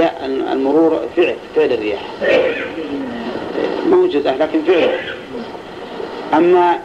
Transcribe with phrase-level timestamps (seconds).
[0.00, 2.02] لا المرور فعل فعل الرياح.
[3.86, 4.90] موجودة لكن فعل.
[6.34, 6.78] أما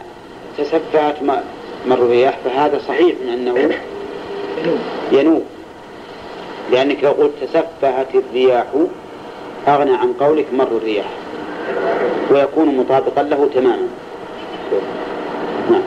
[0.58, 1.22] تسبعت
[1.86, 3.70] مر الرياح فهذا صحيح من أنه
[5.12, 5.42] ينوب.
[6.72, 8.66] لأنك لو قلت تسفهت الرياح
[9.68, 11.10] أغنى عن قولك مر الرياح.
[12.30, 13.88] ويكون مطابقا له تماما.
[15.70, 15.82] نعم.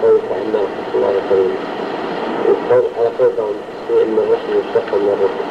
[2.97, 3.55] على قول
[4.01, 5.48] ان الرحم يشتق من الرحم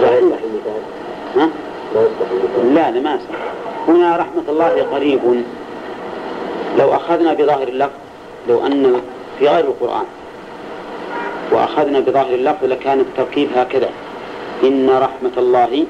[0.00, 0.08] لا
[1.36, 1.48] ها؟
[1.94, 2.00] لا
[2.74, 3.40] لا لا ما يصلح
[3.88, 5.20] هنا رحمة الله قريب.
[6.78, 7.98] لو أخذنا بظاهر اللفظ
[8.48, 9.00] لو أن
[9.38, 10.04] في غير القرآن
[11.52, 13.90] وأخذنا بظاهر اللفظ لكان التركيب هكذا.
[14.64, 15.86] إن رحمة الله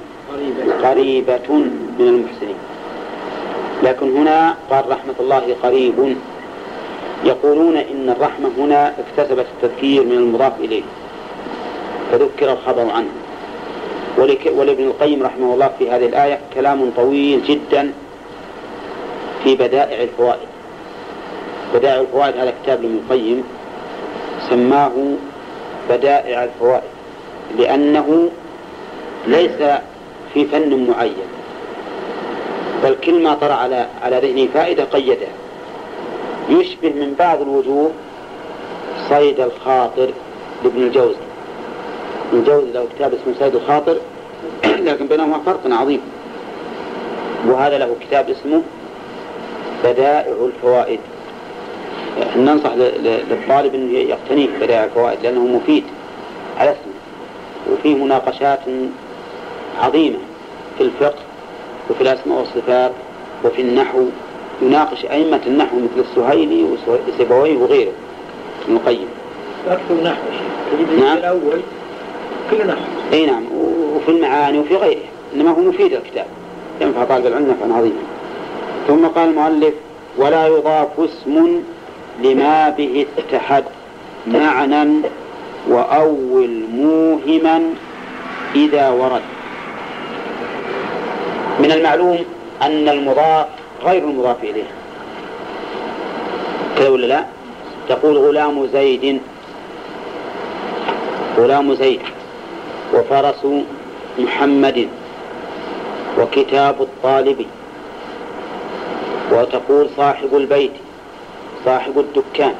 [0.83, 1.49] قريبة
[1.99, 2.57] من المحسنين.
[3.83, 6.17] لكن هنا قال رحمة الله قريب.
[7.25, 10.83] يقولون إن الرحمة هنا اكتسبت التذكير من المضاف إليه.
[12.13, 13.11] فذكر الخبر عنه.
[14.19, 17.93] ولابن القيم رحمه الله في هذه الآية كلام طويل جدا
[19.45, 20.49] في بدائع الفوائد.
[21.75, 23.45] بدائع الفوائد هذا كتاب لابن القيم
[24.51, 24.93] سماه
[25.91, 26.91] بدائع الفوائد
[27.59, 28.29] لأنه
[29.27, 29.79] ليس
[30.35, 31.29] في فن معين
[32.83, 35.29] بل كل ما طرأ على على ذهنه فائدة قيدها.
[36.49, 37.91] يشبه من بعض الوجوه
[39.09, 40.11] صيد الخاطر
[40.65, 41.17] لابن الجوزي.
[42.35, 43.97] ابن الجوزي له كتاب اسمه صيد الخاطر
[44.87, 46.01] لكن بينهما فرق عظيم.
[47.47, 48.63] وهذا له كتاب اسمه
[49.85, 51.01] بدائع الفوائد.
[52.37, 52.71] ننصح
[53.31, 55.85] للطالب أن يقتنيه بدائع الفوائد لأنه مفيد
[56.59, 56.93] على اسمه
[57.73, 58.61] وفيه مناقشات
[59.83, 60.19] عظيمة
[60.79, 61.23] في الفقه
[61.91, 62.93] وفي الأسماء والصفات
[63.45, 64.05] وفي النحو.
[64.63, 66.67] يناقش أئمة النحو مثل السهيلي
[67.09, 67.93] وسيبويه وغيره.
[68.65, 69.09] ابن القيم.
[69.69, 69.95] نحو
[70.99, 71.17] نعم.
[71.17, 71.61] الأول.
[73.13, 73.43] أي نعم.
[73.97, 75.01] وفي المعاني وفي غيره.
[75.35, 76.27] إنما هو مفيد الكتاب.
[76.81, 78.03] ينفع طالب العلم نفعا عظيما.
[78.89, 79.75] ثم قال المؤلف
[80.17, 81.63] ولا يضاف اسم
[82.23, 83.65] لما به اتحد.
[84.27, 85.03] معنى
[85.69, 87.63] وأول موهما
[88.55, 89.23] إذا ورد.
[91.61, 92.19] من المعلوم
[92.63, 93.47] أن المضاف
[93.85, 94.71] غير المضاف إليه.
[96.79, 97.25] كذا ولا لا؟
[97.89, 99.21] تقول غلام زيد.
[101.39, 102.01] غلام زيد.
[102.95, 103.47] وفرس
[104.19, 104.89] محمد
[106.19, 107.47] وكتاب الطالب.
[109.33, 110.73] وتقول صاحب البيت
[111.65, 112.55] صاحب الدكان.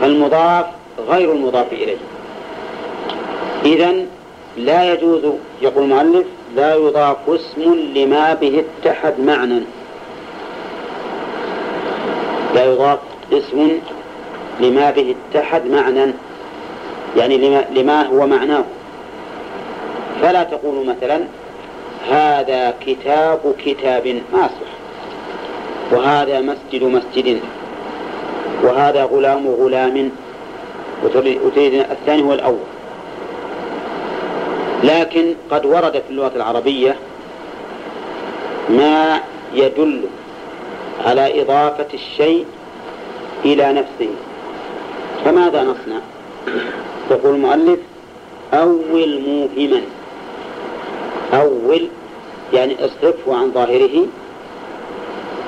[0.00, 0.66] فالمضاف
[1.08, 1.96] غير المضاف إليه.
[3.64, 3.94] إذا
[4.56, 5.22] لا يجوز
[5.62, 6.26] يقول المؤلف
[6.56, 9.60] لا يضاف اسم لما به اتحد معنى.
[12.54, 12.98] لا يضاف
[13.32, 13.68] اسم
[14.60, 16.12] لما به اتحد معنى.
[17.16, 18.64] يعني لما, لما هو معناه.
[20.26, 21.20] فلا تقولوا مثلا
[22.10, 24.72] هذا كتاب كتاب ما أصلح
[25.92, 27.40] وهذا مسجد مسجد
[28.62, 30.10] وهذا غلام غلام
[31.04, 32.66] وتريد الثاني هو الأول.
[34.84, 36.96] لكن قد ورد في اللغة العربية
[38.68, 39.20] ما
[39.54, 40.04] يدل
[41.06, 42.46] على إضافة الشيء
[43.44, 44.10] إلى نفسه.
[45.24, 46.00] فماذا نصنع؟
[47.10, 47.78] يقول المؤلف
[48.54, 49.80] أول موهما
[51.66, 51.88] أول
[52.52, 54.06] يعني اصرفه عن ظاهره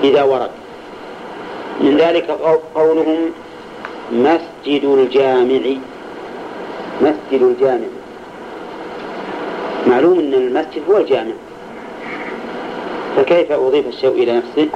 [0.03, 0.51] إذا ورد.
[1.81, 2.31] من ذلك
[2.75, 3.19] قولهم
[4.13, 5.61] مسجد الجامع
[7.01, 7.87] مسجد الجامع.
[9.87, 11.33] معلوم أن المسجد هو الجامع.
[13.17, 14.69] فكيف أضيف الشيء إلى نفسه؟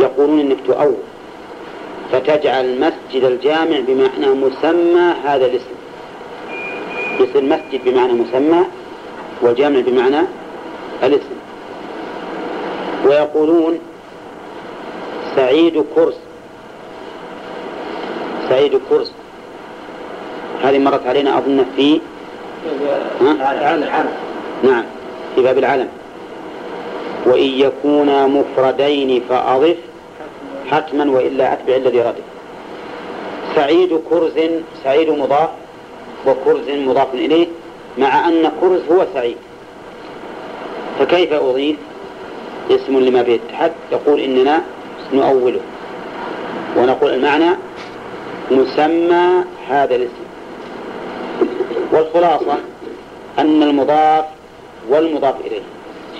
[0.00, 0.94] يقولون أنك تؤول.
[2.12, 5.74] فتجعل مسجد الجامع بمعنى مسمى هذا الاسم.
[7.20, 8.64] يصير مسجد بمعنى مسمى
[9.42, 10.26] والجامع بمعنى
[11.02, 11.34] الاسم.
[13.06, 13.78] ويقولون
[15.36, 16.14] سعيد كرس.
[18.48, 19.12] سعيد كرس.
[20.62, 22.00] هذه مرت علينا أظن في
[23.20, 23.76] ها؟
[24.62, 24.84] نعم
[25.34, 25.88] في باب العلم.
[27.26, 29.76] وإن يكونا مفردين فأضف
[30.70, 32.24] حتما وإلا أتبع الذي ردف
[33.54, 34.32] سعيد كرز
[34.84, 35.48] سعيد مضاف
[36.26, 37.46] وكرز مضاف إليه.
[37.98, 39.36] مع أن كرز هو سعيد.
[40.98, 41.76] فكيف أضيف؟
[42.70, 44.62] اسم لما به التحد يقول إننا
[45.12, 45.60] نؤوله
[46.76, 47.56] ونقول المعنى
[48.50, 50.22] مسمى هذا الاسم.
[51.92, 52.58] والخلاصة
[53.38, 54.24] أن المضاف
[54.88, 55.62] والمضاف إليه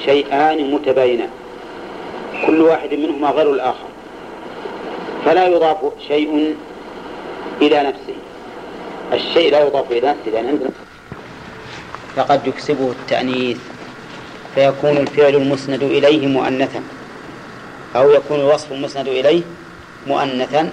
[0.04, 1.30] شيئان متباينان.
[2.46, 3.88] كل واحد منهما غير الآخر.
[5.25, 5.78] فلا يضاف
[6.08, 6.56] شيء
[7.62, 8.14] إلى نفسه.
[9.12, 10.70] الشيء لا يضاف إلى نفسه لأن عندنا
[12.17, 13.59] فقد يكسبه التأنيث
[14.55, 16.82] فيكون الفعل المسند إليه مؤنثا
[17.97, 19.43] أو يكون الوصف المسند إليه
[20.06, 20.73] مؤنثا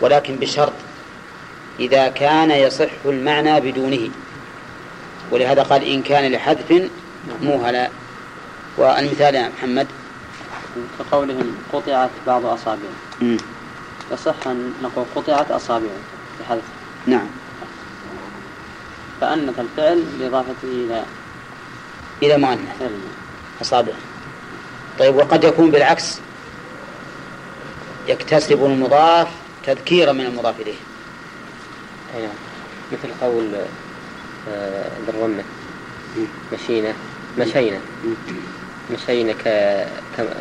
[0.00, 0.72] ولكن بشرط
[1.80, 4.08] إذا كان يصح المعنى بدونه.
[5.30, 6.88] ولهذا قال إن كان لحذف
[7.42, 7.88] موهلا.
[8.78, 9.86] والمثال يا محمد.
[10.98, 12.96] كقولهم قطعت بعض أصابعه
[14.12, 16.00] يصح أن نقول قطعت أصابعه
[16.40, 16.62] بحذف
[17.06, 17.26] نعم.
[19.20, 21.04] فأنث الفعل بإضافته إلى
[22.22, 22.82] إلى مؤنث
[23.62, 23.92] أصابع
[24.98, 26.18] طيب وقد يكون بالعكس.
[28.08, 29.28] يكتسب المضاف
[29.66, 30.74] تذكيرا من المضاف إليه.
[32.16, 32.30] أي نعم.
[32.92, 33.48] مثل قول
[34.48, 35.42] آه، بالرمة
[36.52, 36.92] مشينا.
[37.38, 37.78] مشينا.
[38.92, 39.42] مشينا ك
[40.16, 40.34] كما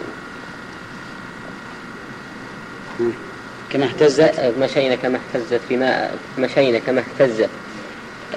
[3.70, 4.54] كما اهتزت.
[4.60, 5.62] مشينا كما اهتزت.
[5.72, 7.50] رماء مشينا كما اهتزت.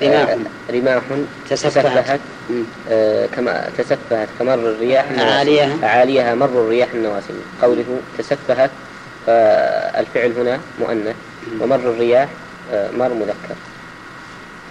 [0.02, 0.28] رماح.
[0.30, 0.38] آه،
[0.72, 1.02] رماح
[1.50, 2.20] تسفهت.
[2.90, 5.04] آه، كما تسفهت كمر الرياح.
[5.18, 5.76] عاليها.
[5.82, 7.84] عاليها مر الرياح النواسم قوله
[8.18, 8.70] تسفهت
[9.26, 11.16] فالفعل هنا مؤنث.
[11.60, 12.28] ومر الرياح
[12.72, 13.54] آه، مر مذكر.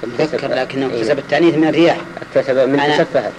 [0.03, 1.01] مذكر لكنه إيه.
[1.01, 1.97] اكتسب التأنيث من الرياح.
[2.35, 3.33] اكتسب من تسفهت.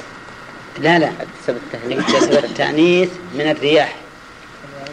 [0.80, 1.06] لا لا.
[1.08, 3.96] اكتسب التهنيث اكتسب التأنيث من الرياح.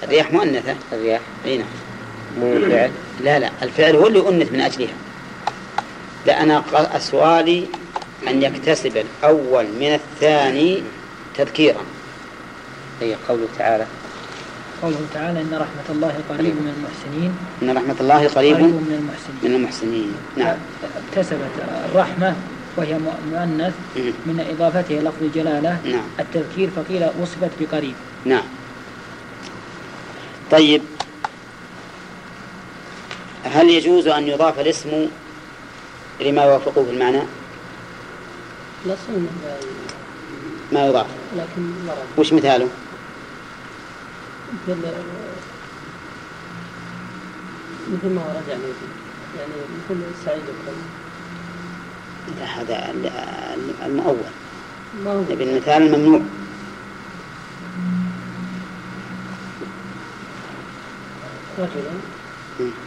[0.04, 0.76] الرياح مؤنثة.
[0.94, 1.22] الرياح.
[1.46, 1.68] أي نعم.
[2.40, 2.92] مو الفعل
[3.24, 3.50] لا لا.
[3.64, 4.94] الفعل هو اللي يؤنث من أجلها.
[6.28, 7.66] لا أنا ق- سؤالي
[8.28, 10.84] أن يكتسب الأول من الثاني
[11.38, 11.82] تذكيرا.
[13.02, 13.86] هي قوله تعالى.
[14.82, 17.32] قوله تعالى إن رحمة الله قريب من المحسنين.
[17.62, 19.40] إن رحمة الله قريب قريب من المحسنين.
[19.44, 20.14] من المحسنين.
[20.38, 20.58] نعم.
[21.10, 21.52] اكتسبت
[21.92, 22.36] الرحمة
[22.78, 22.94] وهي
[23.32, 23.74] مؤنث.
[24.26, 26.04] من إضافتها لفظ الجلالة نعم.
[26.20, 27.94] التذكير فقيل وصفت بقريب.
[28.26, 28.44] نعم.
[30.52, 30.82] طيب.
[33.44, 35.08] هل يجوز أن يضاف الاسم
[36.22, 37.22] لما يوافقه في المعنى؟
[40.74, 41.06] ما يضاف.
[41.38, 41.62] لكن
[42.18, 42.68] وش مثاله؟
[44.68, 44.78] مثل
[47.94, 48.62] مثل ما ورد يعني
[49.38, 49.52] يعني
[49.90, 50.42] مثل سعيد
[52.40, 54.18] لا هذا ال- ال- المؤول.
[55.32, 56.22] نبي المثال الممنوع.
[61.60, 62.78] رجلا.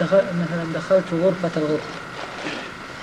[0.00, 1.82] دخل مثلا دخلت غرفة الغرفة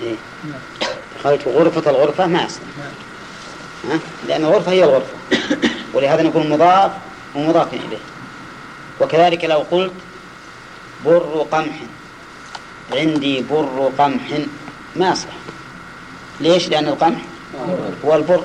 [0.02, 0.16] إيه.
[0.44, 0.90] نعم.
[1.20, 3.92] دخلت غرفة الغرفة ما يصلح نعم.
[3.92, 5.14] ها؟ لأن الغرفة هي الغرفة
[5.94, 6.92] ولهذا نقول مضاف
[7.36, 7.98] ومضاف إليه
[9.02, 9.94] وكذلك لو قلت
[11.06, 11.76] بر قمح
[12.94, 14.22] عندي بر قمح
[14.96, 15.34] ما يصلح
[16.40, 17.22] ليش؟ لأن القمح
[18.06, 18.44] هو البر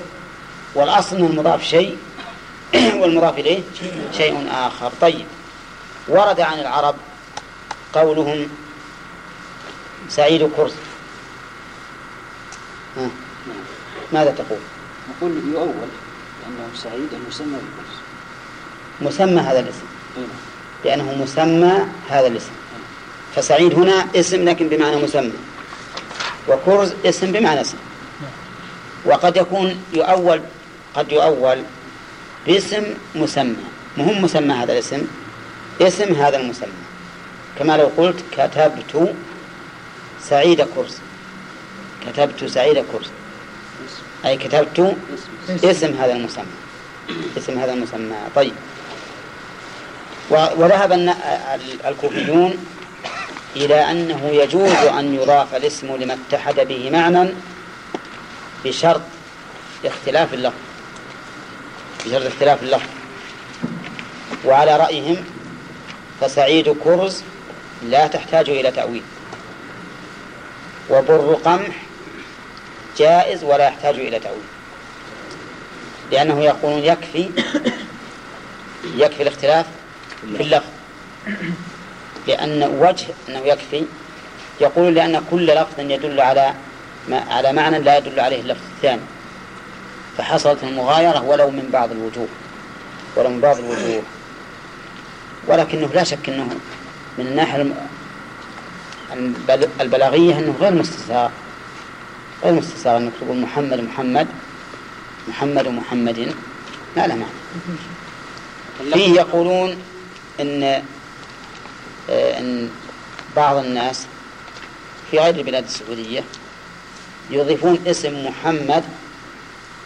[0.75, 1.97] والأصل أن المضاف شيء
[3.01, 3.61] والمضاف إليه
[4.17, 5.27] شيء آخر طيب
[6.09, 6.95] ورد عن العرب
[7.93, 8.49] قولهم
[10.09, 10.73] سعيد كرز.
[14.13, 14.59] ماذا تقول؟
[15.11, 15.89] نقول يؤول
[16.43, 17.97] لأنه سعيد المسمى بالكرس
[19.01, 19.87] مسمى هذا الاسم.
[20.17, 20.27] نعم.
[20.85, 22.51] لأنه مسمى هذا الاسم.
[23.37, 25.33] فسعيد هنا اسم لكن بمعنى مسمى.
[26.49, 27.77] وكرز اسم بمعنى اسم.
[29.05, 30.41] وقد يكون يؤول
[30.95, 31.63] قد يؤول
[32.47, 32.85] باسم
[33.15, 33.57] مسمى.
[33.97, 35.03] مهم مسمى هذا الاسم.
[35.81, 36.73] اسم هذا المسمى.
[37.59, 39.15] كما لو قلت كتبت
[40.23, 40.97] سعيد كرز
[42.07, 43.07] كتبت سعيد كرز
[44.25, 44.97] أي كتبت
[45.65, 46.45] اسم هذا المسمى.
[47.39, 48.17] اسم هذا المسمى.
[48.37, 48.53] طيب.
[50.31, 50.93] وذهب
[51.87, 52.67] الكوفيون
[53.57, 57.31] إلى أنه يجوز أن يضاف الاسم لما اتحد به معنى
[58.65, 59.01] بشرط
[59.85, 60.57] اختلاف اللفظ.
[62.07, 62.89] بشرط اختلاف اللفظ.
[64.45, 65.17] وعلى رأيهم
[66.21, 67.23] فسعيد كرز
[67.83, 69.03] لا تحتاج إلى تأويل.
[70.91, 71.83] وبر قمح
[72.99, 74.43] جائز ولا يحتاج إلى تأويل.
[76.13, 77.31] لأنه يقولون يكفي
[78.95, 79.67] يكفي الاختلاف
[80.37, 80.69] في اللفظ.
[82.27, 83.85] لأن وجه أنه يكفي
[84.61, 86.55] يقول لأن كل لفظ يدل على
[87.09, 89.03] ما على معنى لا يدل عليه اللفظ الثاني.
[90.19, 92.29] فحصلت المغايرة ولو من بعض الوجوه
[93.17, 94.03] ولو من بعض الوجوه.
[95.47, 96.49] ولكنه لا شك أنه
[97.21, 97.75] من الناحية
[99.81, 101.31] البلاغية أنه غير مستساغ.
[102.45, 104.29] غير مستساغ أنك تقول محمد محمد
[105.29, 106.35] محمد محمد.
[106.97, 109.83] ما له معنى فيه يقولون
[110.41, 110.63] إن
[112.11, 112.71] آه، إن
[113.37, 114.07] بعض الناس
[115.11, 116.25] في غير البلاد السعودية
[117.31, 118.85] يضيفون اسم محمد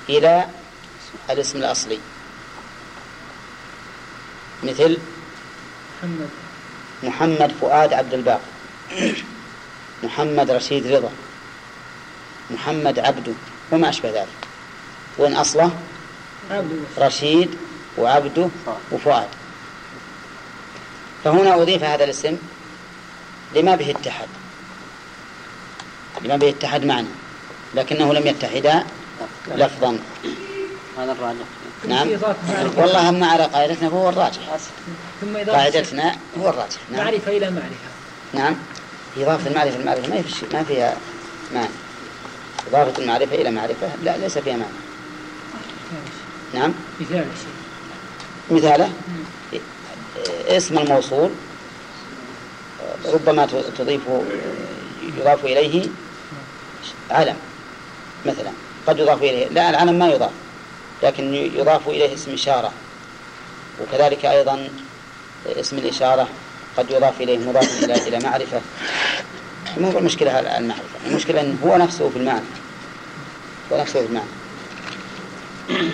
[0.08, 0.46] إلى
[1.30, 1.98] الاسم الأصلي.
[4.62, 4.98] مثل
[5.98, 6.43] محمد.
[7.02, 8.40] محمد فؤاد عبد الباقي
[10.02, 11.10] محمد رشيد رضا
[12.50, 13.32] محمد عبده
[13.72, 14.28] وما أشبه ذلك.
[15.18, 15.70] وإن أصله
[16.98, 17.50] رشيد
[17.98, 18.48] وعبده
[18.92, 19.28] وفؤاد.
[21.24, 22.36] فهنا أضيف هذا الاسم
[23.54, 24.28] لما به اتحد
[26.22, 27.08] لما به اتحد معنى
[27.74, 28.84] لكنه لم يتحدا
[29.48, 29.98] لفظا.
[30.98, 31.46] هذا الراجح.
[31.88, 32.08] نعم.
[32.76, 34.40] والله أما على قاعدتنا فهو الراجح.
[35.20, 36.78] ثم إضافة قاعدتنا هو الراجح.
[36.92, 37.04] نعم.
[37.04, 37.88] معرفة إلى معرفة.
[38.34, 38.56] نعم.
[39.16, 40.96] إضافة المعرفة المعرفة ما في ما فيها
[41.54, 41.68] معنى.
[42.72, 44.72] إضافة المعرفة إلى معرفة لا ليس فيها معنى.
[46.54, 46.74] نعم.
[47.00, 47.26] مثال
[48.50, 48.90] مثاله؟
[50.48, 51.30] اسم الموصول
[53.06, 53.46] ربما
[53.78, 54.00] تضيف
[55.18, 55.86] يضاف إليه
[57.10, 57.36] علم
[58.26, 58.50] مثلا.
[58.86, 60.30] قد يضاف إليه لا العلم ما يضاف.
[61.04, 62.72] لكن يضاف إليه اسم إشارة.
[63.80, 64.68] وكذلك أيضا
[65.46, 66.28] اسم الإشارة
[66.76, 68.60] قد يضاف إليه مضاف إلى إلى معرفة.
[69.80, 72.44] هو المشكلة المعرفة المشكلة أنه هو نفسه في المعنى.
[73.72, 74.28] هو نفسه في المعنى.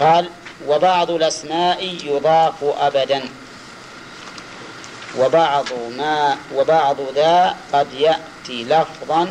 [0.00, 0.30] قال
[0.66, 3.22] وبعض الأسماء يضاف أبدا.
[5.18, 5.66] وبعض
[5.98, 9.28] ما وبعض ذا قد يأتي لفظا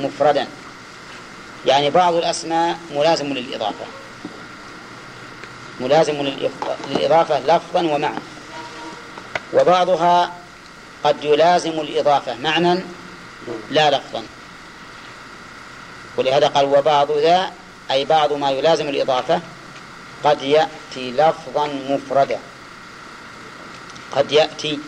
[0.00, 0.46] مفردا.
[1.66, 3.84] يعني بعض الأسماء ملازم للإضافة.
[5.80, 6.34] ملازم
[6.88, 8.20] للإضافة لفظا ومعنى.
[9.52, 10.32] وبعضها
[11.04, 12.80] قد يلازم الإضافة معنى
[13.70, 14.22] لا لفظا.
[16.16, 17.52] ولهذا قال وبعض ذا
[17.90, 19.40] أي بعض ما يلازم الإضافة
[20.24, 22.38] قد يأتي لفظا مفردا.
[24.16, 24.78] قد يأتي.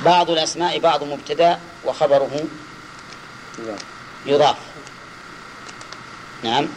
[0.00, 2.44] بعض الأسماء بعض مبتدأ وخبره
[4.26, 4.56] يضاف.
[6.42, 6.68] نعم.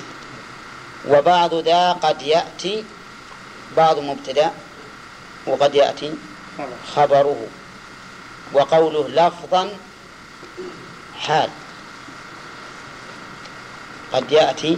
[1.07, 2.83] وبعض ذا قد يأتي
[3.77, 4.51] بعض مبتدأ
[5.47, 6.13] وقد يأتي
[6.95, 7.47] خبره
[8.53, 9.69] وقوله لفظا
[11.19, 11.49] حال.
[14.13, 14.77] قد يأتي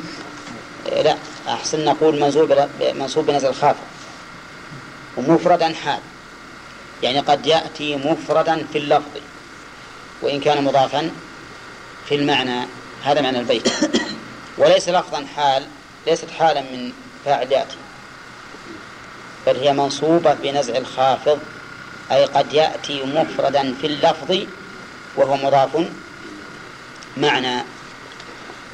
[0.86, 3.84] لا أحسن نقول منصوب منصوب بنزل خافض
[5.18, 6.00] ومفردا حال.
[7.04, 9.12] يعني قد يأتي مفردا في اللفظ.
[10.22, 11.12] وإن كان مضافا
[12.10, 12.68] في المعنى
[13.04, 13.70] هذا معنى البيت.
[14.58, 15.68] وليس لفظا حال
[16.08, 16.92] ليست حالا من
[17.26, 17.85] فاعل يأتي.
[19.48, 21.40] بل هي منصوبة بنزع الخافض
[22.12, 24.38] أي قد يأتي مفردا في اللفظ
[25.16, 25.88] وهو مضاف
[27.18, 27.64] معنى.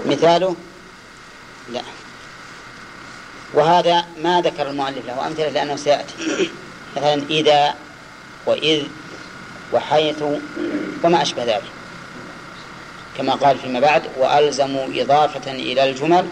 [0.06, 0.56] مثاله؟
[1.74, 1.82] لا.
[3.54, 6.14] وهذا ما ذكر المؤلف له أمثلة لأنه سيأتي.
[6.96, 7.76] مثلا إذا
[8.46, 8.84] وإذ
[9.74, 10.24] وحيث
[11.04, 11.72] وما أشبه ذلك.
[13.18, 16.28] كما قال فيما بعد وألزموا إضافة إلى الجمل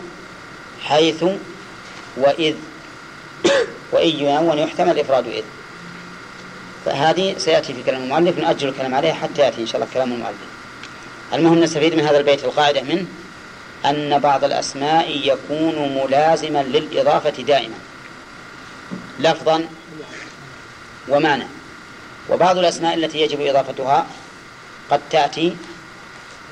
[0.84, 1.24] حيث
[2.18, 2.56] وإذ
[3.92, 5.44] وإن ينون يحتمل إفراد إذ.
[6.86, 10.38] فهذه سيأتي في كلام المؤلف نؤجل الكلام عليها حتى يأتي إن شاء الله كلام المؤلف.
[11.34, 13.06] المهم نستفيد من هذا البيت القاعدة منه
[13.86, 17.76] أن بعض الأسماء يكون ملازما للإضافة دائما.
[19.20, 19.66] لفظا
[21.08, 21.48] ومعنى.
[22.30, 24.08] وبعض الأسماء التي يجب إضافتها
[24.92, 25.56] قد تأتي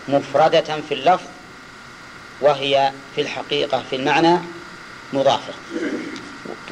[0.08, 1.28] مفردة في اللفظ
[2.42, 4.38] وهي في الحقيقة في المعنى
[5.14, 5.54] مضافة.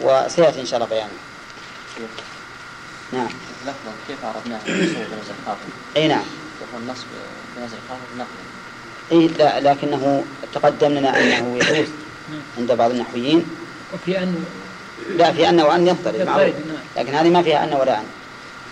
[0.01, 1.09] وسيأتي إن شاء الله بيانه.
[3.13, 3.29] نعم.
[3.61, 6.23] لفظا كيف عرفناها النصب بنزل خافض أي نعم.
[6.61, 7.05] وهو النصب
[7.57, 8.45] بنزل خافض نقلا
[9.11, 10.23] أي لا لكنه
[10.53, 11.87] تقدم لنا أنه يجوز
[12.57, 13.45] عند بعض النحويين.
[13.93, 14.45] وفي أن
[15.17, 16.45] لا في أن وأن يضطرب يضطرب، معروف.
[16.55, 16.77] نعم.
[16.97, 18.05] لكن هذه ما فيها أن ولا أن.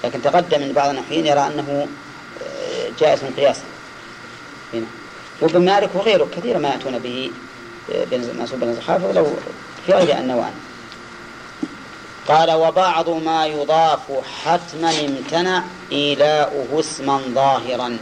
[0.03, 1.87] لكن تقدم من بعض النحويين يرى أنه
[2.43, 3.61] آه، جائز قياسا.
[4.73, 4.85] هنا
[5.41, 7.31] وابن مالك وغيره كثير ما يأتون به
[7.93, 9.35] آه، بنز- منصوب بنزل خافض لو
[9.85, 10.53] في غير أن وأن.
[12.27, 13.99] قال وبعض ما يضاف
[14.43, 17.97] حتما امتنع إيلاؤه اسما ظاهرا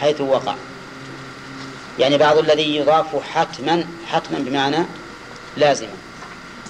[0.00, 0.54] حيث وقع.
[1.98, 4.86] يعني بعض الذي يضاف حتما حتما بمعنى
[5.56, 5.94] لازما.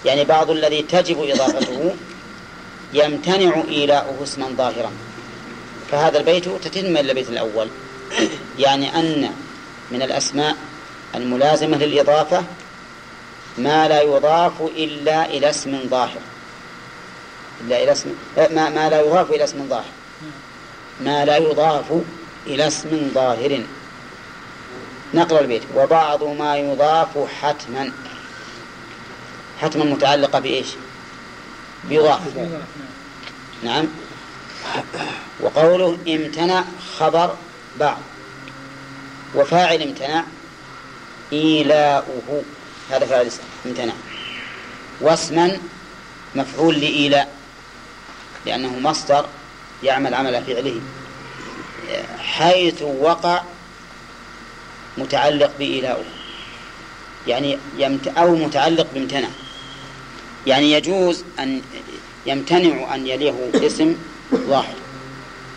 [0.05, 1.95] يعني بعض الذي تجب إضافته
[2.93, 4.91] يمتنع إيلاؤه اسما ظاهرا.
[5.91, 7.69] فهذا البيت تتم البيت الأول.
[8.59, 9.31] يعني أن
[9.91, 10.57] من الأسماء
[11.15, 12.45] الملازمة للإضافة
[13.59, 16.21] ما لا يضاف إلا إلى اسم ظاهر.
[17.61, 19.85] إلا إلى اسم ما, ما لا يضاف إلى اسم ظاهر.
[21.01, 21.85] ما لا يضاف
[22.47, 23.63] إلى اسم ظاهر.
[25.15, 25.63] نقرأ البيت.
[25.77, 27.09] وبعض ما يضاف
[27.43, 27.93] حتما.
[29.61, 30.67] حتما متعلقة بإيش؟
[31.89, 32.21] بيضاف
[33.63, 33.87] نعم.
[35.41, 36.65] وقوله امتنع
[36.99, 37.37] خبر
[37.81, 37.99] بعض.
[39.35, 40.25] وفاعل امتنع
[41.33, 42.43] إيلاؤه.
[42.91, 43.31] هذا فاعل
[43.67, 43.93] امتنع.
[45.01, 45.59] واسما
[46.35, 47.36] مفعول لإيلاء.
[48.47, 49.27] لأنه مصدر
[49.83, 50.81] يعمل عمل فعله
[52.19, 53.43] حيث وقع
[54.99, 56.05] متعلق بإيلاؤه
[57.27, 59.29] يعني يمت أو متعلق بامتنع.
[60.47, 61.63] يعني يجوز أن
[62.27, 63.97] يمتنع أن يليه اسم
[64.35, 64.75] ظاهر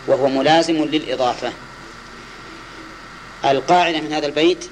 [0.06, 1.52] وهو ملازم للإضافة.
[3.44, 4.68] القاعدة من هذا البيت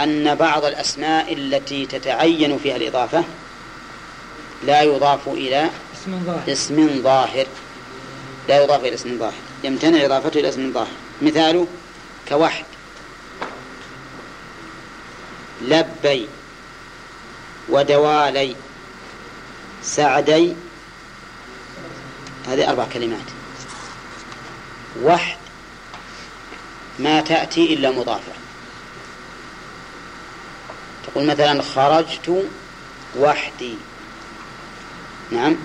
[0.00, 3.24] أن بعض الأسماء التي تتعين فيها الإضافة
[4.66, 6.52] لا يضاف إلى اسم ظاهر.
[6.52, 7.46] اسم ظاهر.
[8.48, 9.32] لا يضاف إلى اسم ظاهر.
[9.64, 10.96] يمتنع إضافته إلى اسم ظاهر.
[11.22, 11.66] مثاله
[12.28, 12.64] كوحد
[15.62, 16.28] لبي
[17.68, 18.56] ودوالي
[19.82, 20.54] سعدي.
[22.48, 23.28] هذه أربع كلمات.
[25.02, 25.36] وحد
[26.98, 28.32] ما تأتي إلا مضافة
[31.06, 32.44] تقول مثلا خرجت
[33.18, 33.74] وحدي.
[35.30, 35.56] نعم.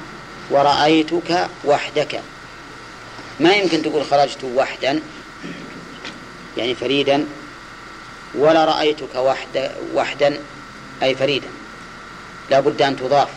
[0.49, 2.21] ورأيتك وحدك.
[3.39, 4.99] ما يمكن تقول خرجت وحدا
[6.57, 7.25] يعني فريدا
[8.35, 10.39] ولا رأيتك وحد وحدا
[11.03, 11.47] أي فريدا.
[12.49, 13.29] لا بد أن تضاف.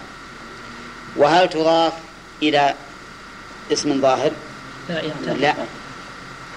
[1.16, 1.92] وهل تضاف
[2.42, 2.74] إلى
[3.72, 4.30] اسم ظاهر؟
[4.88, 5.54] لا لا.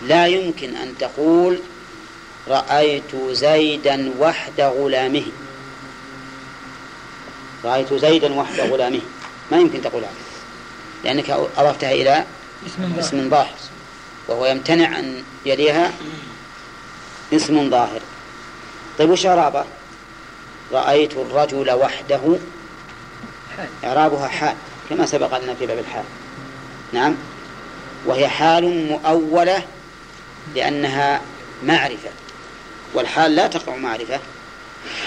[0.01, 1.59] لا يمكن أن تقول
[2.47, 5.25] رأيت زيدا وحد غلامه.
[7.65, 9.01] رأيت زيدا وحد غلامه.
[9.51, 10.28] ما يمكن تقول هذا
[11.03, 12.25] لأنك أضفتها إلى
[12.99, 13.55] اسم ظاهر.
[14.27, 15.91] وهو يمتنع أن يليها
[17.33, 18.01] اسم ظاهر.
[18.99, 19.65] طيب وش إعرابه؟
[20.71, 22.19] رأيت الرجل وحده.
[23.83, 24.55] إعرابها حال
[24.89, 26.03] كما سبق لنا في باب الحال.
[26.93, 27.15] نعم.
[28.05, 29.63] وهي حال مؤولة
[30.55, 31.21] لأنها
[31.63, 32.09] معرفة.
[32.93, 34.19] والحال لا تقع معرفة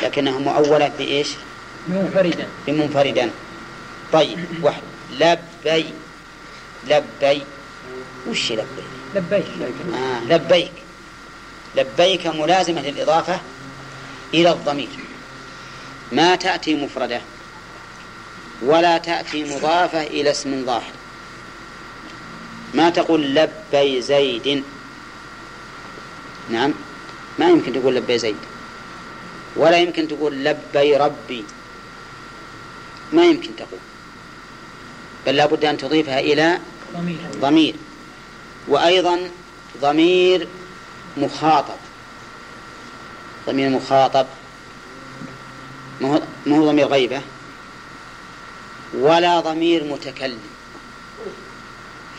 [0.03, 1.29] لكنها مؤولة بإيش؟
[1.89, 2.47] منفردا.
[2.67, 3.31] بمنفردا.
[4.13, 4.83] طيب واحد.
[5.65, 5.85] لبي
[6.89, 7.43] لبي
[8.29, 8.65] وش لبي؟
[9.15, 9.45] لبيك.
[9.95, 10.73] آه لبيك.
[11.77, 13.41] لبيك ملازمة للإضافة
[14.35, 14.89] إلى الضمير.
[16.13, 17.21] ما تأتي مفردة
[18.63, 20.93] ولا تأتي مضافة إلى اسم ظاهر.
[22.75, 24.65] ما تقول لبي زيد.
[26.51, 26.73] نعم.
[27.39, 28.37] ما يمكن تقول لبي زيد.
[29.57, 31.45] ولا يمكن تقول لبي ربي.
[33.13, 33.81] ما يمكن تقول.
[35.27, 36.59] بل لابد أن تضيفها إلى
[36.95, 37.17] ضمير.
[37.41, 37.75] ضمير.
[38.69, 39.19] وأيضا
[39.81, 40.49] ضمير
[41.17, 41.77] مخاطب.
[43.47, 44.27] ضمير مخاطب.
[46.01, 47.21] ما هو ضمير غيبة؟
[48.95, 50.41] ولا ضمير متكلم.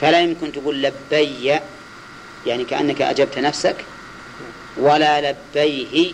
[0.02, 1.60] فلا يمكن تقول لبي
[2.46, 3.76] يعني كأنك أجبت نفسك
[4.78, 6.13] ولا لبيه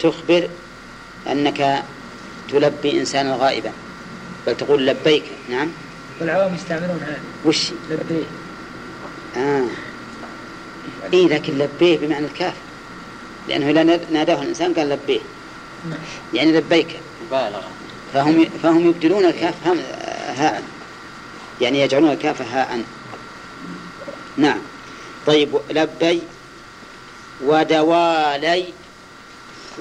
[0.00, 0.48] تخبر
[1.26, 1.84] أنك
[2.50, 3.72] تلبي إنسانا غائبا
[4.46, 5.24] بل تقول لبيك.
[5.50, 5.68] نعم.
[6.20, 7.20] والعوام يستعملون هذا.
[7.44, 8.24] وش؟ لبيه
[9.36, 9.66] آه.
[11.12, 12.54] إيه لكن لبيه بمعنى الكاف.
[13.48, 15.20] لأنه إذا ناداه الإنسان قال لبيه
[15.90, 15.98] نعم.
[16.34, 17.00] يعني لبيك.
[17.26, 17.70] مبالغة.
[18.14, 19.78] فهم فهم يبدلون الكاف هم
[20.36, 20.62] هاء.
[21.60, 22.82] يعني يجعلون الكاف هاء.
[24.36, 24.58] نعم.
[25.26, 26.22] طيب لبي
[27.44, 28.64] ودوالي.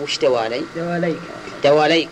[0.02, 1.20] وش دوالي؟ دواليك.
[1.64, 2.10] دواليك.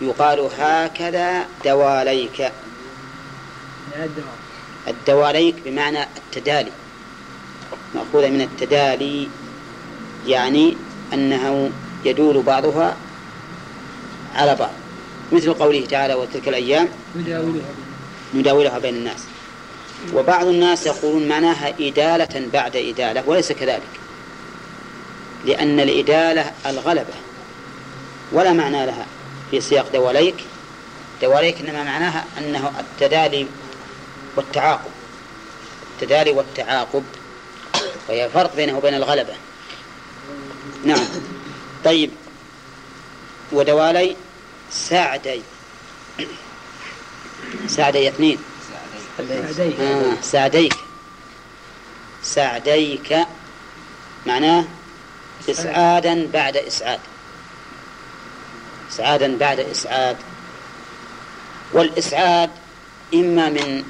[0.00, 2.52] يقال هكذا دواليك.
[4.88, 6.72] الدواليك بمعنى التدالي.
[7.94, 9.28] مأخوذة من التدالي
[10.26, 10.76] يعني
[11.12, 11.70] أنه
[12.04, 12.96] يدول بعضها
[14.34, 14.70] على بعض.
[15.32, 16.88] مثل قوله تعالى وتلك الأيام.
[18.34, 19.24] نداولها بين الناس.
[20.14, 23.82] وبعض الناس يقولون معناها إدالة بعد إدالة وليس كذلك.
[25.44, 27.14] لأن الإدالة الغلبة
[28.32, 29.06] ولا معنى لها.
[29.50, 30.34] في سياق دواليك.
[31.22, 33.46] دواليك إنما معناها أنه التدالي
[34.36, 34.90] والتعاقب.
[35.94, 37.04] التدالي والتعاقب.
[38.08, 39.34] وهي فرق بينه وبين الغلبة.
[40.84, 41.04] نعم.
[41.84, 42.10] طيب.
[43.52, 44.16] ودوالي
[44.70, 45.42] سعدي
[47.66, 48.38] سعدي اثنين.
[49.18, 50.74] سعديك آه سعديك
[52.22, 53.16] سعديك
[54.26, 54.64] معناه
[55.50, 57.00] إسعادا بعد إسعاد.
[58.90, 60.16] إسعادا بعد إسعاد.
[61.72, 62.50] والإسعاد
[63.14, 63.84] إما من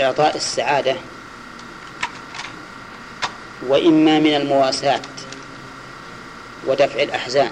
[0.00, 0.96] إعطاء السعادة
[3.68, 5.00] وإما من المواساة
[6.66, 7.50] ودفع الأحزان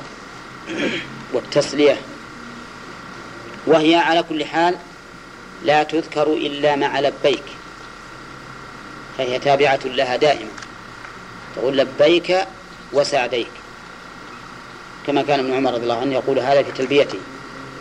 [1.32, 1.96] والتسلية.
[3.66, 4.76] وهي على كل حال
[5.64, 7.42] لا تذكر إلا مع لبيك
[9.18, 10.50] فهي تابعة لها دائما.
[11.56, 12.46] تقول لبيك
[12.92, 13.50] وسعديك.
[15.08, 17.18] كما كان ابن عمر رضي الله عنه يقول هذا في تلبيته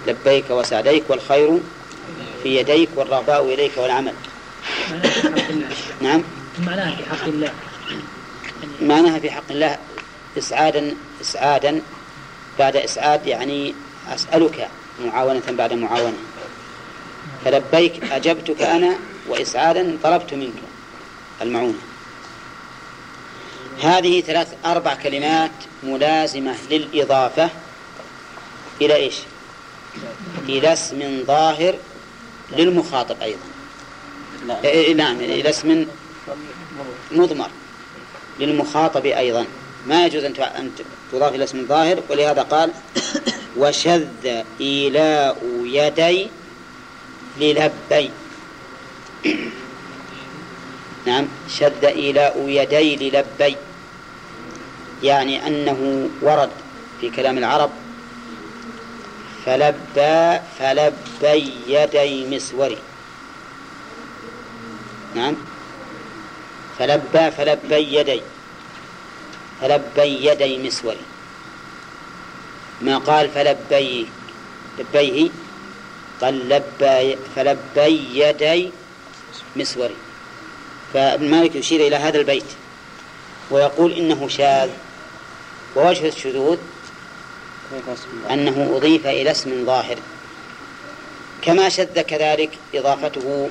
[0.07, 1.59] لبيك وسعديك والخير
[2.43, 4.13] في يديك والرغباء إليك والعمل.
[4.91, 5.69] معناها في حق الله
[6.01, 6.23] نعم.
[6.59, 7.51] معناها في حق الله.
[8.81, 9.77] معناها في حق الله
[10.37, 11.81] إسعادا إسعادا
[12.59, 13.73] بعد إسعاد يعني
[14.15, 14.67] أسألك
[15.05, 16.17] معاونة بعد معاونة.
[17.45, 18.95] فلبيك أجبتك أنا
[19.27, 20.53] وإسعادا طلبت منك
[21.41, 21.87] المعونة.
[23.81, 25.51] هذه ثلاث أربع كلمات
[25.83, 27.49] ملازمة للإضافة
[28.81, 29.15] إلى إيش؟
[30.49, 31.75] إلى اسم ظاهر
[32.57, 33.39] للمخاطب أيضا.
[34.47, 34.63] لا.
[34.63, 35.85] إيه، نعم إلى اسم
[37.11, 37.49] مضمر
[38.39, 39.45] للمخاطب أيضا.
[39.87, 40.33] ما يجوز أن
[41.11, 42.71] تضاف إلى اسم ظاهر ولهذا قال
[43.57, 46.27] وشذ إيلاء يدي
[47.39, 48.11] للبي
[51.07, 51.25] نعم.
[51.47, 53.55] شد إيلاء يدي للبي.
[55.03, 56.49] يعني أنه ورد
[57.01, 57.71] في كلام العرب.
[59.45, 62.77] فلبى فلبي يدي مسوري.
[65.15, 65.35] نعم.
[66.79, 68.21] فلبى فلبي يدي.
[69.61, 71.05] فلبي يدي مسوري.
[72.81, 74.07] ما قال فلبي
[74.79, 75.29] لبيه؟
[76.21, 78.71] قال لبى فلبي يدي
[79.55, 80.06] مسوري.
[80.93, 82.45] فابن مالك يشير إلى هذا البيت
[83.52, 84.69] ويقول إنه شاذ.
[85.76, 86.58] ووجه الشذوذ؟
[88.32, 89.97] أنه أضيف إلى اسم ظاهر.
[91.41, 93.50] كما شذ كذلك إضافته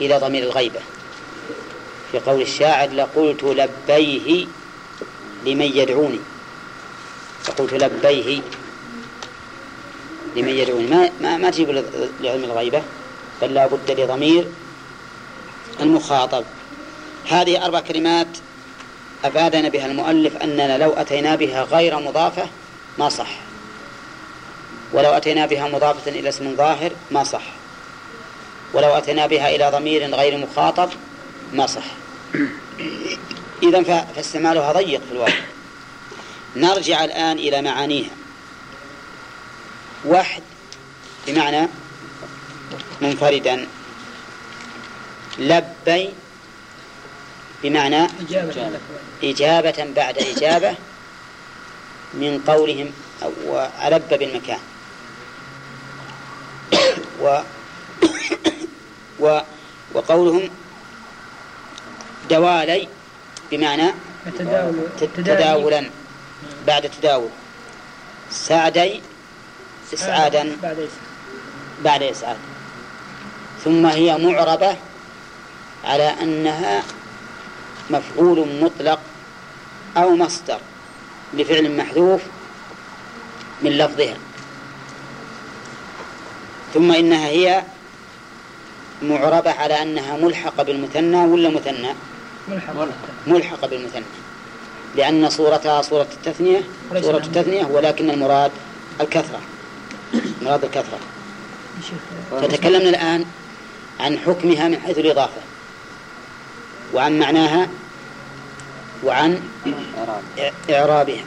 [0.00, 0.80] إلى ضمير الغيبة.
[2.12, 4.46] في قول الشاعر لقلت لبيه
[5.46, 6.18] لمن يدعوني.
[7.48, 8.40] لقلت لبيه
[10.36, 10.86] لمن يدعوني.
[10.86, 11.84] ما ما, ما تجيب
[12.20, 12.82] لعلم الغيبة
[13.42, 14.46] بل لا بد لضمير
[15.80, 16.44] المخاطب.
[17.28, 18.26] هذه أربع كلمات
[19.24, 22.48] أفادنا بها المؤلف أننا لو أتينا بها غير مضافة
[22.98, 23.28] ما صح.
[24.92, 27.42] ولو أتينا بها مضافة إلى اسم ظاهر ما صح.
[28.72, 30.90] ولو أتينا بها إلى ضمير غير مخاطب
[31.52, 31.84] ما صح.
[33.62, 33.82] إذا
[34.16, 35.44] فاستعمالها ضيق في الواقع
[36.56, 38.10] نرجع الآن إلى معانيها.
[40.04, 40.42] وحد
[41.26, 41.68] بمعنى
[43.00, 43.66] منفردا.
[45.38, 46.10] لبي
[47.62, 48.06] بمعنى
[49.24, 49.92] إجابة.
[49.96, 50.74] بعد إجابة
[52.14, 52.90] من قولهم
[53.22, 54.58] أو ألب بالمكان.
[57.22, 57.38] و
[59.20, 59.40] و
[59.94, 60.50] وقولهم
[62.30, 62.88] دوالي
[63.50, 63.92] بمعنى
[64.38, 64.88] تداول.
[65.16, 65.90] تداولا
[66.66, 67.30] بعد تداول.
[68.30, 69.00] سعدي
[69.94, 70.88] إسعادا بعد إسعاد.
[71.84, 72.36] بعد إسعاد.
[73.64, 74.76] ثم هي معربة
[75.84, 76.82] على أنها
[77.90, 79.00] مفعول مطلق
[79.96, 80.58] أو مصدر
[81.34, 82.20] لفعل محذوف
[83.62, 84.16] من لفظها.
[86.74, 87.62] ثم إنها هي
[89.02, 91.88] معربة على أنها ملحقة بالمثنى ولا مثنى؟
[92.48, 92.74] ملحق
[93.26, 94.04] ملحقة بالمثنى.
[94.96, 96.60] لأن صورتها صورة التثنية
[97.00, 98.50] صورة التثنية ولكن المراد
[99.00, 99.40] الكثرة.
[100.42, 100.98] مراد الكثرة.
[102.30, 103.24] فتكلمنا الآن
[104.00, 105.40] عن حكمها من حيث الإضافة.
[106.94, 107.68] وعن معناها
[109.04, 109.40] وعن
[109.98, 111.24] إعراب إع- إعرابها.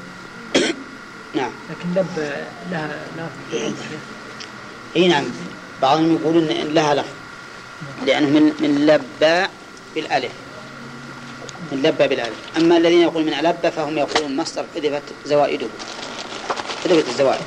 [1.35, 1.51] نعم.
[1.69, 2.33] لكن لب
[2.71, 2.89] لها
[3.53, 3.73] الشيخ
[4.95, 5.23] إي نعم.
[5.81, 7.09] بعضهم يقولون إن لها لفظ.
[8.05, 9.47] لأنه من من لبى
[9.95, 10.31] بالألف.
[11.71, 12.35] من لبى بالألف.
[12.57, 15.67] أما الذين يقولون من لبى فهم يقولون مصدر حذفت زوائده.
[16.83, 17.41] حذفت الزوائد.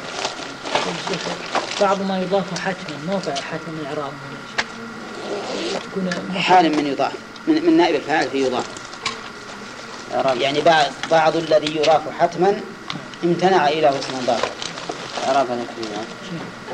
[1.80, 4.12] بعض ما يضاف حتما موقع حتما الإعراب
[5.90, 7.12] تكون حال من يضاف.
[7.46, 8.64] من, من نائب الفاعل في يضاف.
[10.40, 12.60] يعني بعض بعض الذي يضاف حتما
[13.24, 14.14] امتنع إلى اسم
[15.28, 16.06] إعراب هذه الكلمات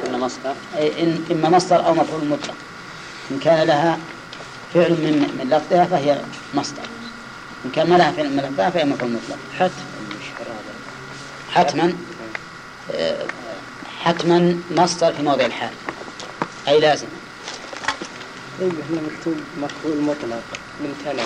[0.07, 0.55] إن مصدر.
[0.79, 2.55] أي إن إما مصدر أو مفعول مطلق.
[3.31, 3.99] إن كان لها
[4.75, 6.19] فعل من من لفظها فهي
[6.55, 6.83] مصدر.
[7.65, 9.39] إن كان ما لها فعل من لفظها فهي مفعول مطلق.
[9.59, 9.73] حتما.
[11.55, 11.93] حتما.
[12.95, 13.27] آه،
[14.01, 15.71] حتما مصدر في موضع الحال.
[16.69, 17.07] أي لازم.
[18.61, 20.43] طيب هنا مكتوب مفعول مطلق
[20.81, 21.23] ممتنع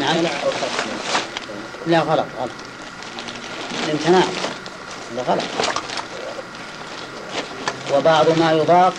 [0.00, 0.16] نعم.
[0.16, 0.98] ممتنع حتما
[1.86, 2.50] لا غلط غلط.
[3.84, 4.22] الامتناع
[5.12, 5.42] هذا غلط.
[7.94, 8.94] وبعض ما يضاف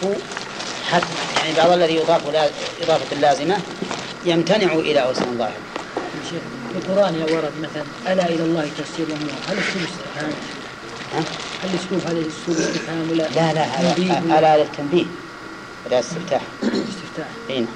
[0.92, 1.06] حتى
[1.38, 2.50] يعني بعض الذي يضاف لا
[2.82, 3.58] إضافة لازمة
[4.26, 5.52] يمتنع إلى اسم ظاهر.
[6.24, 6.42] الشيخ
[6.74, 10.34] في القرآن يا ورد مثلا ألا إلى الله تسير الأمور هل أسلوب استفهام؟
[11.14, 11.20] ها؟
[11.64, 15.06] هل أسلوب هذا أسلوب استفهام ولا لا لا هذا ألا للتنبيه
[15.88, 16.42] ولا استفتاح.
[16.64, 17.28] استفتاح.
[17.50, 17.68] إي نعم.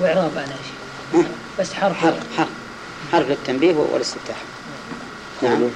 [0.00, 1.24] وإعراب أنا شيء
[1.58, 1.96] بس حرف.
[1.96, 2.48] حرف حرف.
[3.12, 4.36] حرف للتنبيه والاستفتاح
[5.42, 5.68] نعم.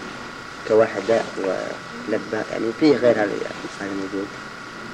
[0.69, 3.33] كوحدة ولبى يعني فيه غير هذا
[3.81, 4.27] هذا موجود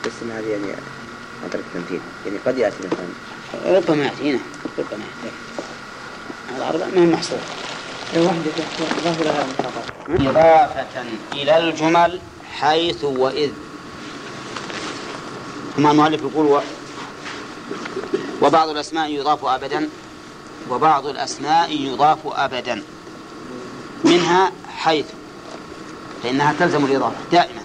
[0.07, 0.79] بس إن هذه يعني
[1.47, 3.77] أدرك التمثيل يعني قد يأتي مثلا.
[3.79, 4.39] ربما يأتينا
[4.79, 5.37] ربما يأتي.
[6.57, 7.41] الأربع ما هي محصورة.
[8.15, 9.47] لها
[10.09, 12.21] إضافة إلى الجمل
[12.61, 13.51] حيث وإذ.
[15.79, 16.61] ثم المؤلف يقول و...
[18.43, 19.89] وبعض الأسماء يضاف أبدا.
[20.71, 22.83] وبعض الأسماء يضاف أبدا.
[24.05, 25.05] منها حيث
[26.23, 27.63] فإنها تلزم الإضافة دائما.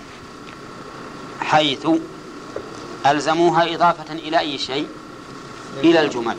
[1.41, 1.88] حيث
[3.06, 4.88] ألزموها إضافة إلى أي شيء؟
[5.84, 6.38] إلى الجمل.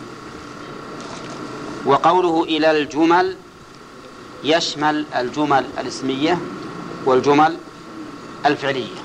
[1.87, 3.37] وقوله إلى الجمل
[4.45, 6.39] يشمل الجمل الاسمية
[7.05, 7.57] والجمل
[8.47, 9.04] الفعلية.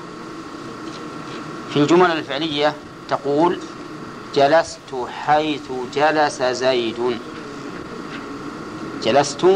[1.70, 2.74] في الجمل الفعلية
[3.08, 3.58] تقول
[4.34, 7.18] جلست حيث جلس زيد.
[9.02, 9.46] جلست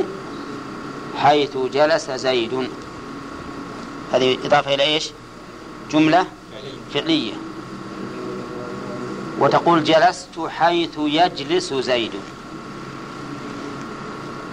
[1.16, 2.68] حيث جلس زيد.
[4.12, 5.10] هذه إضافة إلى إيش؟
[5.92, 6.26] جملة
[6.94, 7.32] فعلية.
[9.38, 12.12] وتقول جلست حيث يجلس زيد.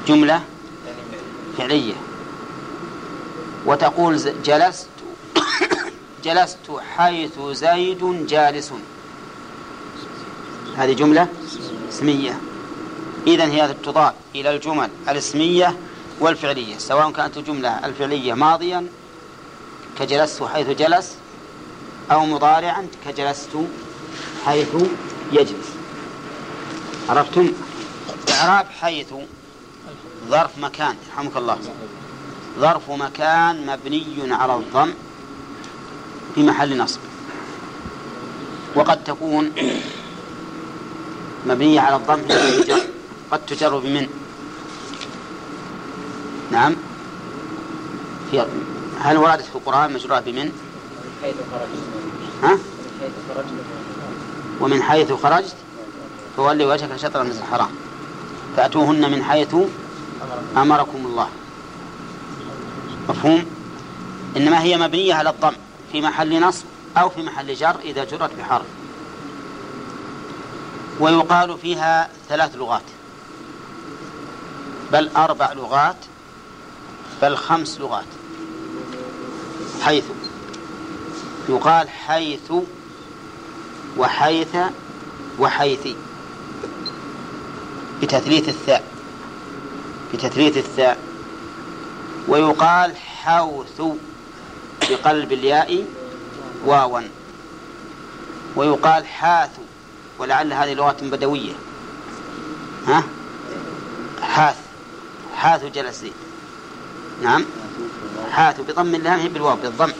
[0.07, 0.41] جملة
[1.57, 1.93] فعلية.
[3.65, 4.90] وتقول جلست
[6.23, 8.73] جلست حيث زيد جالس.
[10.77, 11.27] هذه جملة
[11.89, 12.39] اسمية.
[13.27, 15.77] إذا هي تضاف إلى الجمل الاسمية
[16.19, 18.87] والفعلية سواء كانت الجملة الفعلية ماضيا
[19.99, 21.15] كجلست حيث جلس
[22.11, 23.49] أو مضارعا كجلست
[24.45, 24.75] حيث
[25.31, 25.67] يجلس.
[27.09, 27.51] عرفتم؟
[28.29, 29.13] إعراب حيث
[30.29, 31.57] ظرف مكان يرحمك الله.
[32.59, 34.93] ظرف مكان مبني على الضم.
[36.35, 36.99] في محل نصب.
[38.75, 39.51] وقد تكون
[41.47, 42.21] مبنية على الضم
[43.31, 44.07] قد تجر بمن؟
[46.51, 46.75] نعم.
[48.31, 48.45] في
[48.99, 50.51] هل وردت في القرآن مجرورة بمن؟
[52.43, 52.57] ها؟
[54.61, 55.55] ومن حيث خرجت
[56.37, 57.69] فولي وجهك شطر المسجد الحرام.
[58.57, 59.55] فأتوهن من حيث
[60.57, 61.27] أمركم الله.
[63.09, 63.45] مفهوم؟
[64.37, 65.53] إنما هي مبنية على الضم.
[65.91, 66.65] في محل نصب
[66.97, 68.65] أو في محل جر إذا جرت بحرف.
[70.99, 72.81] ويقال فيها ثلاث لغات.
[74.91, 75.95] بل أربع لغات
[77.21, 78.05] بل خمس لغات.
[79.81, 80.03] حيث
[81.49, 82.51] يقال حيث
[83.97, 84.55] وحيث
[85.39, 85.95] وحيثي
[88.01, 88.83] بتثليث الثاء
[90.13, 90.97] بتثليث الثاء.
[92.27, 93.81] ويقال حوث.
[94.91, 95.85] بقلب الياء
[96.65, 97.01] واوا
[98.55, 99.49] ويقال حاث
[100.19, 101.53] ولعل هذه لغة بدوية.
[102.87, 103.03] ها؟
[104.21, 104.55] حاث.
[105.35, 106.05] حاث جلس
[107.21, 107.45] نعم.
[108.31, 109.91] حاث بضم اللام هي بالواو بالضم.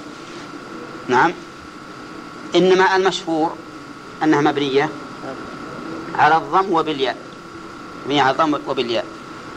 [1.08, 1.34] نعم.
[2.56, 3.56] إنما المشهور
[4.24, 4.90] أنها مبنية
[6.16, 7.18] على الضم وبالياء.
[8.06, 9.06] مبنية على الضم وبالياء.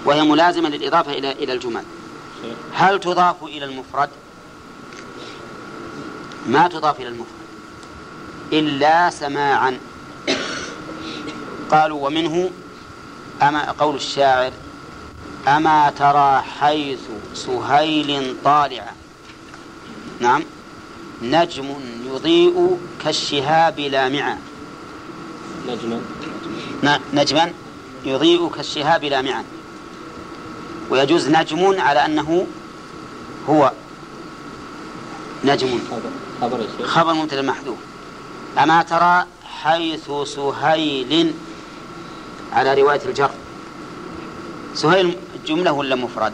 [0.05, 1.85] وهي ملازمة للإضافة إلى إلى الجمل.
[2.73, 4.09] هل تضاف إلى المفرد؟
[6.47, 7.45] ما تضاف إلى المفرد
[8.53, 9.79] إلا سماعا.
[11.71, 12.51] قالوا ومنه
[13.43, 14.53] أما قول الشاعر
[15.49, 17.01] أما ترى حيث
[17.35, 18.93] سهيل طالعا
[20.21, 20.43] نعم.
[21.23, 21.75] نجم
[22.07, 24.39] يضيء كالشهاب لامعا
[25.69, 26.01] نجما.
[27.15, 27.53] نجما
[28.05, 29.45] يضيء كالشهاب لامعا
[30.91, 32.47] ويجوز نجم على أنه
[33.49, 33.73] هو.
[35.45, 35.81] نجم.
[36.41, 37.79] خبر خبر مبتدا محذوف.
[38.59, 41.33] أما ترى حيث سهيل
[42.53, 43.31] على رواية الجر.
[44.75, 45.17] سهيل
[45.47, 46.33] جملة ولا مفرد؟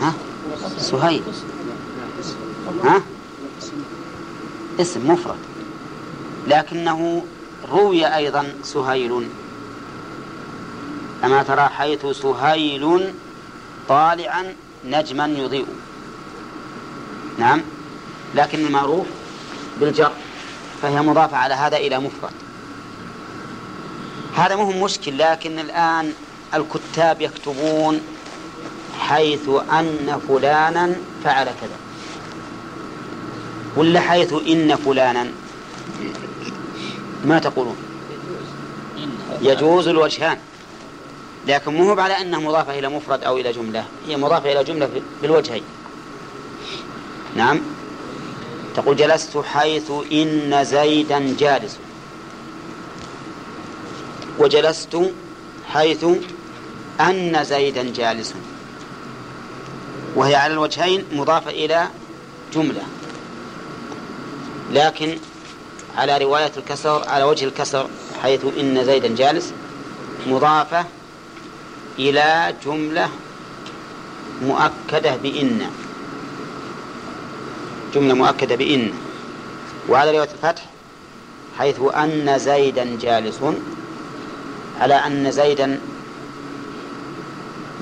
[0.00, 0.14] ها؟
[0.78, 1.22] سهيل.
[2.84, 3.02] ها؟
[4.80, 5.38] اسم مفرد.
[6.46, 7.24] لكنه
[7.70, 9.28] روي أيضا سهيل.
[11.24, 13.14] أما ترى حيث سهيل
[13.88, 15.66] طالعا نجما يضيء.
[17.38, 17.62] نعم؟
[18.34, 19.06] لكن المعروف
[19.80, 20.12] بالجر
[20.82, 22.32] فهي مضافة على هذا إلى مفرد.
[24.36, 26.12] هذا مهم مشكل لكن الآن
[26.54, 28.00] الكتاب يكتبون
[28.98, 31.76] حيث أن فلانا فعل كذا.
[33.76, 35.26] ولا حيث إن فلانا؟
[37.24, 37.76] ما تقولون؟
[39.42, 40.38] يجوز الوجهان.
[41.46, 44.88] لكن مو على أنها مضافة إلى مفرد أو إلى جملة هي مضافة إلى جملة
[45.22, 45.62] بالوجهين
[47.36, 47.60] نعم؟
[48.76, 51.76] تقول جلست حيث إن زيدا جالس.
[54.38, 54.98] وجلست
[55.68, 56.04] حيث
[57.00, 58.34] أن زيدا جالس.
[60.14, 61.88] وهي على الوجهين مضافة إلى
[62.54, 62.82] جملة.
[64.72, 65.18] لكن
[65.96, 67.88] على رواية الكسر على وجه الكسر
[68.22, 69.52] حيث إن زيدا جالس
[70.26, 70.84] مضافة
[71.98, 73.08] إلى جملة
[74.42, 75.85] مؤكدة بإن.
[77.96, 78.92] جملة مؤكدة بإن.
[79.88, 80.64] وعلى رواية الفتح
[81.58, 83.40] حيث أن زيدا جالس.
[84.80, 85.80] على أن زيدا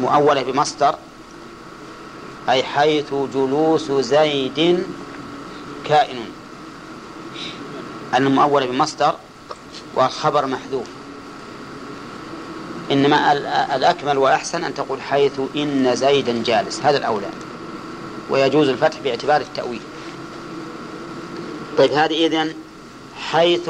[0.00, 0.94] مؤولة بمصدر
[2.48, 4.86] أي حيث جلوس زيد
[5.88, 6.16] كائن.
[8.14, 9.14] المؤولة بمصدر
[9.94, 10.86] والخبر محذوف.
[12.90, 13.32] إنما
[13.76, 16.80] الأكمل وأحسن أن تقول حيث إن زيدا جالس.
[16.80, 17.30] هذا الأولى.
[18.30, 19.80] ويجوز الفتح باعتبار التأويل.
[21.78, 22.54] طيب هذه إذن
[23.16, 23.68] حيث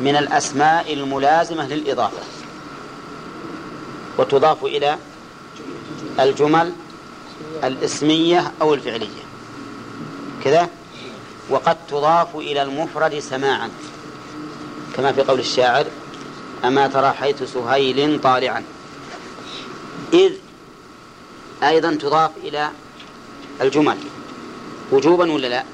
[0.00, 2.22] من الأسماء الملازمة للإضافة.
[4.18, 4.98] وتضاف إلى
[6.20, 6.72] الجمل
[7.64, 9.24] الاسمية أو الفعلية.
[10.44, 10.68] كذا؟
[11.50, 13.70] وقد تضاف إلى المفرد سماعا.
[14.96, 15.86] كما في قول الشاعر
[16.64, 18.64] أما ترى حيث سهيل طالعا.
[20.12, 20.32] إذ
[21.62, 22.70] أيضا تضاف إلى
[23.60, 23.96] الجمل.
[24.92, 25.64] وجوبا ولا لا؟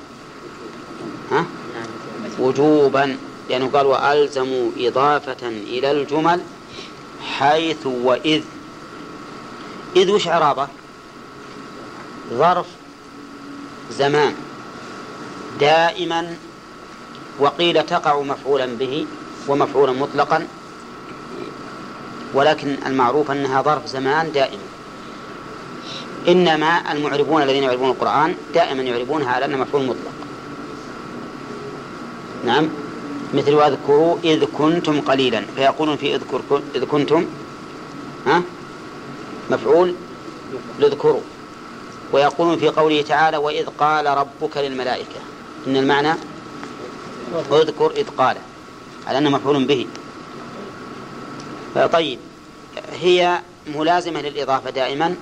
[1.30, 1.44] ها؟
[2.38, 3.16] وجوبا
[3.50, 6.40] لأنه قال وألزموا إضافة إلى الجمل
[7.38, 8.42] حيث وإذ.
[9.96, 10.68] إذ وش عرابة
[12.32, 12.66] ظرف
[13.90, 14.34] زمان.
[15.60, 16.36] دائما
[17.38, 19.06] وقيل تقع مفعولا به
[19.48, 20.46] ومفعولا مطلقا
[22.34, 24.62] ولكن المعروف أنها ظرف زمان دائما.
[26.28, 30.19] إنما المعربون الذين يعربون القرآن دائما يعربونها على أنها مفعول مطلق.
[32.50, 32.68] نعم.
[33.34, 35.44] مثل واذكروا إذ كنتم قليلا.
[35.56, 36.40] فيقولون في اذكر
[36.74, 37.26] إذ كنتم
[38.26, 38.42] ها؟
[39.50, 39.94] مفعول؟
[40.78, 41.20] لاذكروا
[42.12, 45.20] ويقولون في قوله تعالى وإذ قال ربك للملائكة.
[45.66, 46.14] إن المعنى
[47.52, 48.36] اذكر إذ قال
[49.06, 49.86] على أنه مفعول به.
[51.92, 52.18] طيب
[53.00, 53.40] هي
[53.74, 55.14] ملازمة للإضافة دائما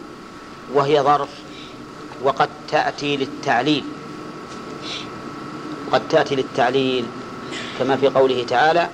[0.75, 1.29] وهي ظرف
[2.23, 3.85] وقد تأتي للتعليل.
[5.93, 7.07] قد تأتي للتعليل
[7.79, 8.89] كما في قوله تعالى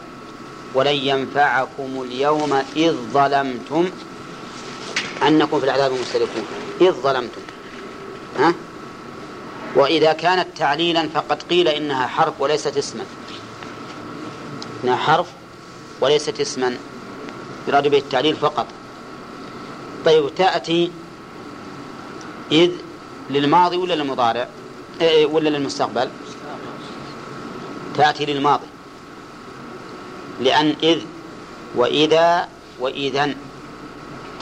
[0.75, 3.91] ولن ينفعكم اليوم إذ ظلمتم
[5.29, 6.45] أنكم في العذاب مشتركون
[6.81, 7.41] إذ ظلمتم.
[8.39, 8.55] ها؟
[9.77, 13.05] وإذا كانت تعليلا فقد قيل إنها حرف وليست اسما.
[14.85, 15.27] إنها حرف
[16.01, 16.77] وليست اسما.
[17.69, 18.67] يراد به التعليل فقط.
[20.05, 20.91] طيب تأتي
[22.53, 22.71] إذ
[23.31, 24.49] للماضي ولا للمضارع؟
[25.01, 26.09] إيه ولا للمستقبل؟
[27.97, 28.67] تأتي للماضي.
[30.41, 31.01] لأن إذ
[31.75, 32.49] وإذا
[32.81, 33.35] وإذا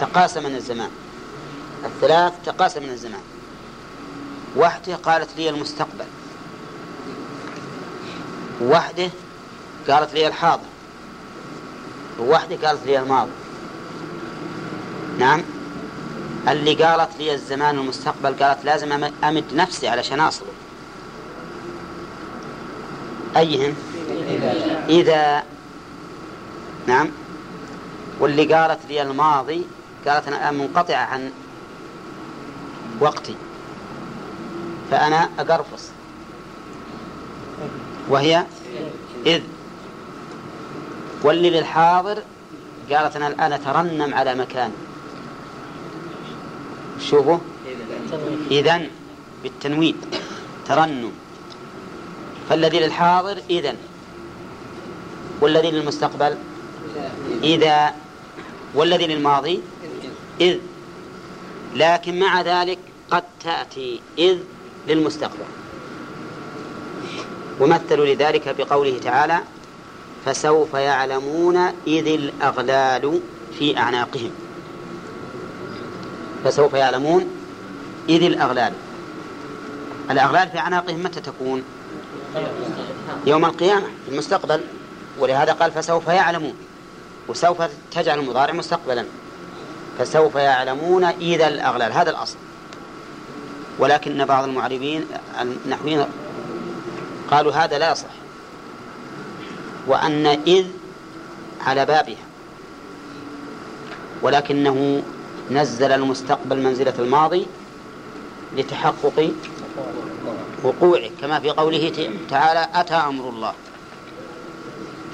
[0.00, 0.90] تقاسم من الزمان.
[1.84, 3.22] الثلاث تقاسم من الزمان.
[4.56, 6.04] وحده قالت لي المستقبل.
[8.62, 9.10] وحده
[9.88, 10.62] قالت لي الحاضر.
[12.20, 13.30] ووحده قالت لي الماضي.
[15.18, 15.42] نعم.
[16.48, 18.92] اللي قالت لي الزمان والمستقبل قالت لازم
[19.24, 20.48] أمد نفسي علشان أصله
[23.36, 23.74] أيهن
[24.88, 25.42] إذا
[26.86, 27.08] نعم.
[28.20, 29.64] واللي قالت لي الماضي
[30.06, 31.30] قالت أنا منقطعة عن
[33.00, 33.36] وقتي.
[34.90, 35.90] فأنا أقرفص.
[38.08, 38.44] وهي
[39.26, 39.42] إذ.
[41.22, 42.18] واللي للحاضر
[42.92, 44.72] قالت أنا الآن أترنم على مكاني
[47.00, 47.38] شوفوا.
[48.50, 48.88] إذن
[49.42, 49.96] بالتنوين.
[50.68, 51.12] ترنم.
[52.48, 53.76] فالذي للحاضر إذن.
[55.40, 56.36] والذي للمستقبل
[57.42, 57.94] إذا.
[58.74, 59.60] والذي للماضي
[60.40, 60.56] إذ.
[61.74, 62.78] لكن مع ذلك
[63.10, 64.38] قد تأتي إذ
[64.88, 65.44] للمستقبل.
[67.60, 69.40] ومثلوا لذلك بقوله تعالى
[70.24, 73.20] فسوف يعلمون إذ الأغلال
[73.58, 74.30] في أعناقهم.
[76.44, 77.26] فسوف يعلمون
[78.08, 78.72] إذ الأغلال.
[80.10, 81.62] الأغلال في أعناقهم متى تكون؟
[83.26, 84.60] يوم القيامة في المستقبل
[85.18, 86.54] ولهذا قال فسوف يعلمون
[87.28, 89.04] وسوف تجعل المضارع مستقبلا.
[89.98, 92.36] فسوف يعلمون إذا الأغلال هذا الأصل.
[93.78, 95.04] ولكن بعض المعربين
[95.40, 96.04] النحويين
[97.30, 98.06] قالوا هذا لا يصح.
[99.86, 100.66] وأن إذ
[101.66, 102.24] على بابها.
[104.22, 105.02] ولكنه
[105.50, 107.46] نزل المستقبل منزلة الماضي
[108.56, 109.32] لتحقق
[110.62, 113.54] وقوعه كما في قوله تعالى أتى أمر الله.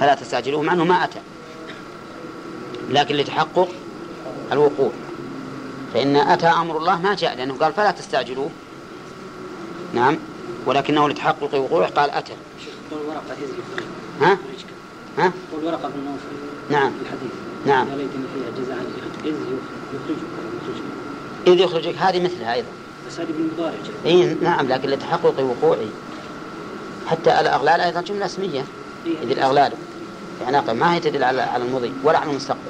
[0.01, 1.21] فلا تستعجلوه مع أنه ما أتى.
[2.91, 3.69] لكن لتحقق
[4.53, 4.91] الوقوع.
[5.95, 8.51] فإن أتى أمر الله ما جاء لأنه قال فلا تستعجلوه.
[9.95, 10.19] نعم.
[10.67, 12.33] ولكنه لتحقق وقوعه قال أتى.
[14.21, 14.39] ها؟
[15.19, 16.93] ها؟ قول ورقة بن نوفل نعم.
[17.03, 17.33] الحديث.
[17.67, 17.89] نعم.
[17.89, 18.79] يا ليتني فيها جزاء
[19.25, 20.19] إذ يخرجك.
[21.47, 21.95] إذ يخرجك.
[21.99, 22.69] هذه مثلها أيضا.
[23.19, 23.75] هذه بالمضارع
[24.07, 25.89] إيه نعم لكن لتحقق وقوعه
[27.07, 28.65] حتى الأغلال أيضا جملة اسمية
[29.07, 29.23] إيه.
[29.23, 29.73] إذ الأغلال.
[30.39, 32.61] في أعناقه ما هي تدل على على المضي ولا على المستقبل.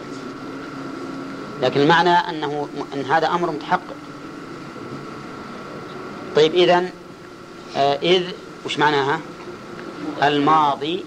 [1.62, 3.96] لكن المعنى أنه أن هذا أمر متحقق.
[6.36, 6.90] طيب إذا
[7.76, 8.22] آه إذ
[8.66, 9.20] وش معناها؟
[10.22, 11.04] الماضي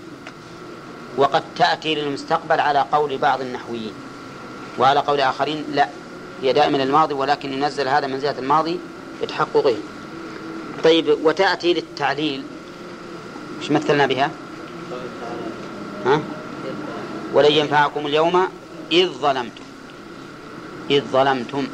[1.17, 3.93] وقد تأتي للمستقبل على قول بعض النحويين.
[4.79, 5.89] وعلى قول آخرين لا
[6.41, 8.79] هي دائما الماضي ولكن ينزل هذا منزلة الماضي
[9.21, 9.75] لتحققه
[10.83, 12.43] طيب وتأتي للتعليل.
[13.61, 14.31] وش مثلنا بها؟
[16.05, 16.21] ها؟
[17.33, 18.47] ولن ينفعكم اليوم
[18.91, 19.63] إذ ظلمتم.
[20.89, 21.67] إذ ظلمتم.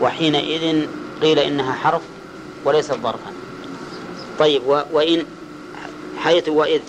[0.00, 0.86] وحينئذ
[1.22, 2.02] قيل إنها حرف
[2.64, 3.32] وليست ظرفا.
[4.38, 4.62] طيب
[4.92, 5.24] وإن
[6.18, 6.80] حيث وإذ.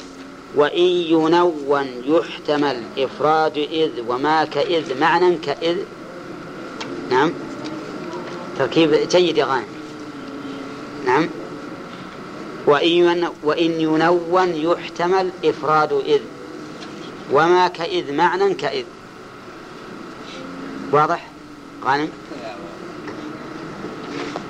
[0.56, 5.78] وإن ينون يحتمل إفراد إذ وما كإذ معنى كإذ.
[7.10, 7.34] نعم.
[8.60, 9.66] تركيب جيد يا غانم.
[11.06, 11.30] نعم.
[12.66, 16.22] وإن وإن ينون يحتمل إفراد إذ.
[17.32, 18.84] وما كإذ معنى كإذ.
[20.92, 21.28] واضح؟
[21.86, 22.10] غانم؟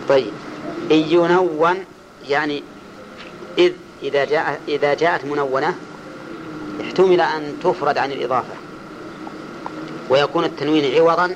[0.09, 0.31] طيب.
[0.91, 1.85] إن ينون
[2.27, 2.63] يعني
[3.57, 3.73] إذ
[4.03, 5.75] إذا جاء إذا جاءت منونة
[6.81, 8.53] احتمل أن تفرد عن الإضافة.
[10.09, 11.35] ويكون التنوين عوضا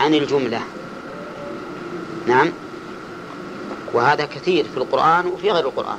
[0.00, 0.60] عن الجملة.
[2.30, 2.52] نعم.
[3.92, 5.98] وهذا كثير في القرآن وفي غير القرآن.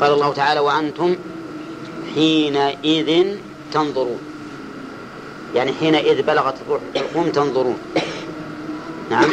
[0.00, 1.16] قال الله تعالى وأنتم
[2.14, 3.36] حينئذ
[3.72, 4.18] تنظرون.
[5.54, 6.54] يعني حينئذ بلغت
[6.96, 7.78] الروح تنظرون.
[9.10, 9.30] نعم.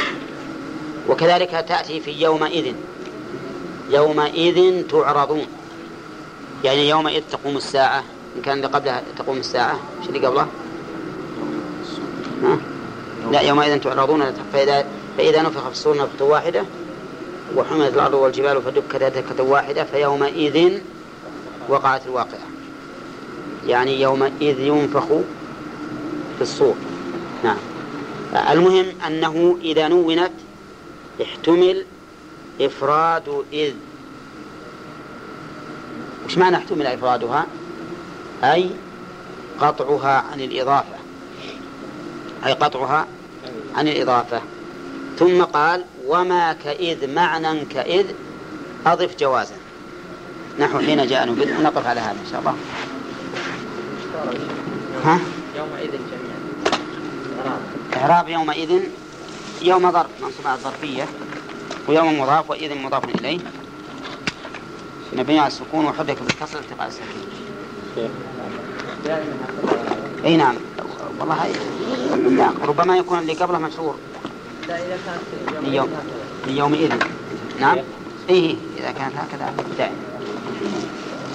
[1.10, 2.74] وكذلك تأتي في يومئذ.
[3.90, 5.46] يومئذ تعرضون.
[6.64, 8.04] يعني يومئذ تقوم الساعة.
[8.36, 9.80] إن كان اللي قبلها تقوم الساعة.
[10.02, 10.48] إيش اللي قبله؟
[12.44, 12.77] ها؟
[13.32, 14.24] لا يومئذ تعرضون
[14.54, 14.86] فإذا
[15.18, 16.64] فإذا نفخ في الصور نفخة واحدة
[17.56, 20.80] وحملت الأرض والجبال فدكتا دكة واحدة فيومئذ
[21.70, 22.48] وقعت الواقعة.
[23.68, 25.06] يعني يومئذ ينفخ
[26.38, 26.76] في الصور.
[27.44, 27.58] نعم.
[28.50, 30.32] المهم أنه إذا نونت
[31.22, 31.86] احتمل
[32.62, 33.74] إفراد إذ.
[36.26, 37.46] وش معنى احتمل إفرادها؟
[38.44, 38.70] أي
[39.62, 40.98] قطعها عن الإضافة.
[42.46, 43.08] أي قطعها
[43.78, 44.42] عن الإضافة
[45.20, 48.06] ثم قال وما كإذ معنى كإذ
[48.86, 49.56] أضف جوازا.
[50.60, 52.56] نحو حين جاء نبذ ونقف على هذا إن شاء الله.
[55.06, 55.20] ها؟
[55.58, 56.40] يومئذ جميعا.
[57.98, 58.82] إعراب يومئذ
[59.62, 61.06] يوم ظرف منصوب على الظرفية
[61.88, 63.40] ويوم مضاف وإذ مضاف إليه.
[65.14, 67.28] مبني على السكون وحرك بالكسر التقاء الساكن
[70.26, 70.56] إي نعم.
[71.20, 71.52] والله هاي
[72.36, 73.96] لا ربما يكون اللي قبله مشهور.
[74.68, 75.90] لا إذا كانت من يوم
[76.48, 76.92] يومئذ
[77.60, 77.78] نعم.
[78.30, 79.54] إيه إذا كانت هكذا.
[79.78, 79.96] دائما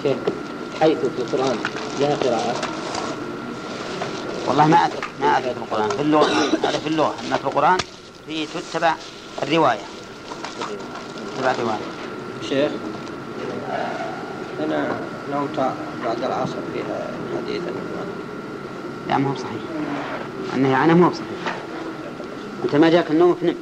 [0.02, 0.16] شيخ
[0.80, 1.56] حيث في القرآن
[2.00, 2.54] لها قراءة.
[4.48, 5.88] والله ما أدري ما أدري في القرآن.
[5.88, 6.26] في اللغة
[6.64, 7.14] هذا في اللغة.
[7.26, 7.78] أما في القرآن
[8.26, 8.94] في تتبع
[9.42, 9.86] الرواية.
[11.36, 11.86] تتبع الرواية.
[12.48, 12.72] شيخ
[14.60, 15.00] أنا
[15.32, 15.72] نمت
[16.04, 17.72] بعد العصر فيها حديثا
[19.08, 19.62] لا ما هو صحيح.
[20.54, 21.26] النهي عنه ما هو صحيح
[22.64, 23.56] أنت ما جاك النوم فنم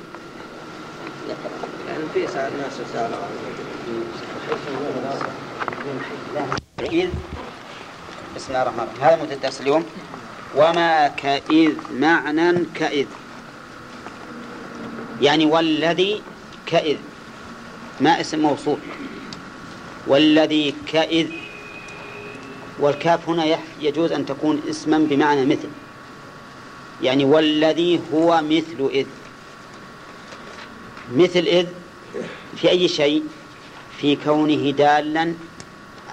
[1.88, 2.51] يعني في ساعة
[2.93, 3.16] سألوا
[6.93, 7.09] إذ
[8.36, 9.03] بسم الله الرحمن الرحيم.
[9.03, 9.84] هذا مدة الدرس اليوم.
[10.57, 13.07] وما كإذ معنى كإذ
[15.20, 16.22] يعني والذي
[16.66, 16.97] كإذ
[18.01, 18.78] ما اسم موصول.
[20.07, 21.26] والذي كإذ
[22.81, 25.68] والكاف هنا يجوز أن تكون اسما بمعنى مثل.
[27.03, 29.07] يعني والذي هو مثل إذ.
[31.16, 31.66] مثل إذ
[32.57, 33.22] في أي شيء؟
[33.99, 35.35] في كونه دالا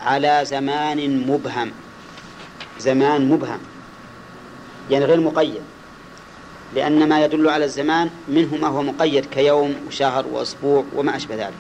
[0.04, 1.72] على زمان مبهم.
[2.80, 3.60] زمان مبهم.
[4.92, 5.62] يعني غير مقيد.
[6.76, 11.54] لأن ما يدل على الزمان منه ما هو مقيد كيوم وشهر وأسبوع وما أشبه ذلك.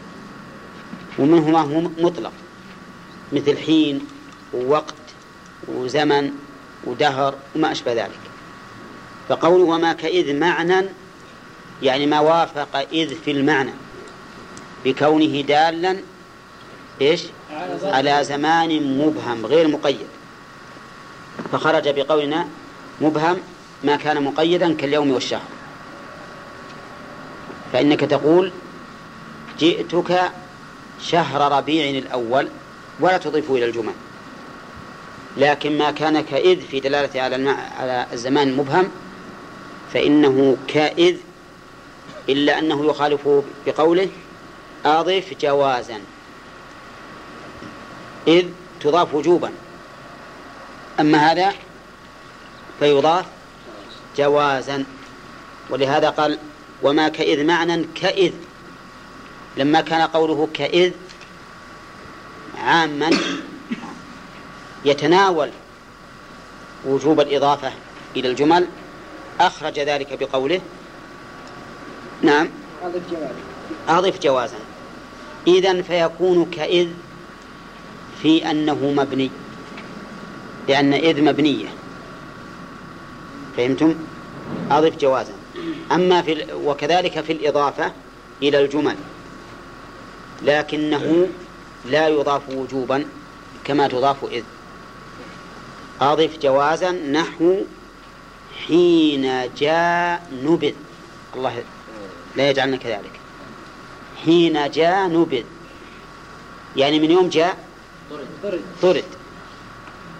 [1.19, 2.33] ومنه ما هو مطلق.
[3.33, 4.01] مثل حين
[4.53, 4.93] ووقت
[5.67, 6.31] وزمن
[6.83, 8.19] ودهر وما أشبه ذلك.
[9.29, 10.85] فقول وما كإذ معنى
[11.83, 13.73] يعني ما وافق إذ في المعنى
[14.85, 15.97] بكونه دالا
[17.01, 17.23] إيش؟
[17.83, 20.07] على زمان مبهم غير مقيد.
[21.51, 22.47] فخرج بقولنا
[23.01, 23.37] مبهم
[23.83, 25.41] ما كان مقيدا كاليوم والشهر.
[27.73, 28.51] فإنك تقول
[29.59, 30.31] جئتك
[31.01, 32.49] شهر ربيع الأول
[32.99, 33.93] ولا تضيفه إلى الجمل.
[35.37, 37.49] لكن ما كان كإذ في دلالة على.
[37.79, 38.91] على الزمان المبهم
[39.93, 41.15] فإنه كإذ
[42.29, 44.09] إلا أنه يخالفه بقوله
[44.85, 45.99] أضف جوازا.
[48.27, 48.45] إذ
[48.79, 49.51] تضاف وجوبا.
[50.99, 51.53] أما هذا
[52.79, 53.25] فيضاف
[54.17, 54.85] جوازا.
[55.69, 56.39] ولهذا قال
[56.83, 58.33] وما كإذ معنى كإذ
[59.57, 60.91] لما كان قوله كإذ
[62.57, 63.09] عاما
[64.87, 65.49] يتناول
[66.85, 67.71] وجوب الإضافة
[68.15, 68.67] إلى الجمل.
[69.39, 70.61] أخرج ذلك بقوله.
[72.21, 72.49] نعم.
[72.83, 73.33] أضف جوازا.
[73.87, 74.57] أضف جوازا.
[75.47, 76.87] إذا فيكون كإذ
[78.21, 79.31] في أنه مبني.
[80.67, 81.67] لأن إذ مبنية.
[83.57, 83.95] فهمتم؟
[84.71, 85.33] أضف جوازا.
[85.91, 86.53] أما في ال...
[86.53, 87.91] وكذلك في الإضافة
[88.41, 88.95] إلى الجمل.
[90.43, 91.27] لكنه
[91.85, 93.05] لا يضاف وجوبا
[93.63, 94.43] كما تضاف إذ.
[96.01, 97.61] أضف جوازا نحو
[98.67, 100.73] حين جاء نبذ.
[101.35, 101.63] الله
[102.35, 103.11] لا يجعلنا كذلك.
[104.25, 105.43] حين جاء نبذ.
[106.75, 107.57] يعني من يوم جاء
[108.81, 109.03] طرد.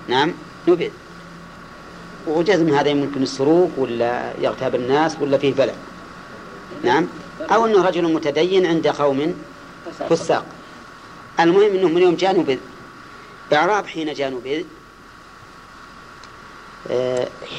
[0.07, 0.34] نعم
[0.67, 0.89] نبذ.
[2.28, 5.73] وجزم هذا يمكن السروق ولا يغتاب الناس ولا فيه بلع
[6.84, 7.07] نعم
[7.41, 9.34] أو أنه رجل متدين عند قوم
[10.09, 10.45] فساق.
[11.39, 12.57] المهم أنه من يوم جاء نبذ.
[13.53, 14.63] إعراب حين جاء نبذ.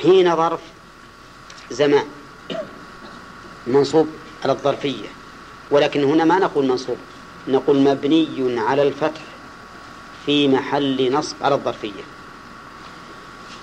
[0.03, 0.61] حين ظرف
[1.71, 2.05] زمان
[3.67, 4.09] منصوب
[4.45, 5.09] على الظرفية
[5.71, 6.97] ولكن هنا ما نقول منصوب
[7.49, 9.21] نقول مبني على الفتح
[10.27, 12.03] في محل نصب على الظرفية.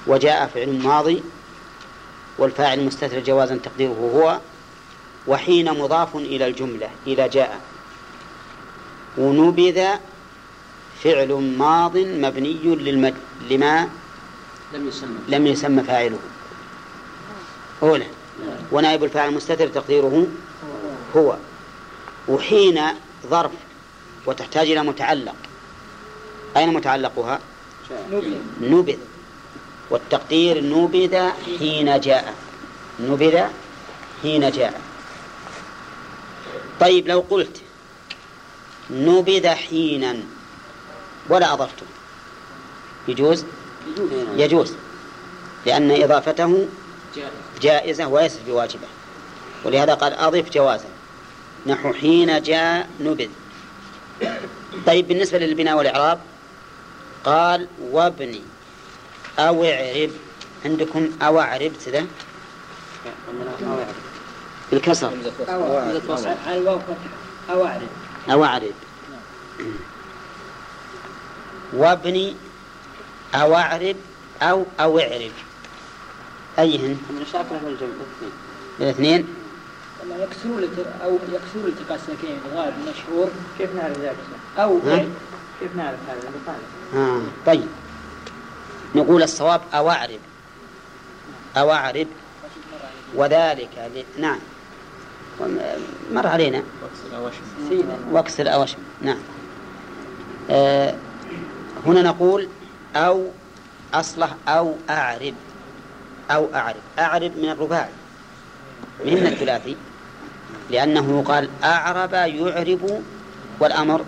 [0.07, 1.23] وجاء فعل ماضي
[2.37, 4.39] والفاعل مستتر جوازا تقديره هو
[5.27, 7.61] وحين مضاف إلى الجملة إلى جاء.
[9.17, 9.87] ونبذ
[11.03, 13.15] فعل ماض مبني للمد...
[13.49, 13.89] لما
[14.75, 15.17] لم يسمى.
[15.27, 16.19] لم يسمى فاعله.
[17.83, 18.07] أولى
[18.71, 20.27] ونائب الفاعل المستتر تقديره
[21.15, 21.37] هو.
[22.27, 22.81] وحين
[23.27, 23.51] ظرف
[24.25, 25.35] وتحتاج إلى متعلق.
[26.57, 27.39] أين متعلقها؟
[28.61, 28.97] نبذ.
[29.89, 32.33] والتقدير نبذ حين جاء.
[32.99, 33.43] نبذ
[34.21, 34.81] حين جاء.
[36.79, 37.61] طيب لو قلت
[38.91, 40.17] نبذ حينا
[41.29, 41.85] ولا أضفته
[43.07, 43.45] يجوز؟
[44.35, 44.73] يجوز
[45.65, 46.67] لأن إضافته
[47.61, 48.87] جائزة وليست بواجبة
[49.63, 50.87] ولهذا قال أضف جوازا.
[51.67, 53.29] نحو حين جاء نبذ.
[54.85, 56.19] طيب بالنسبة للبناء والإعراب
[57.23, 58.41] قال وابني
[59.39, 60.11] أو اعرب.
[60.65, 62.05] عندكم أو اعرب كذا؟
[64.71, 65.11] بالكسر
[68.29, 68.73] أو اعرب.
[71.73, 72.35] وابني
[73.35, 73.95] أو اعرب
[74.41, 75.31] أو أو اعرب
[76.59, 78.31] أيهن؟ من شاكر أهل الجمع الاثنين
[78.79, 79.27] الاثنين
[80.19, 80.63] يكسرون
[81.03, 84.15] أو يكسرون التقاء الساكنين الغالب المشهور كيف نعرف ذلك؟
[84.57, 84.79] أو؟
[85.59, 87.21] كيف نعرف هذا؟ آه.
[87.45, 87.67] طيب.
[88.95, 90.19] نقول الصواب أو اعرب
[91.57, 92.07] أو اعرب
[93.15, 94.21] وذلك ل...
[94.21, 94.39] نعم.
[96.11, 96.63] مر علينا.
[97.69, 97.97] سينا.
[98.11, 99.17] واكسر أوشم نعم.
[100.49, 100.95] آه
[101.85, 102.47] هنا نقول
[102.95, 103.27] أو
[103.93, 105.33] أصله أو أعرب
[106.31, 106.81] أو أعرب.
[106.99, 107.89] أعرب من الرباعي.
[109.05, 109.75] من الثلاثي.
[110.69, 113.03] لأنه يقال أعرب يعرب
[113.59, 114.05] والأمر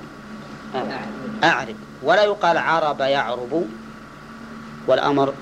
[1.44, 1.76] أعرب.
[2.04, 3.66] ولا يقال عرب يعرب
[4.88, 5.34] والأمر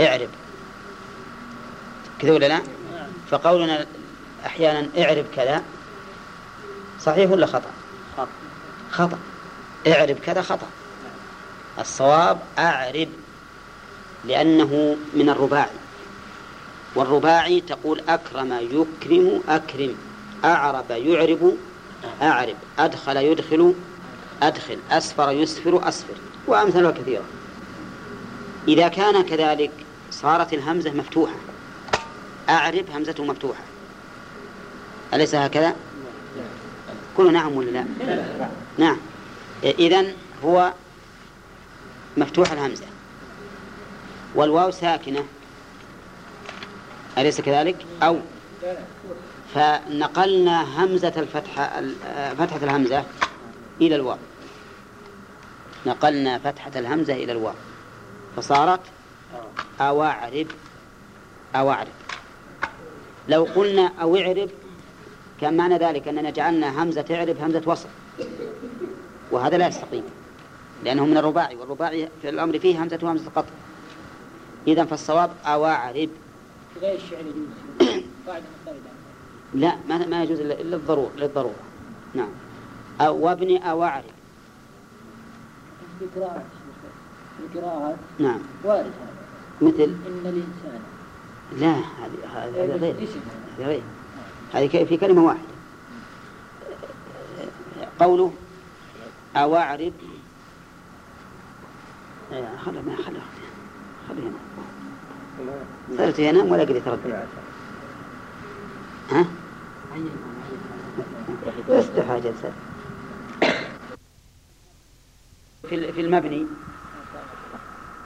[0.00, 0.28] اعرب.
[2.18, 2.60] كذا ولا لا؟
[3.30, 3.86] فقولنا
[4.46, 5.62] أحيانا اعرب كذا
[7.00, 7.70] صحيح ولا خطأ؟
[8.16, 8.28] خطأ.
[8.90, 9.18] خطأ.
[9.86, 10.66] اعرب كذا خطأ.
[11.78, 13.08] الصواب أعرب
[14.24, 15.76] لأنه من الرباعي
[16.94, 19.94] والرباعي تقول أكرم يكرم أكرم
[20.44, 21.56] أعرب يعرب
[22.22, 23.74] أعرب أدخل يدخل
[24.42, 26.14] أدخل أسفر يسفر أسفر
[26.46, 27.24] وأمثالها كثيرة
[28.68, 29.70] إذا كان كذلك
[30.10, 31.34] صارت الهمزة مفتوحة
[32.48, 33.62] أعرب همزته مفتوحة
[35.14, 35.74] أليس هكذا؟
[37.16, 37.84] قولوا نعم ولا لا؟
[38.78, 38.96] نعم
[39.64, 40.12] إذن
[40.44, 40.72] هو
[42.18, 42.86] مفتوح الهمزة.
[44.34, 45.24] والواو ساكنة.
[47.18, 48.16] أليس كذلك؟ أو
[49.54, 51.82] فنقلنا همزة الفتحة
[52.34, 53.04] فتحة الهمزة
[53.80, 54.18] إلى الواو.
[55.86, 57.54] نقلنا فتحة الهمزة إلى الواو.
[58.36, 58.80] فصارت
[59.80, 60.46] أو أعرب
[61.54, 61.92] أو أعرب
[63.28, 64.50] لو قلنا أو اعرب
[65.40, 67.88] كان معنى ذلك أننا جعلنا همزة اعرب همزة وصل.
[69.30, 70.04] وهذا لا يستقيم.
[70.84, 73.52] لأنه من الرباعي والرباعي في الأمر فيه همزة وهمزة القطع
[74.66, 76.08] إذا فالصواب أواعرب.
[76.80, 78.44] غير الشعر يجوز قاعدة
[79.54, 81.54] لا ما ما يجوز إلا للضرورة للضرورة.
[82.14, 82.28] نعم.
[83.00, 84.04] أو وابني أواعرب.
[86.00, 86.44] بقراءة
[87.54, 88.40] بقراءة نعم.
[88.64, 89.18] وارد هذا
[89.60, 90.80] مثل إن الإنسان
[91.52, 92.94] لا هذه هذه غير.
[93.58, 93.82] هذه غير.
[94.52, 95.48] هذه في كلمة واحدة.
[98.00, 98.32] قوله
[99.36, 99.92] أواعرب.
[102.30, 103.26] خلها ما خلها
[104.08, 104.30] خلها
[105.38, 105.98] هنا.
[105.98, 107.26] صرت ينام ولا قدرت تردد
[109.10, 109.24] ها؟
[111.68, 112.52] استحى جلسة
[115.68, 116.46] في في المبني.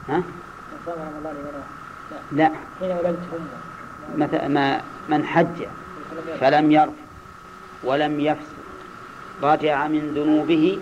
[0.08, 0.22] ها؟
[2.32, 2.50] لا.
[2.80, 5.66] حين ولدت أمه مثل ما من حج
[6.40, 6.94] فلم يرف
[7.84, 8.62] ولم يفسق
[9.42, 10.78] رجع من ذنوبه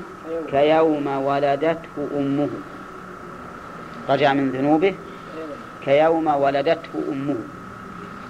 [0.50, 2.48] كيوم ولدته أمه.
[4.10, 4.94] رجع من ذنوبه
[5.84, 7.36] كيوم ولدته أمه.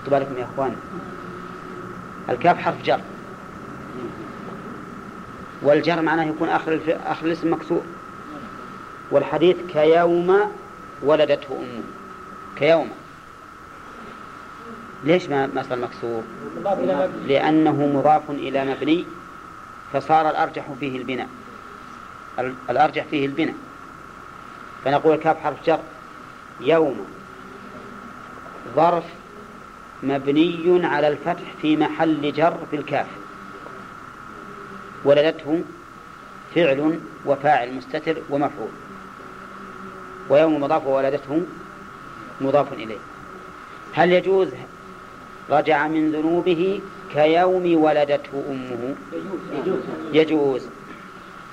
[0.07, 0.77] خذوا بالكم يا أخوان.
[2.29, 3.01] الكاف حرف جر.
[5.63, 6.81] والجر معناه يكون آخر.
[7.07, 7.83] آخر الاسم مكسور.
[9.11, 10.37] والحديث كيوم
[11.03, 11.83] ولدته أمه.
[12.57, 12.89] كيوم.
[15.05, 16.23] ليش ما ما صار مكسور؟
[17.27, 19.05] لأنه مضاف إلى مبني
[19.93, 21.29] فصار الأرجح فيه البناء.
[22.39, 23.55] ال- الأرجح فيه البناء.
[24.85, 25.81] فنقول كاف حرف جر
[26.61, 27.07] يوم.
[28.77, 29.05] ظرف
[30.03, 33.07] مبني على الفتح في محل جر بالكاف
[35.05, 35.63] ولدته
[36.55, 38.71] فعل وفاعل مستتر ومفعول.
[40.31, 41.43] ويوم مضاف وولدته
[42.41, 42.99] مضاف إليه.
[43.95, 44.49] هل يجوز
[45.51, 46.81] رجع من ذنوبه
[47.13, 48.95] كيوم ولدته أمه؟
[49.53, 49.81] يجوز.
[50.13, 50.67] يجوز.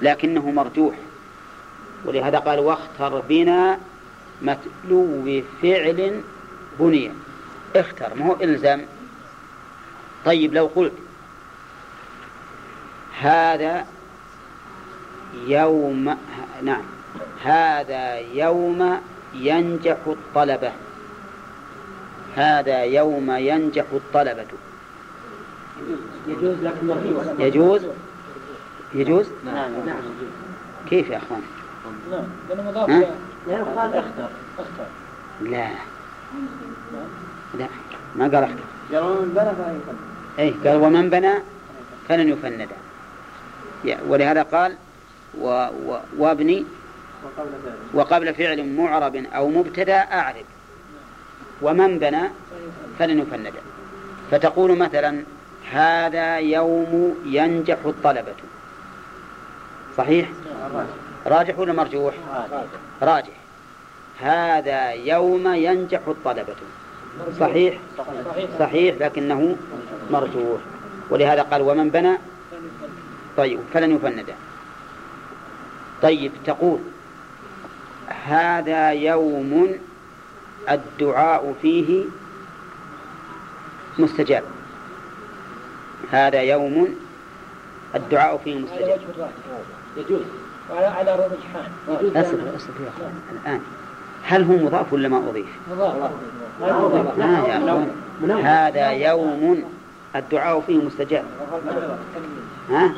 [0.02, 0.96] لكنه مرجوح.
[2.08, 3.80] ولهذا قال واختر بنا
[4.42, 6.22] متلو فعل
[6.80, 7.12] بني.
[7.76, 8.86] اختر ما هو إلزام.
[10.26, 10.94] طيب لو قلت
[13.20, 13.86] هذا
[15.48, 16.18] يوم
[16.64, 16.84] نعم
[17.44, 19.00] هذا يوم
[19.34, 20.72] ينجح الطلبة.
[22.36, 24.46] هذا يوم ينجح الطلبة.
[26.28, 26.56] يجوز
[27.40, 27.82] يجوز؟
[28.94, 30.02] يجوز؟ نعم نعم
[30.90, 31.42] كيف يا أخوان؟
[32.12, 33.08] نعم لأنه مضاف ها؟ إلى
[33.48, 34.30] لأنه قال اختر
[34.60, 34.86] اختر
[35.42, 35.68] لا.
[37.60, 37.68] لا.
[38.16, 39.98] ما قال اختر قال من بنى فهيكل
[40.40, 41.34] اي قال ومن بنى
[42.10, 42.68] فلن يفندا
[43.84, 44.76] يا- ولهذا قال
[45.42, 45.48] و
[45.88, 46.66] و وابني
[47.24, 50.46] وقبل ذلك وقبل فعل معرب أو مبتدأ أعرب.
[51.62, 52.22] ومن بنى
[53.00, 53.52] فلن يفندا
[54.32, 55.24] فتقول مثلا
[55.72, 58.34] هذا يوم ينجح الطلبة.
[59.98, 60.30] صحيح.
[61.28, 62.14] راجح ولا مرجوح؟
[63.02, 63.34] راجح.
[64.20, 66.56] هذا يوم ينجح الطلبة.
[67.40, 68.50] صحيح؟ صحيح.
[68.60, 69.58] صحيح لكنه
[70.12, 70.62] مرجوح.
[71.10, 72.18] ولهذا قال ومن بنى؟
[73.38, 74.36] طيب فلن يفندا
[76.02, 76.80] طيب تقول
[78.26, 79.76] هذا يوم
[80.70, 82.04] الدعاء فيه
[84.00, 84.44] مستجاب.
[86.12, 86.96] هذا يوم
[87.96, 89.00] الدعاء فيه مستجاب.
[89.98, 90.22] يجوز.
[90.72, 91.72] وعلى على رجحان
[92.16, 93.62] أصبر أصبر يا أخوان الآن.
[94.24, 96.12] هل هو مضاف ولا ما أضيف؟ مضاف.
[97.18, 97.92] لا يا أخوان.
[98.46, 99.64] هذا يوم
[100.16, 101.26] الدعاء فيه مستجاب.
[102.70, 102.92] ها؟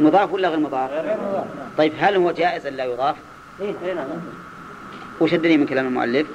[0.00, 0.90] مضاف ولا غير مضاف؟
[1.78, 3.16] طيب هل هو جائز أن لا يضاف؟
[3.60, 4.06] اي نعم.
[5.20, 6.26] وش الدليل من كلام المؤلف؟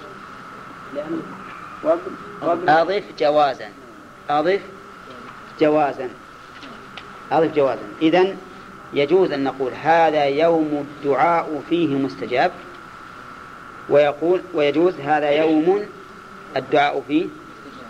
[2.68, 3.70] أضف جوازا.
[4.30, 4.62] أضف
[5.62, 6.10] جوازا.
[7.32, 7.84] أضف جوازا.
[8.02, 8.38] إذن
[8.94, 12.52] يجوز أن نقول هذا يوم الدعاء فيه مستجاب؟
[13.90, 15.86] ويقول ويجوز هذا يوم
[16.58, 17.26] الدعاء فيه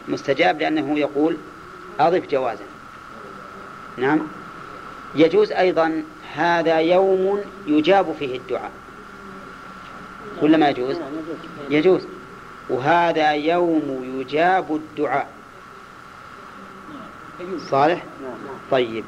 [0.07, 1.37] مستجاب لأنه يقول
[1.99, 2.63] أضف جوازا.
[3.97, 4.27] نعم.
[5.15, 6.03] يجوز أيضا
[6.35, 8.71] هذا يوم يجاب فيه الدعاء.
[10.41, 10.97] ولا ما يجوز؟
[11.69, 12.01] يجوز.
[12.69, 15.27] وهذا يوم يجاب الدعاء.
[17.69, 18.03] صالح؟
[18.71, 19.05] طيب.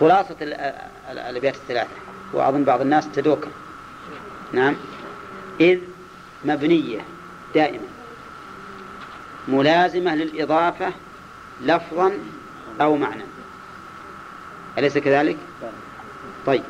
[0.00, 0.36] خلاصة
[1.12, 1.90] الأبيات الثلاثة.
[2.32, 3.46] وأظن بعض الناس تدوك
[4.52, 4.76] نعم.
[5.60, 5.78] إذ
[6.44, 7.00] مبنية
[7.54, 7.86] دائما.
[9.48, 10.92] ملازمة للإضافة
[11.62, 12.12] لفظا
[12.80, 13.22] أو معنى
[14.78, 15.36] أليس كذلك؟
[16.46, 16.62] طيب.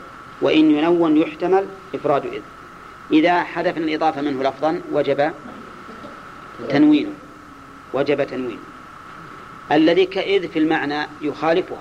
[0.42, 2.42] وإن ينون يحتمل إفراد إذ.
[3.12, 5.32] إذا حذفنا الإضافة منه لفظا وجب
[6.68, 7.12] تنوينه
[7.92, 8.60] وجب تنوينه
[9.72, 11.78] الذي كإذ في المعنى يخالفها.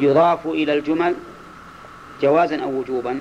[0.00, 1.14] يضاف إلى الجمل
[2.22, 3.20] جوازا أو وجوبا؟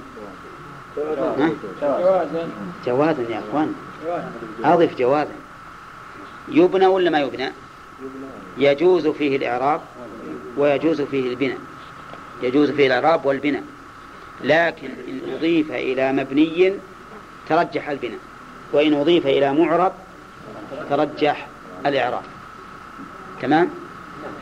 [0.97, 2.47] جوازا.
[2.85, 3.21] جوازا.
[3.21, 3.73] يا أخوان.
[4.63, 5.35] أضف جوازا.
[6.47, 7.51] يبنى ولا ما يبنى؟
[8.57, 9.81] يجوز فيه الإعراب
[10.57, 11.57] ويجوز فيه البناء.
[12.43, 13.63] يجوز فيه الإعراب والبناء.
[14.43, 16.73] لكن إن أضيف إلى مبني
[17.49, 18.19] ترجح البناء.
[18.73, 19.93] وإن أضيف إلى معرب
[20.89, 21.47] ترجح
[21.85, 22.23] الإعراب.
[23.41, 23.69] تمام؟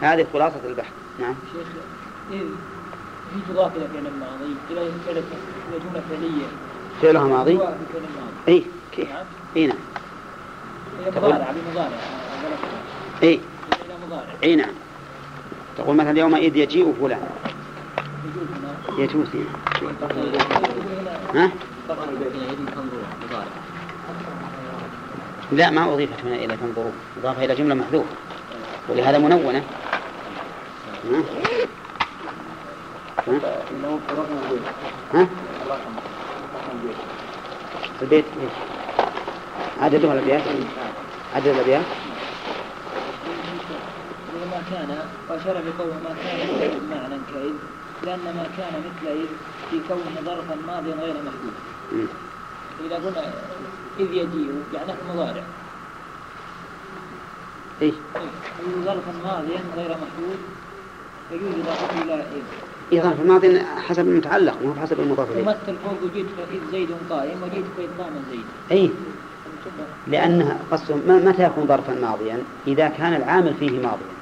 [0.02, 0.92] هذه خلاصة البحث.
[1.20, 1.36] نعم.
[2.32, 4.56] إذ هي تضاف إلى فعل الماضي.
[4.72, 4.92] إلى
[5.80, 6.46] جملة فعلية.
[7.02, 7.60] فعلها ماضي؟
[8.48, 9.26] أي كيف؟ نعم.
[9.56, 9.78] أي نعم.
[11.00, 11.90] إلى تقول- مضارع بمضارع
[14.08, 14.24] مضارع.
[14.44, 14.74] أي نعم
[15.78, 17.28] تقول مثلا يومئذ يجيء فلان.
[18.98, 19.46] يجوز هنا
[21.34, 21.52] هنا ها؟
[25.52, 28.10] لا ما أضيفت هنا إلى تنظرون أضاف إلى جملة محذوفة.
[28.90, 29.64] ولهذا منونة.
[33.18, 33.34] ها؟
[35.14, 35.28] ها؟ ها؟
[38.02, 38.52] البيت ليش؟
[39.82, 40.42] عددها الأبيات
[41.36, 41.86] عدد الأبيات
[44.52, 44.98] ما كان
[45.30, 47.54] وأشار بقوله ما كان معنى كإذ
[48.04, 49.28] لأن ما كان مثل إذ
[49.72, 52.08] في كونه ظرفا ماضيا غير محدود.
[52.86, 53.34] إذا قلنا
[54.00, 55.44] إذ يجيء يعني مضارع
[57.82, 57.94] إيش؟
[58.86, 60.40] ظرفا ماضيا غير محدود
[61.32, 62.44] يجوز إضافته إلى إذ
[62.92, 65.42] إذا في الماضي حسب المتعلق مو حسب المضاف إليه.
[65.42, 68.46] يمثل فوق جئت فإذ زيد قائم وجئت فإذ قام زيد.
[68.72, 68.90] أي.
[70.08, 74.16] لأنها قصدهم ما- متى يكون ظرفا ماضيا؟ إذا كان العامل فيه ماضيا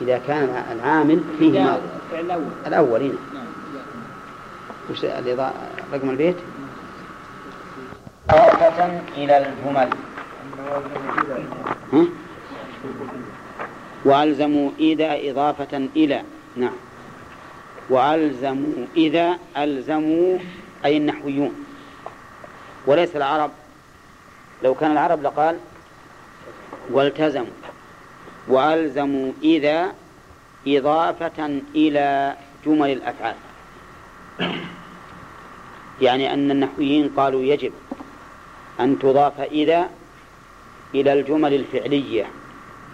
[0.00, 1.80] إذا كان الع- العامل فيه ماضي.
[2.10, 2.42] الفعل الأول.
[2.66, 3.44] الأول هنا نعم.
[4.90, 5.54] وش الإضاءة؟
[5.94, 6.36] رقم البيت؟
[8.30, 9.88] إضافة إلى الجمل.
[11.92, 12.04] ها؟
[14.04, 16.22] وألزموا إذا إضافة إلى.
[16.56, 16.72] نعم.
[17.90, 20.38] وألزموا إذا ألزموا
[20.84, 21.64] أي النحويون.
[22.86, 23.50] وليس العرب.
[24.62, 25.56] لو كان العرب لقال
[26.90, 27.46] والتزموا.
[28.48, 29.92] وألزموا إذا
[30.66, 32.36] إضافة إلى
[32.66, 33.34] جمل الأفعال.
[36.02, 37.72] يعني أن النحويين قالوا يجب
[38.80, 39.90] أن تضاف إذا
[40.94, 42.26] إلى الجمل الفعلية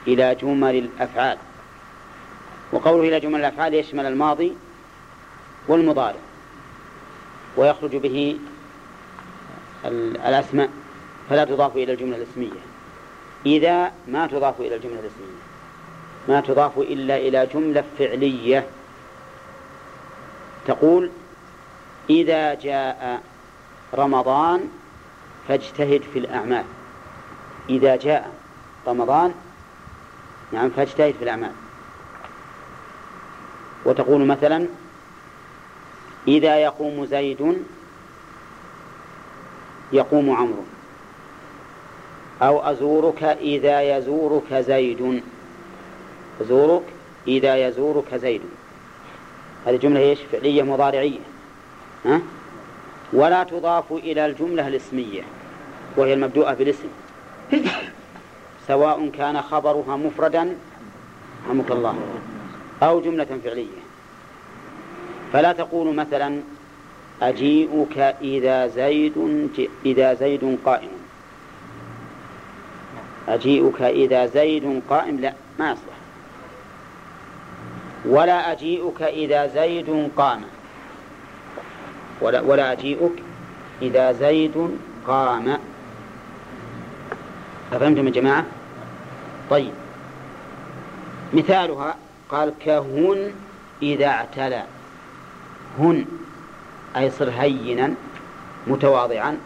[0.06, 1.38] إلى جمل الأفعال.
[2.72, 4.52] وقوله إلى جمل الأفعال يشمل الماضي
[5.68, 6.20] والمضارع.
[7.56, 8.38] ويخرج به
[9.84, 10.70] ال- الأسماء
[11.30, 12.60] فلا تضاف إلى الجملة الاسمية.
[13.46, 15.36] إذا ما تضاف إلى الجملة الاسمية.
[16.28, 18.66] ما تضاف إلا إلى جملة فعلية.
[20.66, 21.10] تقول
[22.10, 23.22] إذا جاء
[23.94, 24.68] رمضان
[25.48, 26.64] فاجتهد في الأعمال.
[27.68, 28.30] إذا جاء
[28.88, 29.34] رمضان
[30.52, 31.52] نعم فاجتهد في الأعمال.
[33.84, 34.66] وتقول مثلا
[36.28, 37.62] إذا يقوم زيد
[39.92, 40.64] يقوم عمرو.
[42.42, 45.22] أو أزورك إذا يزورك زيد.
[46.40, 46.82] أزورك
[47.28, 48.42] إذا يزورك زيد.
[49.66, 51.20] هذه جملة إيش؟ فعلية مضارعية.
[52.04, 52.20] ها؟
[53.12, 55.22] ولا تضاف إلى الجملة الاسمية
[55.96, 56.88] وهي المبدوءة بالاسم
[58.66, 60.56] سواء كان خبرها مفردا
[61.46, 61.94] رحمك الله
[62.82, 63.85] أو جملة فعلية.
[65.32, 66.40] فلا تقول مثلا
[67.22, 69.48] أجيئك إذا زيد
[69.86, 70.88] إذا زيد قائم.
[73.28, 75.96] أجيئك إذا زيد قائم لا ما يصلح.
[78.04, 80.42] ولا أجيئك إذا زيد قام.
[82.20, 83.22] ولا, ولا أجيئك
[83.82, 84.70] إذا زيد
[85.06, 85.58] قام.
[87.72, 88.44] أفهمتم يا جماعة؟
[89.50, 89.72] طيب.
[91.32, 91.94] مثالها
[92.28, 93.32] قال كهن
[93.82, 94.62] إذا اعتلى.
[95.78, 96.04] هن
[96.96, 97.94] أي صر هينا
[98.66, 99.38] متواضعا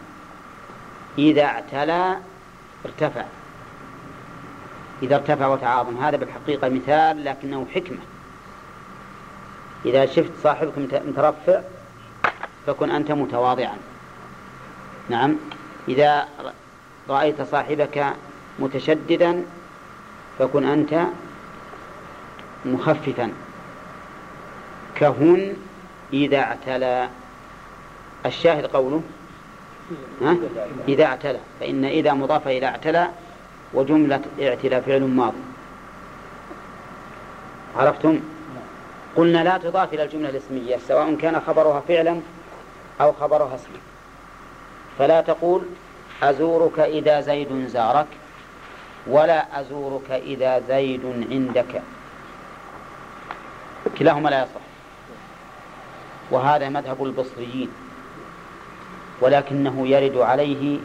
[1.17, 2.17] إذا اعتلى
[2.85, 3.25] ارتفع.
[5.03, 5.97] إذا ارتفع وتعاظم.
[5.97, 7.97] هذا بالحقيقة مثال لكنه حكمة.
[9.85, 11.61] إذا شفت صاحبك مت- مترفع
[12.67, 13.77] فكن أنت متواضعا.
[15.09, 15.35] نعم.
[15.87, 16.27] إذا
[17.09, 18.13] رأيت صاحبك
[18.59, 19.43] متشددا
[20.39, 21.03] فكن أنت
[22.65, 23.31] مخففا.
[24.95, 25.55] كهن
[26.13, 27.09] إذا اعتلى.
[28.25, 29.01] الشاهد قوله؟
[30.21, 30.35] ها؟
[30.87, 31.39] إذا اعتلى.
[31.59, 33.07] فإن إذا مضافة إلى اعتلى
[33.73, 35.37] وجملة اعتلى فعل ماضي
[37.77, 38.19] عرفتم؟
[39.15, 42.19] قلنا لا تضاف إلى الجملة الاسمية سواء كان خبرها فعلا
[43.01, 43.77] أو خبرها اسما
[44.99, 45.61] فلا تقول
[46.23, 48.07] أزورك إذا زيد زارك
[49.07, 51.81] ولا أزورك إذا زيد عندك.
[53.99, 54.60] كلاهما لا يصح.
[56.31, 57.69] وهذا مذهب البصريين
[59.21, 60.79] ولكنه يرد عليه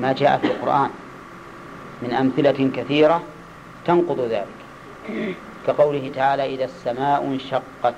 [0.00, 0.90] ما جاء في القرآن
[2.02, 3.22] من أمثلة كثيرة
[3.86, 4.46] تنقض ذلك.
[5.66, 7.94] كقوله تعالى إذا السماء انشقت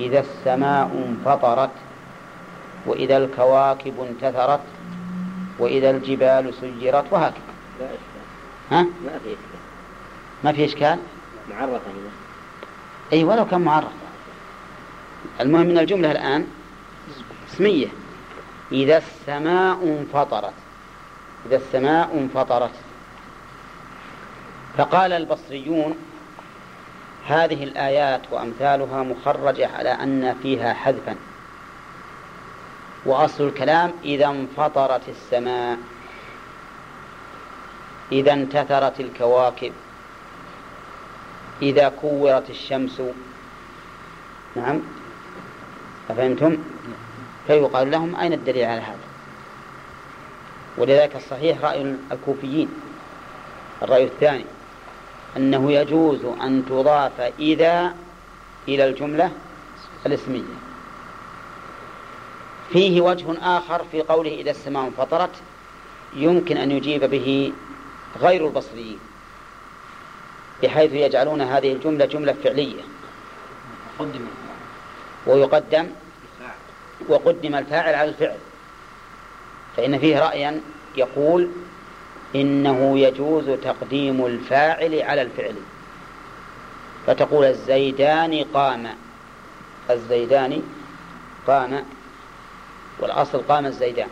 [0.00, 1.70] إذا السماء انفطرت
[2.86, 4.60] وإذا الكواكب انتثرت
[5.58, 7.42] وإذا الجبال سيرت وهكذا.
[8.70, 9.60] ها؟ ما في إشكال.
[10.44, 10.98] ما في إشكال؟
[11.50, 11.80] معرفة
[13.12, 14.07] أي ولو كان معرف
[15.40, 16.46] المهم من الجملة الآن
[17.52, 17.86] اسمية.
[18.72, 20.52] إذا السماء انفطرت
[21.46, 22.70] إذا السماء انفطرت.
[24.78, 25.96] فقال البصريون
[27.26, 31.16] هذه الآيات وأمثالها مخرجة على أن فيها حذفا.
[33.06, 35.78] وأصل الكلام إذا انفطرت السماء
[38.12, 39.72] إذا انتثرت الكواكب
[41.62, 43.02] إذا كورت الشمس.
[44.56, 44.80] نعم.
[46.10, 46.56] أفهمتم؟
[47.46, 49.08] فيقال لهم أين الدليل على هذا؟
[50.78, 52.68] ولذلك الصحيح رأي الكوفيين
[53.82, 54.44] الرأي الثاني
[55.36, 57.94] أنه يجوز أن تضاف إذا
[58.68, 59.30] إلى الجملة
[60.06, 60.58] الاسمية
[62.72, 63.26] فيه وجه
[63.58, 65.30] آخر في قوله إذا السماء انفطرت
[66.16, 67.52] يمكن أن يجيب به
[68.20, 68.98] غير البصريين
[70.62, 72.82] بحيث يجعلون هذه الجملة جملة فعلية
[73.98, 74.20] قدم
[75.26, 75.86] ويقدم
[77.08, 78.36] وقدم الفاعل على الفعل.
[79.76, 80.60] فإن فيه رأيا
[80.96, 81.50] يقول
[82.34, 85.54] إنه يجوز تقديم الفاعل على الفعل.
[87.06, 88.88] فتقول الزيدان قام.
[89.90, 90.62] الزيدان
[91.46, 91.84] قام.
[92.98, 94.08] والأصل قام الزيدان.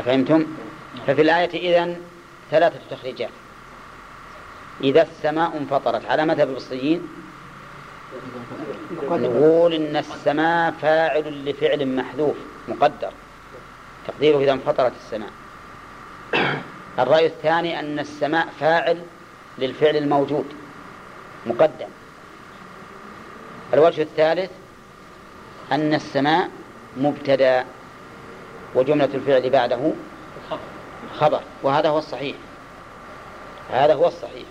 [0.00, 0.46] أفهمتم؟
[1.06, 2.00] ففي الآية إذن
[2.50, 3.30] ثلاثة تخريجات.
[4.80, 7.08] إذا السماء انفطرت على مذهب البصريين
[9.02, 12.36] نقول إن السماء فاعل لفعل محذوف
[12.68, 13.12] مقدر.
[14.08, 15.30] تقديره إذا انفطرت السماء.
[16.98, 19.02] الرأي الثاني أن السماء فاعل
[19.58, 20.44] للفعل الموجود
[21.46, 21.88] مقدم.
[23.74, 24.50] الوجه الثالث
[25.72, 26.50] أن السماء
[26.96, 27.64] مبتدأ
[28.74, 29.92] وجملة الفعل بعده
[31.18, 32.36] خبر وهذا هو الصحيح.
[33.70, 34.46] هذا هو الصحيح.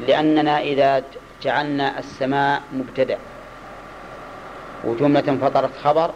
[0.00, 1.04] لأننا إذا
[1.42, 3.18] جعلنا السماء مبتدأ.
[4.84, 6.10] وجملة فطرت خبر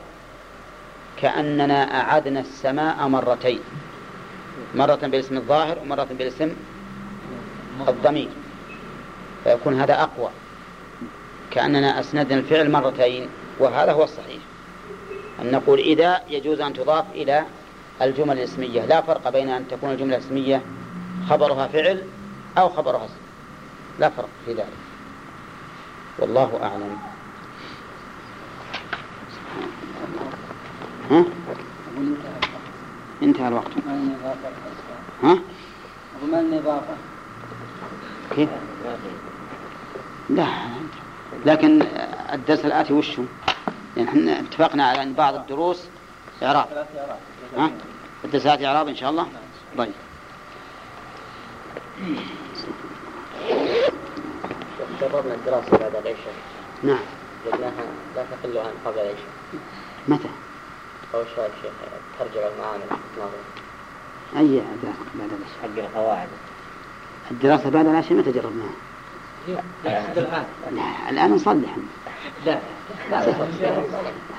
[1.23, 3.61] كأننا أعدنا السماء مرتين.
[4.75, 6.53] مرة بالاسم الظاهر ومرة بالاسم
[7.89, 8.29] الضمير.
[9.45, 10.31] فيكون هذا أقوى.
[11.51, 14.43] كأننا أسندنا الفعل مرتين وهذا هو الصحيح.
[15.43, 17.45] أن نقول إذا يجوز أن تضاف إلى
[18.03, 18.85] الجمل الاسمية.
[18.87, 20.63] لا فرق بين أن تكون الجملة الاسمية
[21.29, 22.03] خبرها فعل
[22.59, 23.15] أو خبرها اسم.
[23.99, 24.84] لا فرق في ذلك.
[26.19, 26.99] والله أعلم
[31.11, 31.25] ها؟
[33.23, 33.71] انتهى الوقت
[35.23, 35.39] ها؟
[36.23, 36.95] وما النظافة
[38.31, 38.49] كيف؟
[40.31, 40.47] لا
[41.47, 41.83] لكن
[42.33, 43.25] الدرس الآتي وش هو؟
[43.97, 45.83] يعني إحنا اتفقنا على أن بعض الدروس
[46.43, 46.87] إعراب
[47.57, 47.71] ها؟
[48.25, 49.27] الدرس الآتي إعراب إن شاء الله؟
[49.79, 49.93] طيب
[55.01, 56.35] جربنا الدراسة بعد العشاء.
[56.83, 56.99] نعم.
[57.47, 57.85] وجدناها
[58.17, 59.35] لا تقل عن قبل العشاء.
[60.09, 60.29] متى؟
[61.15, 61.73] أول شيء الشيخ
[62.19, 62.83] ترجع المعامل
[63.19, 63.39] ناظر
[64.37, 66.29] أي دراسة بعد العشاء؟ حق القواعد.
[67.31, 68.75] الدراسة بعد العشاء متى جربناها؟
[69.87, 71.77] الآن لا الآن نصلح
[72.47, 72.59] لا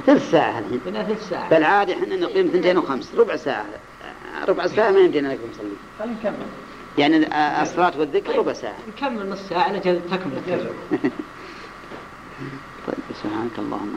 [0.05, 0.81] ثلث ساعة الحين.
[0.85, 1.49] ثلث ساعة.
[1.49, 3.15] بل عادي إحنا نقيم ثنتين وخمس.
[3.15, 3.65] ربع ساعة.
[4.47, 5.69] ربع ساعة ما يمدينا نقوم نصلي.
[5.99, 6.35] خلينا نكمل.
[6.97, 7.17] يعني
[7.61, 8.75] الصلاة والذكر ربع ساعة.
[8.87, 10.73] نكمل نص ساعة لجل تكمل الترجمة
[12.87, 13.95] طيب سبحانك اللهم.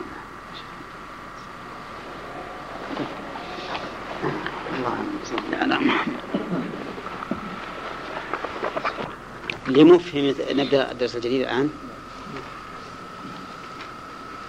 [4.78, 6.16] اللهم صل على محمد.
[9.68, 11.70] لمفهم نبدأ الدرس الجديد الآن.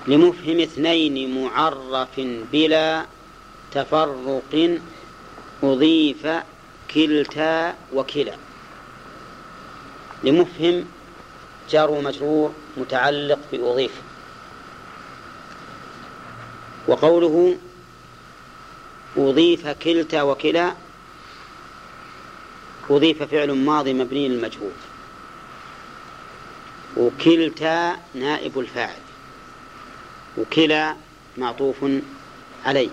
[0.07, 2.19] لمفهم اثنين معرف
[2.53, 3.05] بلا
[3.71, 4.41] تفرق
[5.63, 6.27] أضيف
[6.93, 8.35] كلتا وكلا.
[10.23, 10.85] لمفهم
[11.69, 13.91] جار ومجرور متعلق بأضيف.
[16.87, 17.57] وقوله
[19.17, 20.73] أضيف كلتا وكلا
[22.89, 24.71] أضيف فعل ماضي مبني للمجهول.
[26.97, 28.99] وكلتا نائب الفاعل.
[30.37, 30.95] وكلا
[31.37, 31.85] معطوف
[32.65, 32.89] عليه.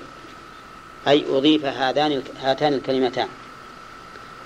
[1.09, 3.29] أي أضيف هذان هاتان الكلمتان.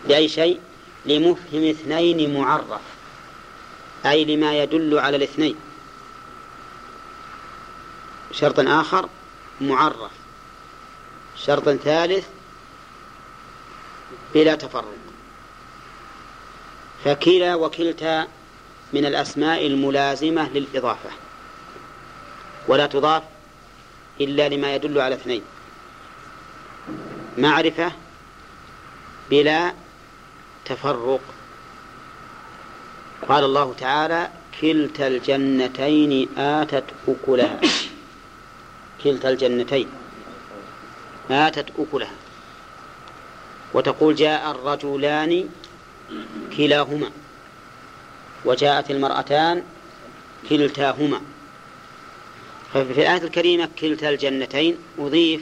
[0.09, 0.61] لأي شيء؟
[1.07, 2.80] لمفهم اثنين معرف.
[4.07, 5.57] أي لما يدل على الاثنين.
[8.32, 9.09] شرط آخر
[9.61, 10.11] معرف.
[11.36, 12.26] شرط ثالث
[14.34, 14.94] بلا تفرق.
[17.05, 18.28] فكلا وكلتا
[18.92, 21.11] من الأسماء الملازمة للإضافة.
[22.68, 23.22] ولا تضاف
[24.20, 25.42] إلا لما يدل على اثنين.
[27.38, 27.92] معرفة
[29.30, 29.74] بلا
[30.64, 31.20] تفرق.
[33.28, 34.30] قال الله تعالى
[34.61, 37.61] كلتا الجنتين آتت أكلها.
[39.04, 39.88] كلتا الجنتين
[41.30, 42.12] آتت أكلها.
[43.74, 45.48] وتقول جاء الرجلان
[46.56, 47.11] كلاهما.
[48.44, 49.62] وجاءت المرأتان
[50.50, 51.20] كلتاهما.
[52.74, 55.40] ففي الآية الكريمة كلتا الجنتين أضيف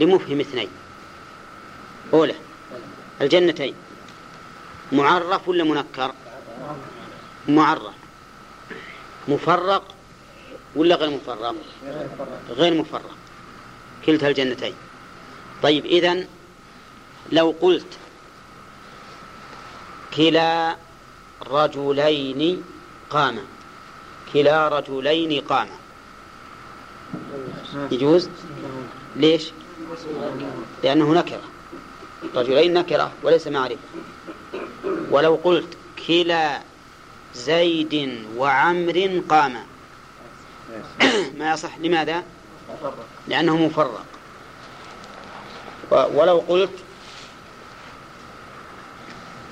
[0.00, 0.68] لمفهم اثنين.
[2.12, 2.34] أولى
[3.20, 3.74] الجنتين.
[4.94, 6.12] معرف ولا منكر؟
[7.48, 7.94] معرف.
[9.28, 9.94] مفرق
[10.76, 11.54] ولا غير مفرق؟
[12.48, 13.16] غير مفرق.
[14.06, 14.74] كلتا الجنتين.
[15.62, 16.26] طيب إذن
[17.32, 17.86] لو قلت
[20.16, 20.76] كلا
[21.46, 22.62] رجلين
[23.10, 23.38] قام
[24.32, 25.68] كلا رجلين قام
[27.92, 28.28] يجوز؟
[29.16, 29.50] ليش؟
[30.84, 31.42] لأنه نكرة.
[32.34, 33.78] رجلين نكرة وليس معرفة.
[35.10, 35.76] ولو قلت
[36.06, 36.60] كلا
[37.34, 39.56] زيد وعمر قام
[41.38, 42.22] ما يصح لماذا؟
[43.28, 44.04] لأنه مفرق.
[45.90, 46.70] ولو قلت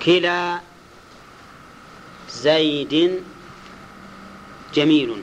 [0.05, 0.61] كلا
[2.31, 3.23] زيد
[4.75, 5.23] جميل.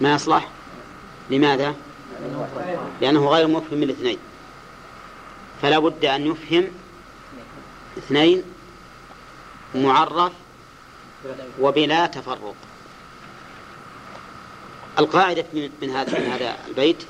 [0.00, 0.48] ما يصلح؟
[1.30, 1.74] لماذا؟
[3.00, 4.18] لأنه غير مفهم من الاثنين.
[5.62, 6.68] فلا بد أن يفهم
[7.98, 8.42] اثنين
[9.74, 10.32] معرف
[11.60, 12.54] وبلا تفرق.
[14.98, 15.44] القاعدة
[15.82, 17.02] من هذا من هذا البيت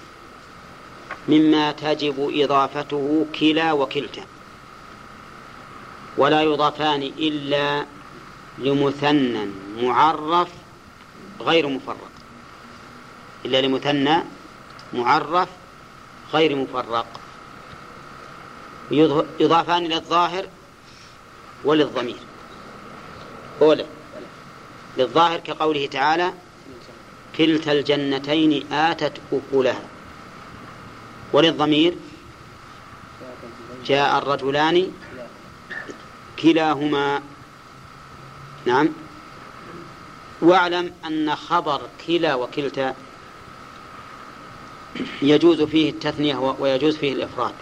[1.28, 4.24] مما تجب إضافته كلا وكلتا
[6.16, 7.86] ولا يضافان إلا
[8.58, 9.46] لمثنى
[9.82, 10.48] معرف
[11.40, 12.10] غير مفرق.
[13.44, 14.16] إلا لمثنى
[14.92, 15.48] معرف
[16.32, 17.06] غير مفرق.
[19.40, 20.46] يضافان للظاهر
[21.64, 22.16] وللضمير.
[23.62, 23.86] أولى
[24.98, 26.32] للظاهر كقوله تعالى
[27.38, 29.82] كلتا الجنتين آتت أكلها.
[31.32, 31.94] وللضمير
[33.86, 34.92] جاء الرجلان
[36.42, 37.22] كلاهما.
[38.66, 38.88] نعم.
[40.42, 42.94] واعلم أن خبر كلا وكلتا
[45.22, 47.54] يجوز فيه التثنية ويجوز فيه الإفراد.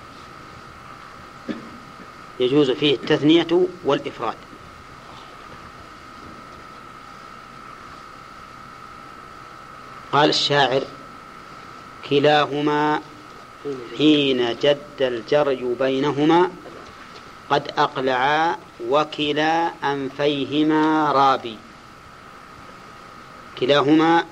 [2.42, 4.36] يجوز فيه التثنية والإفراد.
[10.12, 10.82] قال الشاعر
[12.10, 13.00] كلاهما
[13.98, 16.50] حين جد الجري بينهما
[17.50, 18.56] قد أقلعا
[18.88, 21.56] وكلا أنفيهما رابي.
[23.60, 24.24] كلاهما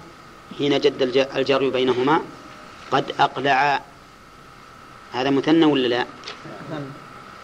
[0.59, 2.21] حين جد الجري بينهما
[2.91, 3.81] قد أقلعا.
[5.13, 6.07] هذا مثنى ولا لا؟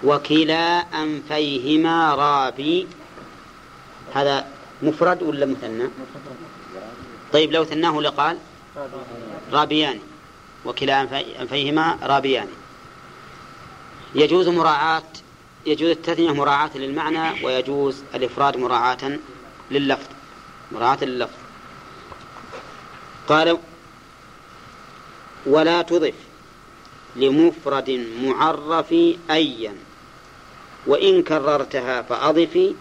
[0.04, 2.86] وكلا أنفيهما رابي
[4.14, 4.46] هذا
[4.82, 5.88] مفرد ولا مثنى؟
[7.32, 8.38] طيب لو ثناه لقال
[9.52, 9.98] رابيان.
[10.64, 11.02] وكلا
[11.40, 12.48] أنفيهما رابيان.
[14.14, 15.02] يجوز مراعاة
[15.66, 19.18] يجوز التثنية مراعاة للمعنى ويجوز الإفراد مراعاة
[19.70, 20.08] لللفظ.
[20.72, 21.38] مراعاة لللفظ.
[23.28, 23.58] قال
[25.46, 26.14] ولا تضف
[27.16, 28.92] لمفرد معرف
[29.30, 29.74] أيا.
[30.86, 32.74] وإن كررتها فأضفي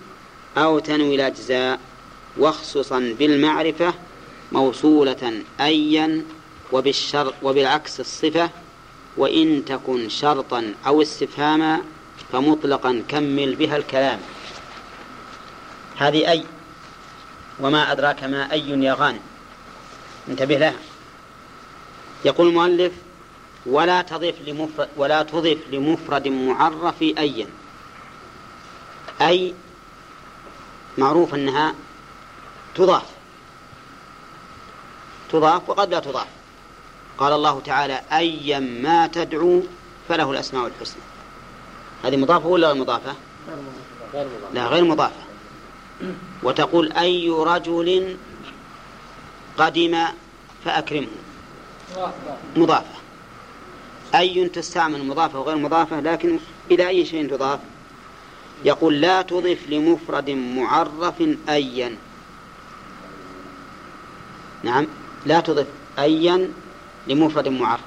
[0.57, 1.79] أو تنوي الأجزاء
[2.37, 3.93] واخصصا بالمعرفة
[4.51, 6.25] موصولة أيا
[6.71, 8.49] وبالشر وبالعكس الصفة
[9.17, 11.81] وإن تكن شرطا أو استفهاما
[12.31, 14.19] فمطلقا كمل بها الكلام.
[15.97, 16.43] هذه أي؟
[17.59, 19.19] وما أدراك ما أي يا غانم؟
[20.29, 20.75] انتبه لها.
[22.25, 22.91] يقول المؤلف
[23.65, 27.47] ولا تضف لمفرد ولا تضف لمفرد معرف أيا.
[29.21, 29.53] أي
[30.97, 31.75] معروف أنها
[32.75, 33.05] تضاف.
[35.29, 36.27] تضاف وقد لا تضاف.
[37.17, 39.63] قال الله تعالى أيا ما تدعو
[40.09, 41.01] فله الأسماء الحسنى.
[42.03, 43.15] هذه مضافة ولا غير مضافة؟
[44.53, 45.23] لا غير مضافة.
[46.43, 48.17] وتقول أي رجل
[49.57, 50.05] قدم
[50.65, 51.07] فأكرمه.
[52.55, 52.95] مضافة.
[54.15, 56.39] أي تستعمل مضافة وغير مضافة لكن
[56.71, 57.59] إلى أي شيء تضاف؟
[58.65, 61.97] يقول لا تضف لمفرد معرف أيا.
[64.63, 64.87] نعم
[65.25, 65.67] لا تضف
[65.99, 66.51] أيا
[67.07, 67.81] لمفرد معرف.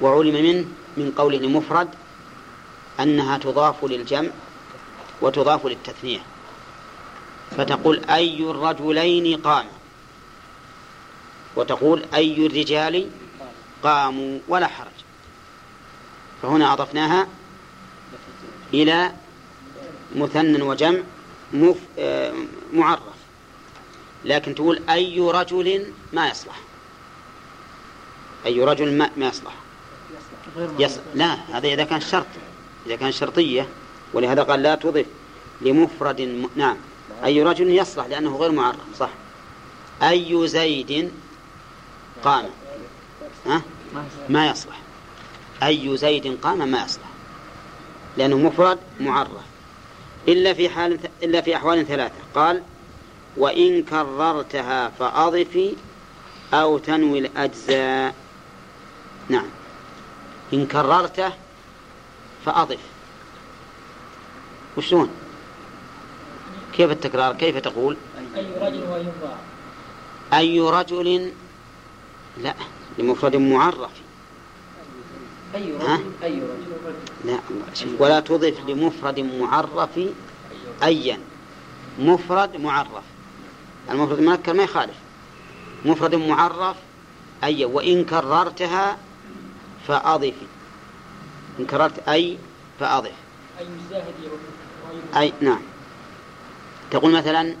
[0.00, 0.64] وعلم منه
[0.96, 1.88] من قوله لمفرد
[3.00, 4.30] أنها تضاف للجمع
[5.20, 6.20] وتضاف للتثنية.
[7.50, 9.66] فتقول أي الرجلين قام.
[11.56, 13.10] وتقول أي الرجال
[13.82, 14.98] قاموا ولا حرج.
[16.42, 17.26] فهنا أضفناها
[18.74, 19.12] إلى
[20.16, 21.00] مثنى وجمع.
[21.98, 22.32] آه،
[22.72, 23.02] معرف.
[24.24, 26.60] لكن تقول أي رجل ما يصلح.
[28.46, 29.54] أي رجل ما, ما يصلح.
[30.78, 30.98] يص...
[31.14, 32.26] لا هذا إذا كان شرط.
[32.86, 33.68] إذا كان شرطية.
[34.12, 35.06] ولهذا قال لا تضف
[35.60, 36.48] لمفرد م...
[36.56, 36.76] نعم.
[37.24, 39.10] أي رجل يصلح لأنه غير معرف صح.
[40.02, 41.12] أي زيد
[42.24, 42.44] قام.
[43.46, 43.62] ها؟
[44.28, 44.80] ما يصلح.
[45.62, 47.11] أي زيد قام ما يصلح.
[48.16, 49.30] لأنه مفرد معرف
[50.28, 52.14] إلا في حال إلا في أحوال ثلاثة.
[52.34, 52.62] قال
[53.36, 55.74] وإن كررتها فأضفي
[56.54, 58.14] أو تنوي الأجزاء.
[59.28, 59.46] نعم.
[60.52, 61.32] إن كررته
[62.46, 62.78] فأضف.
[64.76, 65.10] وشلون؟
[66.72, 67.96] كيف التكرار؟ كيف تقول؟
[68.36, 69.36] أي رجل وينفع
[70.32, 71.32] أي رجل؟
[72.38, 72.54] لا
[72.98, 73.90] لمفرد معرف
[75.54, 76.94] أي ها؟ رجل أي رجل
[77.24, 77.38] لا
[77.98, 79.98] ولا تضف لمفرد معرف
[80.82, 81.18] أيا.
[81.98, 83.04] مفرد معرف.
[83.90, 84.96] المفرد المنكر ما يخالف.
[85.84, 86.76] مفرد معرف
[87.44, 88.98] أي وإن كررتها
[89.88, 90.46] فأضفي
[91.60, 92.38] إن كررت أي
[92.80, 93.12] فأضف.
[93.60, 93.66] أي
[95.16, 95.60] أي نعم.
[96.90, 97.56] تقول مثلا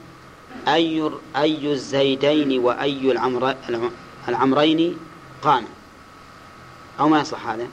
[0.68, 3.56] أي أي الزيدين وأي العمر
[4.28, 4.98] العمرين
[5.42, 5.64] قام.
[7.00, 7.66] أو ما يصلح هذا؟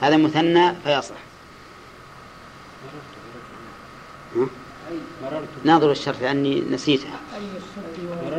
[0.00, 1.18] هذا مثنى فيصلح
[4.36, 4.46] ها؟
[5.64, 8.30] ناظر الشرط لأني نسيتها أي الصدق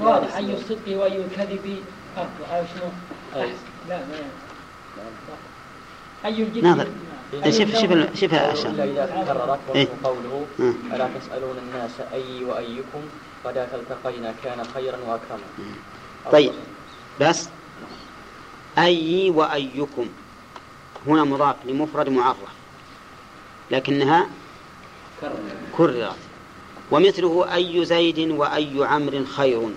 [0.00, 1.78] واضح أي الصدق وأي الكذب
[2.16, 3.48] أفضل.
[3.88, 4.04] لا ما
[6.24, 6.86] أي الجد ناظر.
[7.44, 8.20] شوف شوف.
[8.20, 9.88] شوف الشرط إلا إذا تكررت إيه.
[10.04, 10.74] قوله مم.
[10.94, 13.00] ألا تسألون الناس أي وأيكم
[13.46, 15.74] غدا التقينا كان خيرا وأكرما
[16.32, 16.52] طيب
[17.20, 17.48] بس
[18.78, 20.06] أي وأيكم.
[21.06, 22.36] هنا مضاف لمفرد معرف
[23.70, 24.30] لكنها
[25.76, 26.16] كررت
[26.90, 29.70] ومثله أي زيد وأي عمرو خير.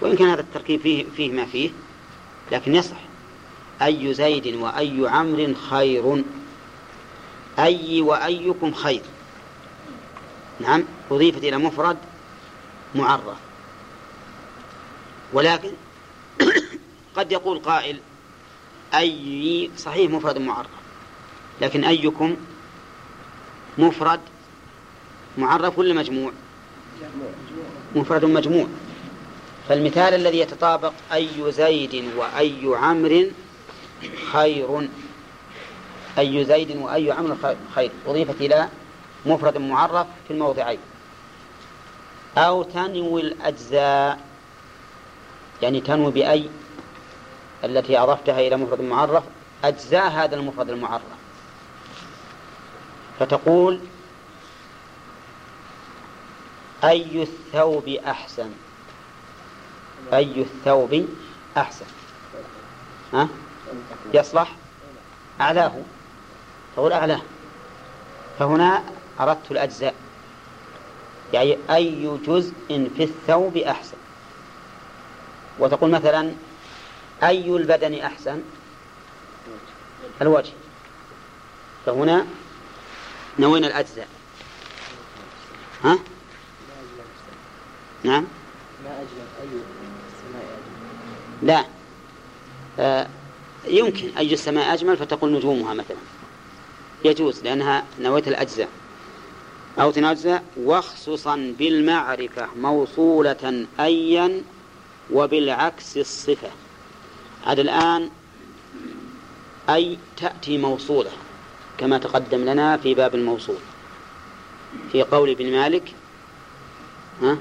[0.00, 1.70] وإن كان هذا التركيب فيه, فيه ما فيه
[2.52, 2.96] لكن يصح.
[3.82, 6.24] أي زيد وأي عمرو خير.
[7.58, 9.02] أي وأيكم خير.
[10.60, 11.96] نعم أضيفت إلى مفرد
[12.94, 13.36] معرف.
[15.32, 15.72] ولكن
[17.16, 18.00] قد يقول قائل
[18.94, 20.70] أي صحيح مفرد معرف
[21.60, 22.36] لكن أيكم
[23.78, 24.20] مفرد
[25.38, 26.32] معرف ولا مجموع؟
[27.94, 28.66] مفرد مجموع.
[29.68, 33.24] فالمثال الذي يتطابق أي زيد وأي عمرو
[34.32, 34.88] خير.
[36.18, 37.36] أي زيد وأي عمرو
[37.74, 37.90] خير.
[38.06, 38.68] أضيفت إلى
[39.26, 40.78] مفرد معرف في الموضعين.
[42.38, 44.20] أو تنوي الأجزاء
[45.62, 46.48] يعني تنوي بأي
[47.64, 49.24] التي أضفتها إلى مفرد معرف
[49.64, 51.02] أجزاء هذا المفرد المعرف.
[53.20, 53.80] فتقول
[56.84, 58.50] أي الثوب أحسن؟
[60.12, 61.06] أي الثوب
[61.56, 61.86] أحسن؟
[63.12, 63.28] ها؟
[64.14, 64.52] يصلح؟
[65.40, 65.72] أعلاه.
[66.76, 67.20] تقول أعلاه.
[68.38, 68.82] فهنا
[69.20, 69.94] أردت الأجزاء.
[71.32, 73.96] يعني أي جزء في الثوب أحسن؟
[75.58, 76.32] وتقول مثلا
[77.22, 78.42] أي البدن أحسن؟
[80.22, 80.52] الوجه.
[81.86, 82.26] فهنا
[83.38, 84.08] نوينا الأجزاء.
[85.84, 85.98] ها؟
[88.04, 88.24] نعم.
[91.42, 91.64] لا.
[92.78, 93.06] آه
[93.66, 95.96] يمكن أي السماء أجمل فتقول نجومها مثلا.
[97.04, 98.68] يجوز لأنها نويت الأجزاء.
[99.80, 104.42] أو تنجزاء واخصصا بالمعرفة موصولة أيا
[105.12, 106.50] وبالعكس الصفة.
[107.46, 108.10] عاد الآن
[109.68, 111.10] أي تأتي موصولة
[111.78, 113.56] كما تقدم لنا في باب الموصول.
[114.92, 115.94] في قول ابن مالك
[117.22, 117.38] ها؟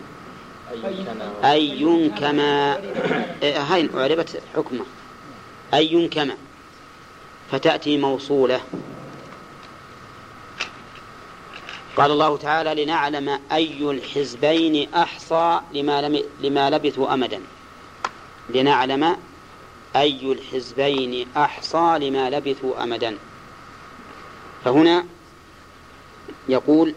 [1.44, 2.78] أي كما
[3.44, 4.86] إيه، هاي أعربت حكمه.
[5.74, 6.36] أي كما
[7.52, 8.62] فتأتي موصولة.
[11.98, 17.42] قال الله تعالى لنعلم أي الحزبين أحصى لما, لم لما لبثوا أمدا.
[18.50, 19.18] لنعلم
[19.96, 23.18] أي الحزبين أحصى لما لبثوا أمدا.
[24.66, 25.06] فهنا
[26.50, 26.96] يقول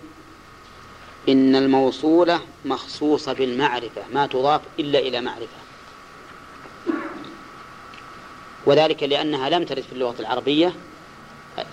[1.28, 5.56] إن الموصولة مخصوصة بالمعرفة ما تضاف إلا إلى معرفة.
[8.66, 10.74] وذلك لأنها لم ترد في اللغة العربية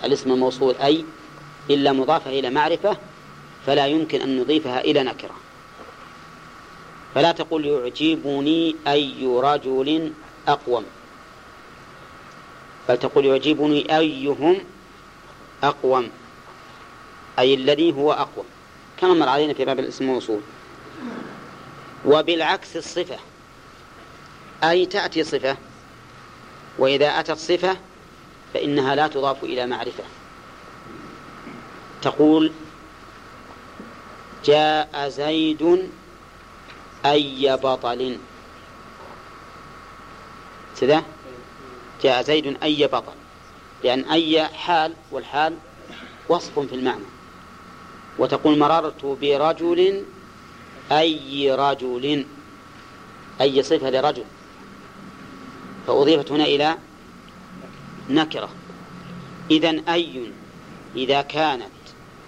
[0.03, 1.05] الاسم الموصول أي
[1.69, 2.97] إلا مضافة إلى معرفة
[3.65, 5.35] فلا يمكن أن نضيفها إلى نكرة.
[7.15, 10.11] فلا تقول يعجبني أي رجل
[10.47, 10.85] أقوم.
[12.89, 14.57] بل تقول يعجبني أيهم
[15.63, 16.09] أقوم
[17.39, 18.45] أي الذي هو أقوم.
[18.97, 20.41] كما مر علينا في باب الاسم الموصول
[22.05, 23.17] وبالعكس الصفة
[24.63, 25.57] أي تأتي صفة
[26.77, 27.77] وإذا أتت صفة
[28.53, 30.03] فإنها لا تضاف إلى معرفة.
[32.01, 32.51] تقول
[34.45, 35.89] جاء زيد
[37.05, 38.17] أي بطل.
[40.81, 41.03] كذا
[42.03, 43.13] جاء زيد أي بطل
[43.83, 45.57] لأن أي حال والحال
[46.29, 47.05] وصف في المعنى.
[48.19, 50.03] وتقول مررت برجل
[50.91, 52.25] أي رجل
[53.41, 54.23] أي صفة لرجل.
[55.87, 56.75] فأضيفت هنا إلى
[58.09, 58.49] نكرة.
[59.51, 60.31] إذا أي
[60.95, 61.71] إذا كانت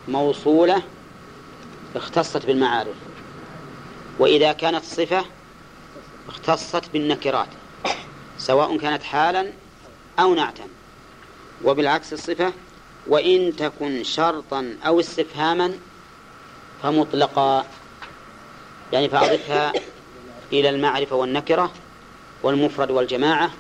[0.08, 0.82] موصولة
[1.96, 2.96] اختصت بالمعارف.
[4.20, 5.26] وإذا كانت صفة
[6.28, 7.48] اختصت بالنكرات.
[8.38, 9.52] سواء كانت حالا
[10.20, 10.64] أو نعتا
[11.64, 12.54] وبالعكس الصفة
[13.08, 15.74] وإن تكن شرطا أو استفهاما
[16.84, 17.66] فمطلقا.
[18.94, 19.74] يعني فأضفها
[20.54, 21.72] إلى المعرفة والنكرة
[22.44, 23.52] والمفرد والجماعة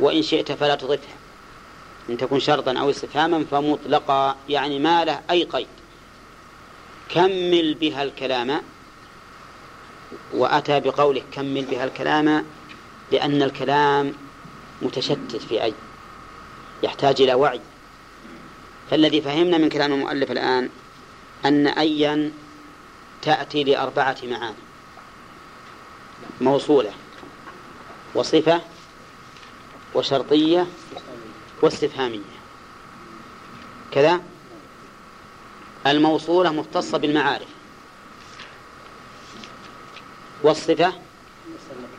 [0.00, 1.16] وإن شئت فلا تضفها.
[2.10, 5.66] إن تكن شرطا أو استفهاما فمطلقا يعني ما له أي قيد.
[7.08, 8.60] كمل بها الكلام
[10.34, 12.46] وأتى بقوله كمل بها الكلام
[13.12, 14.12] لأن الكلام
[14.82, 15.74] متشتت في أي
[16.82, 17.60] يحتاج إلى وعي.
[18.90, 20.68] فالذي فهمنا من كلام المؤلف الآن
[21.44, 22.32] أن أيا
[23.22, 24.56] تأتي لأربعة معاني.
[26.40, 26.92] موصولة
[28.14, 28.60] وصفة
[29.94, 30.66] وشرطية
[31.62, 32.36] واستفهامية.
[33.92, 34.20] كذا؟
[35.86, 37.48] الموصولة مختصة بالمعارف.
[40.42, 40.92] والصفة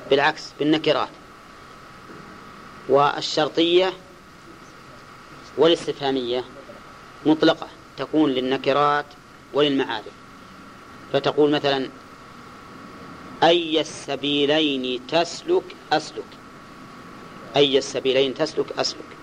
[0.10, 1.10] بالعكس بالنكرات.
[2.90, 3.94] والشرطية
[5.58, 6.44] والاستفهامية
[7.26, 9.06] مطلقة تكون للنكرات
[9.54, 10.14] وللمعارف.
[11.14, 11.90] فتقول مثلا
[13.44, 16.24] أي السبيلين تسلك أسلك؟
[17.56, 19.18] أي السبيلين تسلك أسلك؟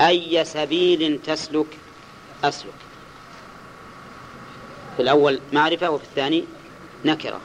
[0.00, 1.78] أي سبيل تسلك
[2.44, 2.74] أسلك؟
[4.96, 6.44] في الأول معرفة وفي الثاني
[7.04, 7.40] نكرة.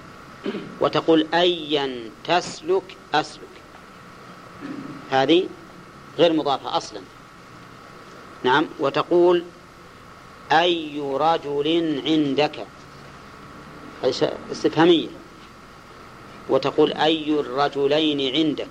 [0.82, 3.47] وتقول أيا تسلك أسلك.
[5.12, 5.48] هذه
[6.18, 7.02] غير مضافة أصلا.
[8.44, 9.44] نعم وتقول
[10.52, 12.66] أي رجل عندك
[14.04, 15.08] هذه استفهامية.
[16.50, 18.70] وتقول أي الرجلين عندك.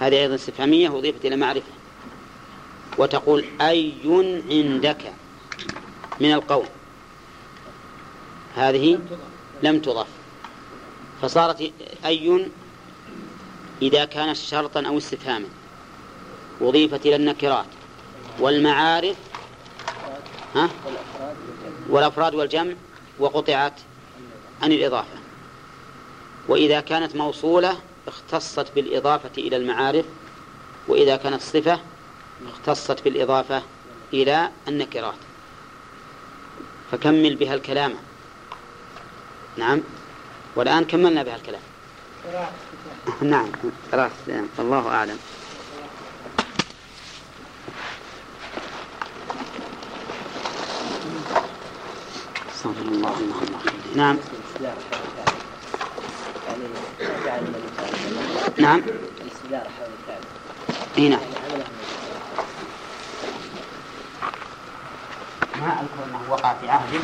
[0.00, 1.72] هذه أيضا استفهامية وأضيفت إلى معرفة.
[2.98, 3.92] وتقول أي
[4.50, 5.12] عندك
[6.20, 6.66] من القول
[8.56, 8.98] هذه
[9.62, 10.06] لم تضف
[11.22, 11.72] فصارت
[12.04, 12.48] أي
[13.82, 15.46] إذا كانت شرطا أو استفهاما.
[16.60, 17.66] أضيفت إلى النكرات.
[18.40, 19.16] والمعارف
[20.54, 20.68] ها؟
[21.88, 22.74] والأفراد والجمع
[23.18, 23.72] وقطعت
[24.62, 25.18] عن الإضافة.
[26.48, 27.76] وإذا كانت موصولة
[28.08, 30.04] اختصت بالإضافة إلى المعارف.
[30.88, 31.80] وإذا كانت صفة
[32.48, 33.62] اختصت بالإضافة
[34.12, 35.14] إلى النكرات.
[36.92, 37.94] فكمل بها الكلام.
[39.56, 39.80] نعم.
[40.56, 41.60] والآن كملنا بها الكلام.
[43.22, 43.46] نعم.
[43.92, 44.12] راس
[44.58, 45.18] الله أعلم.
[52.66, 53.14] الله
[53.94, 54.16] نعم.
[58.58, 58.82] نعم.
[60.98, 61.20] إي نعم.
[65.60, 66.98] ما أذكر أنه وقع في عهده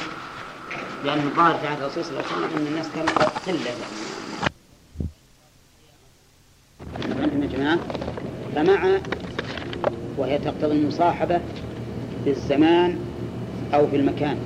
[1.05, 4.03] لأن الظاهر في عهد الرسول صلى الله عليه وسلم أن الناس كانوا قله يعني
[7.23, 7.79] عندهم يا جماعة
[8.55, 9.01] فمع
[10.17, 11.41] وهي تقتضي المصاحبه
[12.25, 12.97] في الزمان
[13.75, 14.37] أو في المكان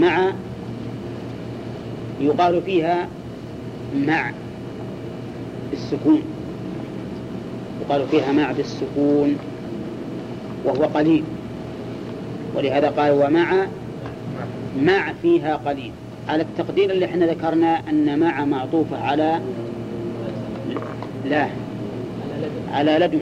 [0.00, 0.32] مع
[2.20, 3.08] يقال فيها
[4.06, 4.30] مع
[5.70, 6.22] بالسكون
[7.80, 9.36] يقال فيها مع بالسكون
[10.64, 11.24] وهو قليل
[12.56, 13.66] ولهذا قال ومع
[14.82, 15.92] مع فيها قليل.
[16.28, 19.40] على التقدير اللي إحنا ذكرنا أن مع معطوفة على
[21.24, 21.48] لا
[22.72, 23.20] على لدن.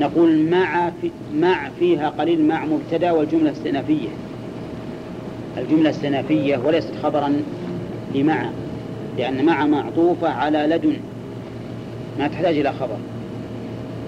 [0.00, 4.08] نقول مع في مع فيها قليل مع مبتدأ والجملة استئنافية
[5.56, 7.32] الجملة استنافية وليست خبرا
[8.14, 8.50] لمع
[9.18, 10.96] لأن مع معطوفة على لدن
[12.18, 12.96] ما تحتاج إلى خبر.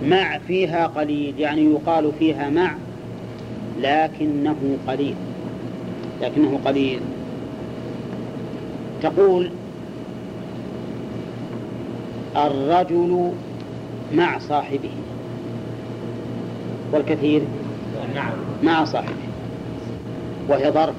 [0.04, 2.74] مع فيها قليل يعني يقال فيها مع
[3.80, 5.14] لكنه قليل.
[6.22, 7.00] لكنه قليل.
[9.02, 9.50] تقول
[12.36, 13.32] الرجل
[14.14, 14.90] مع صاحبه.
[16.92, 17.42] والكثير؟
[18.62, 19.28] مع صاحبه.
[20.48, 20.94] وهي ظرف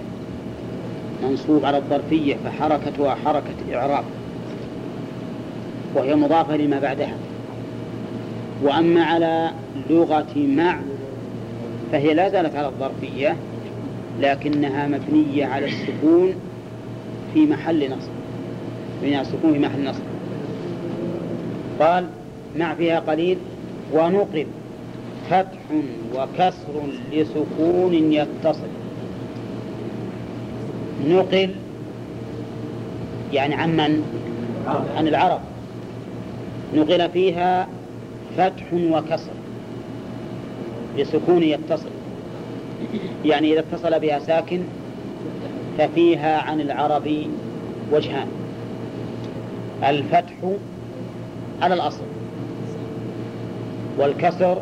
[1.24, 4.03] منصوب على الظرفية فحركتها حركة إعراب.
[5.95, 7.14] وهي مضافة لما بعدها.
[8.64, 9.52] وأما على
[9.90, 10.80] لغة مع
[11.91, 13.36] فهي لا زالت على الظرفية
[14.22, 16.34] لكنها مبنية على السكون
[17.34, 18.10] في محل نصب.
[18.98, 20.03] مبنية على السكون في محل نصب.
[21.80, 22.06] قال
[22.57, 23.38] مع فيها قليل
[23.94, 24.45] ونقل
[25.30, 25.60] فتح
[26.16, 26.82] وكسر
[27.12, 28.68] لسكون يتصل
[31.08, 31.50] نقل
[33.34, 34.04] يعني عن من؟
[34.98, 35.40] عن العرب.
[36.76, 37.68] نقل فيها
[38.38, 39.32] فتح وكسر
[40.98, 41.90] لسكون يتصل
[43.26, 44.62] يعني إذا اتصل بها ساكن
[45.78, 47.28] ففيها عن العرب
[47.92, 48.28] وجهان.
[49.84, 50.36] الفتح
[51.62, 52.04] على الأصل
[53.98, 54.62] والكسر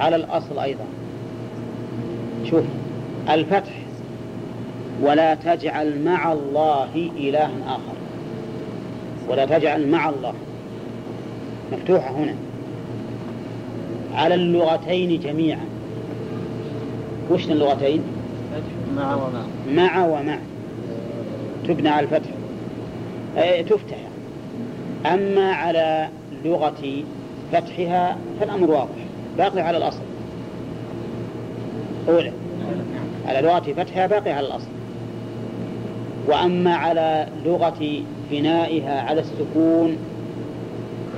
[0.00, 0.84] على الأصل أيضا.
[2.44, 2.64] شوف
[3.30, 3.72] الفتح
[5.02, 7.96] ولا تجعل مع الله إلها آخر.
[9.28, 10.34] ولا تجعل مع الله.
[11.72, 12.34] مفتوحة هنا.
[14.14, 15.64] على اللغتين جميعا.
[17.30, 18.02] وش اللغتين؟
[18.96, 19.42] مع ومع
[19.74, 20.06] مع.
[20.06, 20.38] ومع
[21.68, 22.30] تبنى على الفتح.
[23.36, 23.98] أي تفتح.
[25.06, 26.08] أما على
[26.44, 27.04] لغة
[27.52, 29.05] فتحها فالأمر واضح.
[29.38, 30.02] باقي على الأصل.
[32.08, 32.32] أولى
[33.26, 34.68] على لغة فتحها باقي على الأصل.
[36.26, 39.96] وأما على لغة بنائها على السكون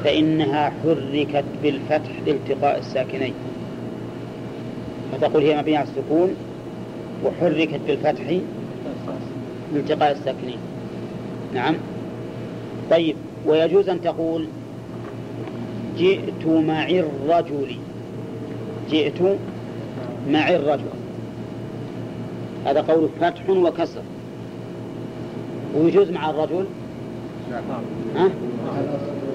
[0.04, 3.34] فإنها حركت بالفتح لالتقاء الساكنين.
[5.12, 6.34] فتقول هي مبنية على السكون
[7.24, 8.22] وحركت بالفتح
[9.72, 10.58] لالتقاء الساكنين.
[11.54, 11.74] نعم.
[12.90, 13.16] طيب
[13.46, 14.48] ويجوز أن تقول
[15.96, 17.76] جئت مع الرجل.
[18.90, 19.22] جئت
[20.28, 20.90] مع الرجل.
[22.66, 24.02] هذا قول فتح وكسر.
[25.76, 26.66] ويجوز مع الرجل؟
[28.16, 28.30] ها؟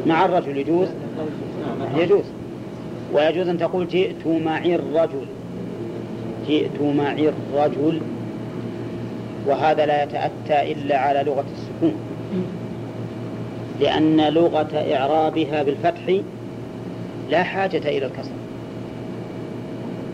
[0.08, 0.88] مع الرجل يجوز؟
[1.98, 2.26] يجوز.
[3.14, 5.26] ويجوز أن تقول جئت معي الرجل.
[6.48, 8.02] جئت معي الرجل.
[9.48, 11.96] وهذا لا يتأتى إلا على لغة السكون.
[13.80, 16.22] لأن لغة إعرابها بالفتح
[17.30, 18.32] لا حاجة إلى الكسر.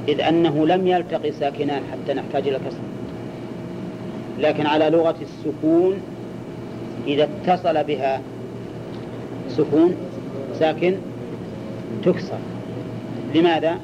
[0.10, 2.78] إذ أنه لم يلتقي ساكنان حتى نحتاج إلى الكسر
[4.40, 5.96] لكن على لغة السكون
[7.08, 8.22] إذا اتصل بها
[9.50, 9.96] سكون
[10.60, 10.96] ساكن
[12.06, 12.38] تكسر.
[13.36, 13.80] لماذا؟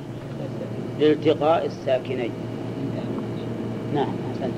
[1.00, 2.32] لالتقاء الساكنين.
[3.96, 4.54] نعم أحسنت.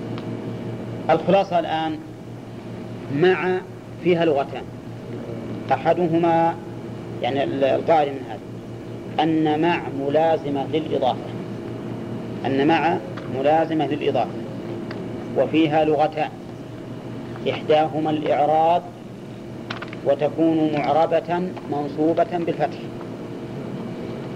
[1.09, 1.97] الخلاصة الآن
[3.15, 3.57] مع
[4.03, 4.63] فيها لغتان.
[5.71, 6.55] أحدهما
[7.21, 8.39] يعني القائل من هذا
[9.23, 11.36] أن مع ملازمة للإضافة.
[12.45, 12.97] أن مع
[13.39, 14.31] ملازمة للإضافة
[15.37, 16.29] وفيها لغتان
[17.49, 18.83] إحداهما الإعراب
[20.05, 22.77] وتكون معربة منصوبة بالفتح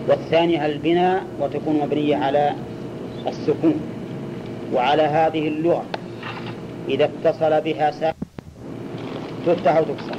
[0.08, 2.54] والثانية البناء وتكون مبنية على
[3.28, 3.80] السكون
[4.74, 5.86] وعلى هذه اللغة
[6.90, 8.18] إذا اتصل بها ساكن
[9.46, 10.16] تفتح وتكسر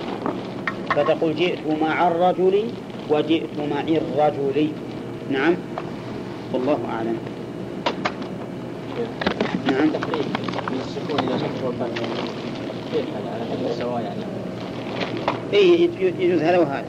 [0.97, 2.65] فتقول جئت مع الرجل
[3.11, 4.69] وجئت معي الرجل.
[5.31, 5.55] نعم.
[6.53, 7.17] والله أعلم.
[9.67, 12.03] نعم من السكون فتح والفتح
[12.93, 14.23] كيف هذا على حد السواء يعني
[15.53, 16.85] إيه يجوز هذا وهذا.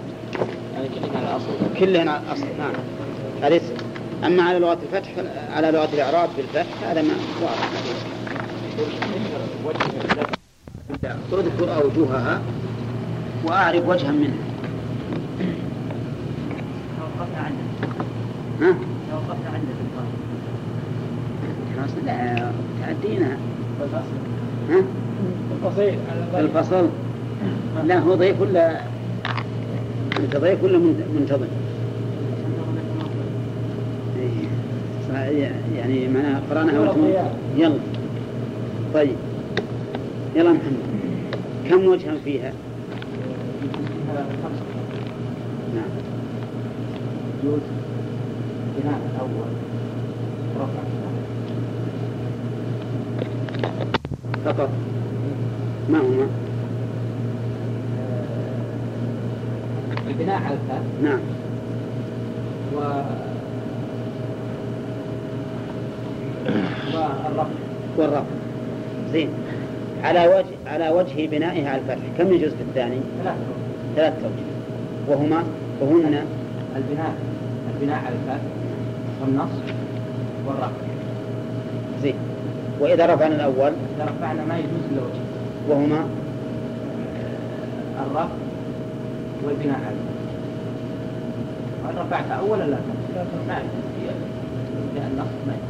[0.76, 2.45] يعني كلنا على الأصل كلهن على الأصل.
[2.60, 2.73] نعم.
[4.23, 5.11] أما على لغة الفتح
[5.56, 7.69] على لغة الإعراب بالفتح هذا ما واضح.
[11.34, 12.41] اذكر أوجهها
[13.45, 14.44] وأعرف وجها منها.
[16.99, 17.64] توقفنا عنده
[18.61, 18.76] ها؟
[19.11, 20.22] توقفنا عنده في القرآن.
[21.77, 22.51] خلاص لا
[22.81, 23.37] تعدينا.
[24.69, 24.81] ها؟
[25.65, 25.95] الفصيل
[26.35, 26.89] الفصل.
[27.85, 28.79] لا هو ضيف ولا
[30.19, 31.47] أنت ضيف ولا من- منتظم؟
[34.19, 34.47] إيه.
[35.77, 37.07] يعني معناها قرأناها وأنتم
[37.57, 37.75] يلا
[38.93, 39.15] طيب.
[40.35, 40.83] يلا محمد.
[41.69, 42.53] كم وجها فيها؟
[45.75, 45.85] نعم.
[47.43, 47.59] يجوز
[48.77, 49.49] بناء الأول
[50.59, 50.83] رفع.
[54.53, 54.69] والخطر
[55.89, 56.27] ما هما؟
[60.07, 61.19] البناء على الفاء نعم.
[62.75, 62.80] و
[66.93, 67.47] والرفع.
[67.97, 68.23] والرفع.
[69.13, 69.30] زين.
[70.03, 73.35] على وجه على وجه بنائها على الفتح كم يجوز في الثاني؟ ثلاث
[73.95, 74.53] ثلاث توجيه
[75.07, 75.43] وهما؟
[75.81, 76.25] وهن؟
[76.75, 77.15] البناء.
[77.75, 78.41] البناء على الفاء
[79.21, 79.61] والنصب
[80.47, 80.93] والرفع.
[82.79, 85.01] وإذا رفعنا الأول إذا رفعنا ما يجوز إلا
[85.69, 86.05] وهما؟
[88.05, 88.27] الرفع
[89.43, 89.93] والبناء الفاء
[91.85, 92.77] وإن رفعت أولا لا؟
[93.47, 93.61] ما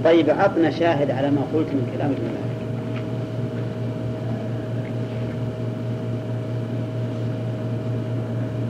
[0.04, 2.54] طيب عطنا شاهد على ما قلت من كلام ابن مالك.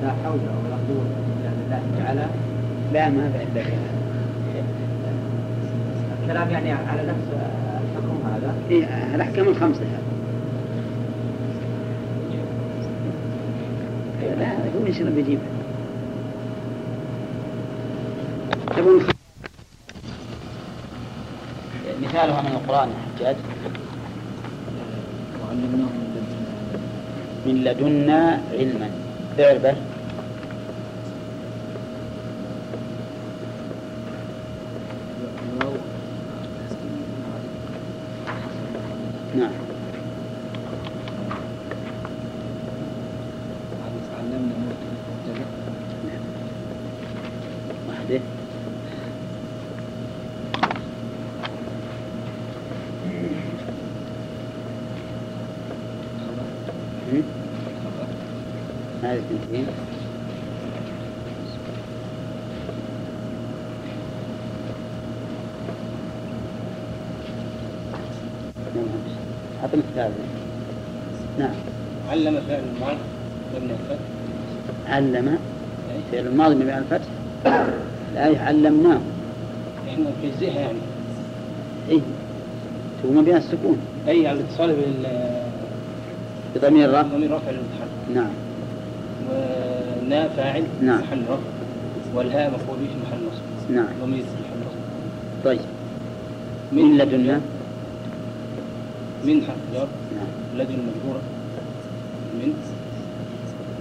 [0.03, 1.05] لا حول ولا قوة
[1.41, 2.26] إلا بالله تعالى.
[2.93, 3.73] لا ما في عندك.
[6.23, 7.27] الكلام يعني على نفس
[8.69, 10.03] إيه الأحكام الخمسة هذه.
[14.40, 15.44] لا هو إيش اللي بيجيبها
[18.77, 19.03] تبون
[22.03, 23.35] مثالها من القرآن يا حجاج.
[25.44, 25.88] وعلمناه
[27.45, 28.90] من لدنا من لدنا علما.
[29.40, 29.76] اعرفه
[35.53, 35.73] الواو
[39.38, 39.52] نعم
[44.18, 45.45] علمنا مبتدأ
[47.90, 48.19] واحدة
[57.11, 57.23] هم؟
[59.03, 59.65] هذه اثنتين
[68.76, 68.85] نعم.
[69.64, 70.11] أعطني كتاب
[71.40, 71.53] نعم
[72.11, 72.98] علم فعل الماضي
[73.56, 74.06] مبني الفتح
[74.88, 75.38] علم
[76.11, 77.07] فعل الماضي مبني على الفتح
[78.14, 78.99] الآية علمناه
[79.90, 80.77] إحنا نجزئها يعني.
[81.90, 81.99] إيه؟
[83.06, 83.77] هو مبني على السكون.
[84.07, 85.07] اي على الاتصال بال
[86.56, 88.30] بضمير الرفع ضمير رفع المتحرك نعم.
[89.30, 90.99] والناء فاعل نعم.
[90.99, 91.38] محل رفع.
[92.15, 93.72] والهاء مفعول به في محل نصب.
[93.72, 93.85] نعم.
[94.02, 94.77] ضمير في محل نصب.
[95.45, 95.60] طيب.
[96.72, 97.41] من لدنا؟
[99.26, 100.61] من حرف جر نعم.
[100.61, 101.22] لدن مجرورة.
[102.34, 102.53] من.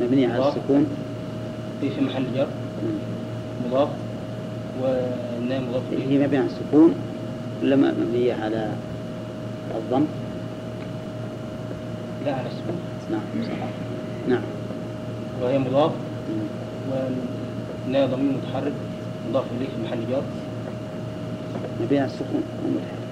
[0.01, 0.49] مبني على.
[0.49, 0.87] السكون.
[1.83, 2.47] هي في محل جر
[2.83, 2.99] مم.
[3.67, 3.89] مضاف.
[4.81, 6.95] مضاف إليه هي مبنية على السكون
[7.63, 8.73] ولا مبنية على
[9.75, 10.05] الضم؟
[12.27, 12.77] لا على السكون.
[13.11, 13.21] نعم
[14.29, 14.43] نعم.
[15.43, 15.91] وهي مضاف.
[15.91, 16.47] مم.
[16.93, 18.73] والناء ضمير متحرك.
[19.31, 20.23] مضاف إليه في محل جر
[21.81, 23.03] مبنية على السكون مو متحرك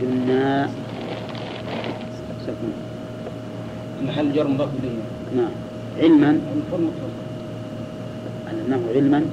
[0.00, 0.70] قلنا
[2.46, 2.72] سكون.
[4.06, 5.42] محل جر مضاف إليه.
[5.42, 5.50] نعم.
[5.98, 6.40] علما.
[8.48, 9.24] علمناه علما.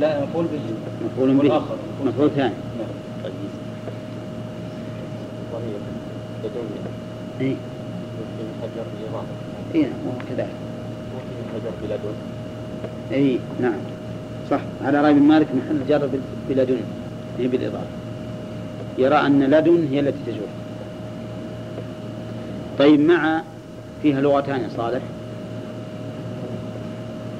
[0.00, 0.60] لا مفعول به.
[1.06, 1.38] مفعول به.
[1.38, 1.76] والآخر.
[2.06, 2.54] مفعول ثاني.
[2.78, 2.88] نعم.
[5.52, 5.64] وهي
[7.40, 7.56] اي
[8.64, 9.26] بإضافة
[9.74, 10.48] اي نعم وهو كذلك
[11.82, 12.14] بلدن
[13.12, 13.72] اي نعم.
[14.50, 14.60] صح.
[14.84, 16.76] على رأي ابن مالك محل جر بال- بلدن
[17.38, 17.86] هي بالإضافة.
[18.98, 20.40] يرى أن لدن هي التي تجر
[22.78, 23.42] طيب مع
[24.02, 25.00] فيها لغتان صالح.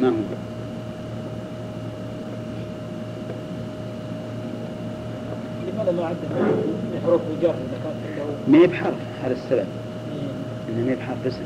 [0.00, 0.12] ما هو
[5.72, 6.16] لماذا ما عد
[7.06, 8.94] حروف الجر عنده ما هي بحرف
[9.24, 9.66] هذا السبب.
[10.68, 11.42] إنها ما هي بحرف اسم.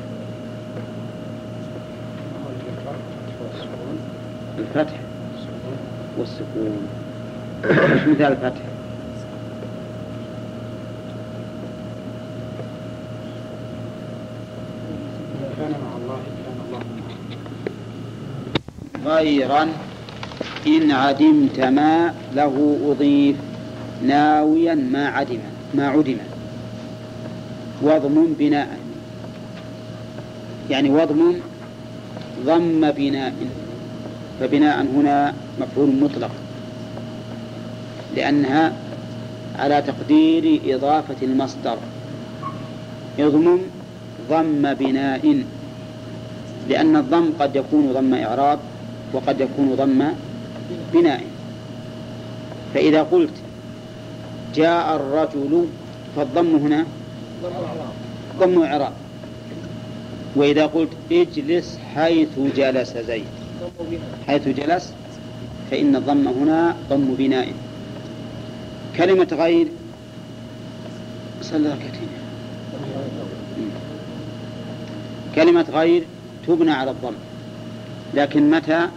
[4.59, 5.01] الفتح
[6.19, 6.89] والسكون.
[7.65, 8.61] إيش مثال الفتح
[19.07, 19.69] غيرا
[20.67, 23.37] إن عدمت ما له أضيف
[24.03, 25.39] ناويا ما عدم.
[25.75, 26.17] ما عدم
[27.83, 28.79] وضم بناء.
[30.71, 31.35] يعني وضم
[32.45, 33.35] ضم بناء.
[34.41, 36.31] فبناء هنا مفعول مطلق.
[38.17, 38.73] لأنها
[39.59, 41.79] على تقدير إضافة المصدر.
[43.19, 43.59] يضمم
[44.31, 45.45] ضم بناء.
[46.69, 48.59] لأن الضم قد يكون ضم إعراب
[49.13, 50.05] وقد يكون ضم
[50.93, 51.25] بناء.
[52.75, 53.35] فإذا قلت
[54.55, 55.67] جاء الرجل
[56.17, 56.87] فالضم هنا
[58.39, 58.93] ضم إعراب.
[60.37, 63.25] وإذا قلت اجلس حيث جلس زيد.
[64.27, 64.93] حيث جلس
[65.71, 67.53] فإن الضم هنا ضم بناء.
[68.97, 69.67] كلمة غير
[71.43, 72.09] صلى ركعتين.
[75.35, 76.05] كلمة غير
[76.47, 77.15] تبنى على الضم.
[78.15, 78.89] لكن متى؟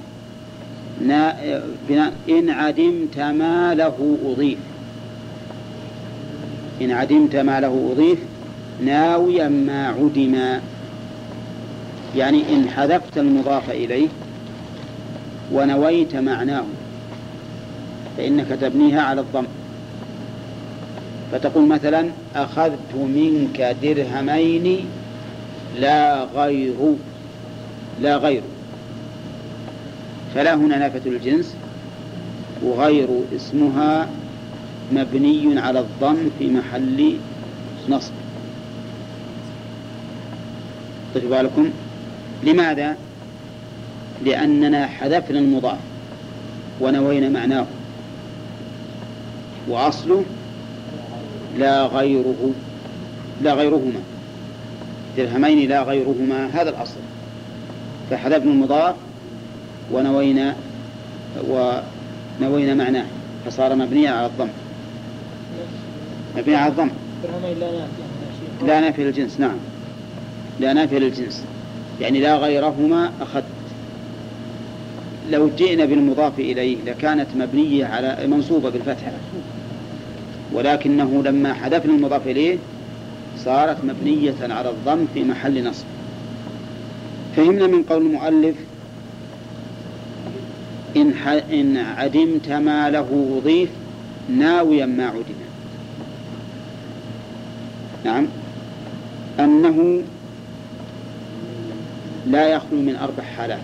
[1.01, 1.35] نا
[1.89, 2.13] بناء.
[2.29, 4.57] إن عدمت ما له أضيف.
[6.81, 8.19] إن عدمت ما له أضيف
[8.85, 10.59] ناويا ما عدم.
[12.15, 14.07] يعني إن حذفت المضاف إليه
[15.53, 16.63] ونويت معناه
[18.17, 19.45] فإنك تبنيها على الضم.
[21.31, 24.85] فتقول مثلا أخذت منك درهمين
[25.79, 26.95] لا غير
[28.01, 28.41] لا غير.
[30.35, 31.55] فلا هنا نافة الجنس
[32.63, 34.07] وغير اسمها
[34.91, 37.17] مبني على الضم في محل
[37.89, 38.11] نصب.
[41.15, 41.69] طيب بالكم
[42.43, 42.97] لماذا؟
[44.25, 45.77] لأننا حذفنا المضاف
[46.81, 47.65] ونوينا معناه.
[49.67, 50.23] وأصله
[51.57, 52.51] لا غيره
[53.41, 53.99] لا غيرهما.
[55.17, 56.99] درهمين لا غيرهما هذا الأصل.
[58.09, 58.95] فحذفنا المضاف
[59.91, 60.55] ونوينا
[61.49, 63.05] ونوينا معناه
[63.45, 64.49] فصار مبنيا على الضم.
[66.37, 66.89] مبني على الضم
[68.67, 69.55] لا نافي للجنس نعم.
[70.59, 71.43] لا نافي للجنس.
[72.01, 73.43] يعني لا غيرهما أخذت
[75.31, 79.11] لو جئنا بالمضاف إليه لكانت مبنية على منصوبة بالفتحة.
[80.53, 82.57] ولكنه لما حذفنا المضاف إليه
[83.37, 85.85] صارت مبنية على الضم في محل نصب.
[87.35, 88.55] فهمنا من قول المؤلف
[90.95, 91.13] إن,
[91.53, 93.69] إن عدمت ما له أضيف
[94.29, 95.42] ناويا ما عدم.
[98.03, 98.27] نعم.
[99.39, 100.01] أنه
[102.27, 103.59] لا يخلو من أربع حالات.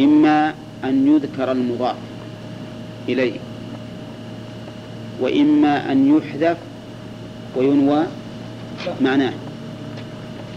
[0.00, 0.54] إما
[0.84, 1.96] أن يذكر المضاف
[3.08, 3.38] إليه
[5.20, 6.56] وإما أن يحذف
[7.56, 8.06] وينوى
[9.00, 9.32] معناه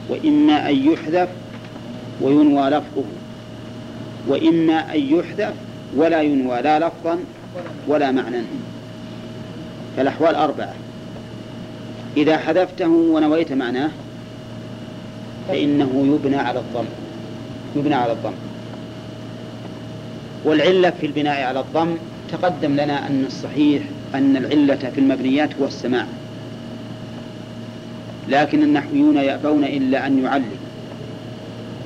[0.10, 1.30] وإما أن يحذف
[2.22, 3.04] وينوى لفظه
[4.28, 5.54] وإما أن يحذف
[5.96, 7.20] ولا ينوى لا لفظا
[7.88, 8.42] ولا معنى
[9.98, 10.74] فالأحوال أربعة.
[12.18, 13.90] إذا حذفته ونويت معناه
[15.48, 16.86] فإنه يبنى على الضم
[17.76, 18.34] يبنى على الضم.
[20.46, 21.96] والعلة في البناء على الضم
[22.32, 23.84] تقدم لنا أن الصحيح
[24.16, 26.06] أن العلة في المبنيات هو السماع.
[28.30, 30.56] لكن النحويون يأبون إلا أن يعلم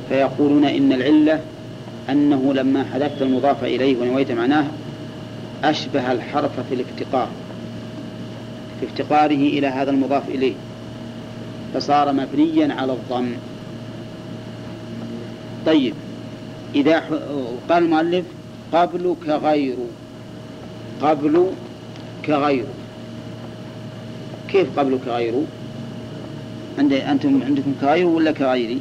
[0.09, 1.39] فيقولون إن العلة
[2.09, 4.65] أنه لما حذفت المضاف إليه ونويت معناه
[5.63, 7.27] أشبه الحرف في الافتقار.
[8.79, 10.53] في افتقاره إلى هذا المضاف إليه
[11.73, 13.31] فصار مبنيا على الضم.
[15.65, 15.93] طيب
[16.75, 16.99] إذا
[17.69, 18.25] قال المؤلف
[18.73, 19.75] قبل كغير
[21.01, 21.45] قبل
[22.25, 22.65] كغير.
[24.49, 25.33] كيف قبل كغير؟
[26.79, 28.79] عند أنتم عندكم كغير ولا كغيري؟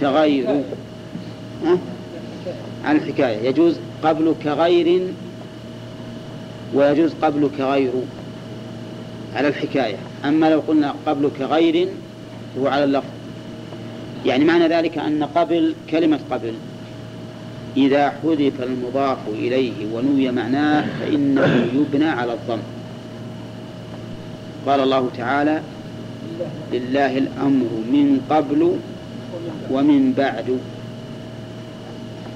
[0.00, 0.62] كغير.
[1.64, 1.78] ها؟
[2.84, 3.48] عن الحكاية.
[3.48, 5.02] يجوز قبل كغير
[6.74, 7.92] ويجوز قبل كغير.
[9.36, 9.96] على الحكاية.
[10.24, 11.88] أما لو قلنا قبل كغير
[12.58, 13.08] هو على اللفظ.
[14.26, 16.54] يعني معنى ذلك أن قبل كلمة قبل.
[17.76, 22.58] إذا حذف المضاف إليه ونوي معناه فإنه يبنى على الضم.
[24.66, 25.62] قال الله تعالى
[26.72, 28.76] لله الأمر من قبل
[29.70, 30.58] ومن بعد.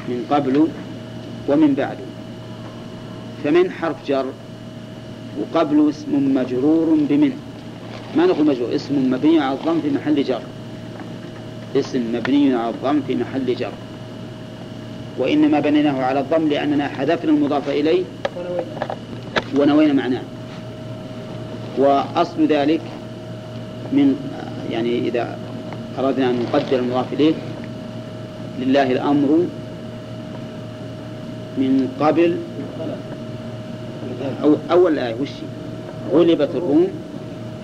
[0.08, 0.68] من قبل
[1.48, 1.96] ومن بعد.
[3.44, 4.26] فمن حرف جر؟
[5.40, 7.32] وقبل اسم مجرور بمن
[8.16, 10.42] ما نقول مجرور اسم مبني على الضم في محل جر.
[11.76, 13.72] اسم مبني على الضم في محل جر.
[15.18, 18.02] وإنما بنيناه على الضم لأننا حذفنا المضاف إليه
[19.56, 20.22] ونوينا معناه.
[21.78, 22.80] وأصل ذلك
[23.92, 24.16] من
[24.70, 25.38] يعني إذا
[25.98, 27.34] أردنا أن نقدر المضاف إليه
[28.60, 29.46] لله الأمر
[31.58, 32.36] من قبل
[34.42, 35.28] أو أول آية وش
[36.12, 36.86] غلبت الروم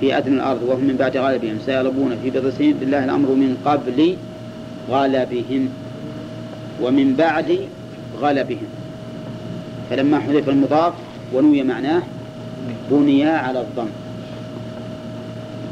[0.01, 2.77] في أدنى الأرض وهم من بعد غالبهم سيغلبون في بضع سنين.
[2.81, 4.17] لله الأمر من قبل
[4.91, 5.69] غلبهم
[6.83, 7.59] ومن بعد
[8.21, 8.69] غلبهم.
[9.91, 10.93] فلما حذف المضاف
[11.35, 12.03] ونوي معناه
[12.91, 13.89] بني على الضم.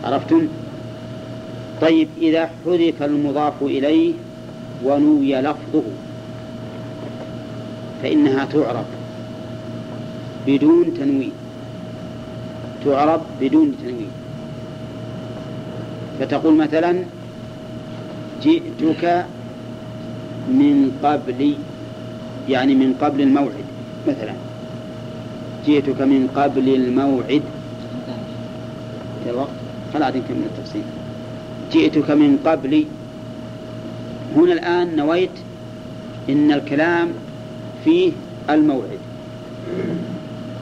[0.05, 0.48] عرفتم؟
[1.81, 4.12] طيب إذا حذف المضاف إليه
[4.85, 5.82] ونوي لفظه
[8.02, 8.85] فإنها تعرب
[10.46, 11.32] بدون تنوين.
[12.84, 14.12] تعرب بدون تنوين.
[16.20, 17.04] فتقول مثلا
[18.42, 19.26] جئتك
[20.48, 21.54] من قبل
[22.48, 23.66] يعني من قبل الموعد
[24.08, 24.34] مثلا.
[25.66, 27.42] جئتك من قبل الموعد.
[29.26, 29.46] يلا
[29.94, 30.82] خل عاد نكمل التفصيل.
[31.72, 32.84] جئتك من قبل.
[34.36, 35.30] هنا الآن نويت
[36.28, 37.08] إن الكلام
[37.84, 38.12] فيه
[38.50, 38.98] الموعد.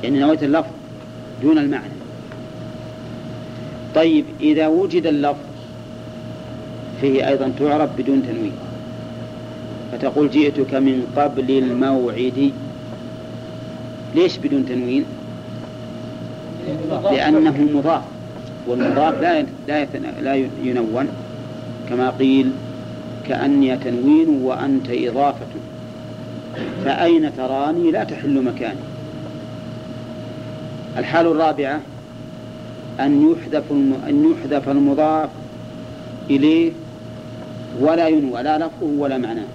[0.03, 0.71] يعني نويت اللفظ
[1.43, 1.93] دون المعنى.
[3.95, 5.39] طيب إذا وجد اللفظ
[7.01, 8.53] فيه أيضا تعرب بدون تنوين
[9.93, 12.53] فتقول جئتك من قبل الموعد
[14.15, 15.05] ليش بدون تنوين؟
[17.13, 18.03] لأنه مضاف
[18.67, 19.87] والمضاف لا لا
[20.21, 20.35] لا
[20.65, 21.09] ينون
[21.89, 22.51] كما قيل
[23.29, 25.47] كأني تنوين وأنت إضافة.
[26.85, 28.92] فأين تراني؟ لا تحل مكاني.
[30.99, 31.81] الحال الرابعة
[33.01, 33.73] أن يحذف
[34.09, 35.29] أن يحذف المضاف
[36.31, 36.73] إليه
[37.81, 39.47] ولا ينوى لا لفظه ولا معناه.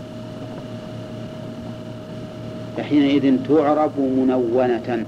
[2.77, 5.05] فحينئذ تعرب منونة.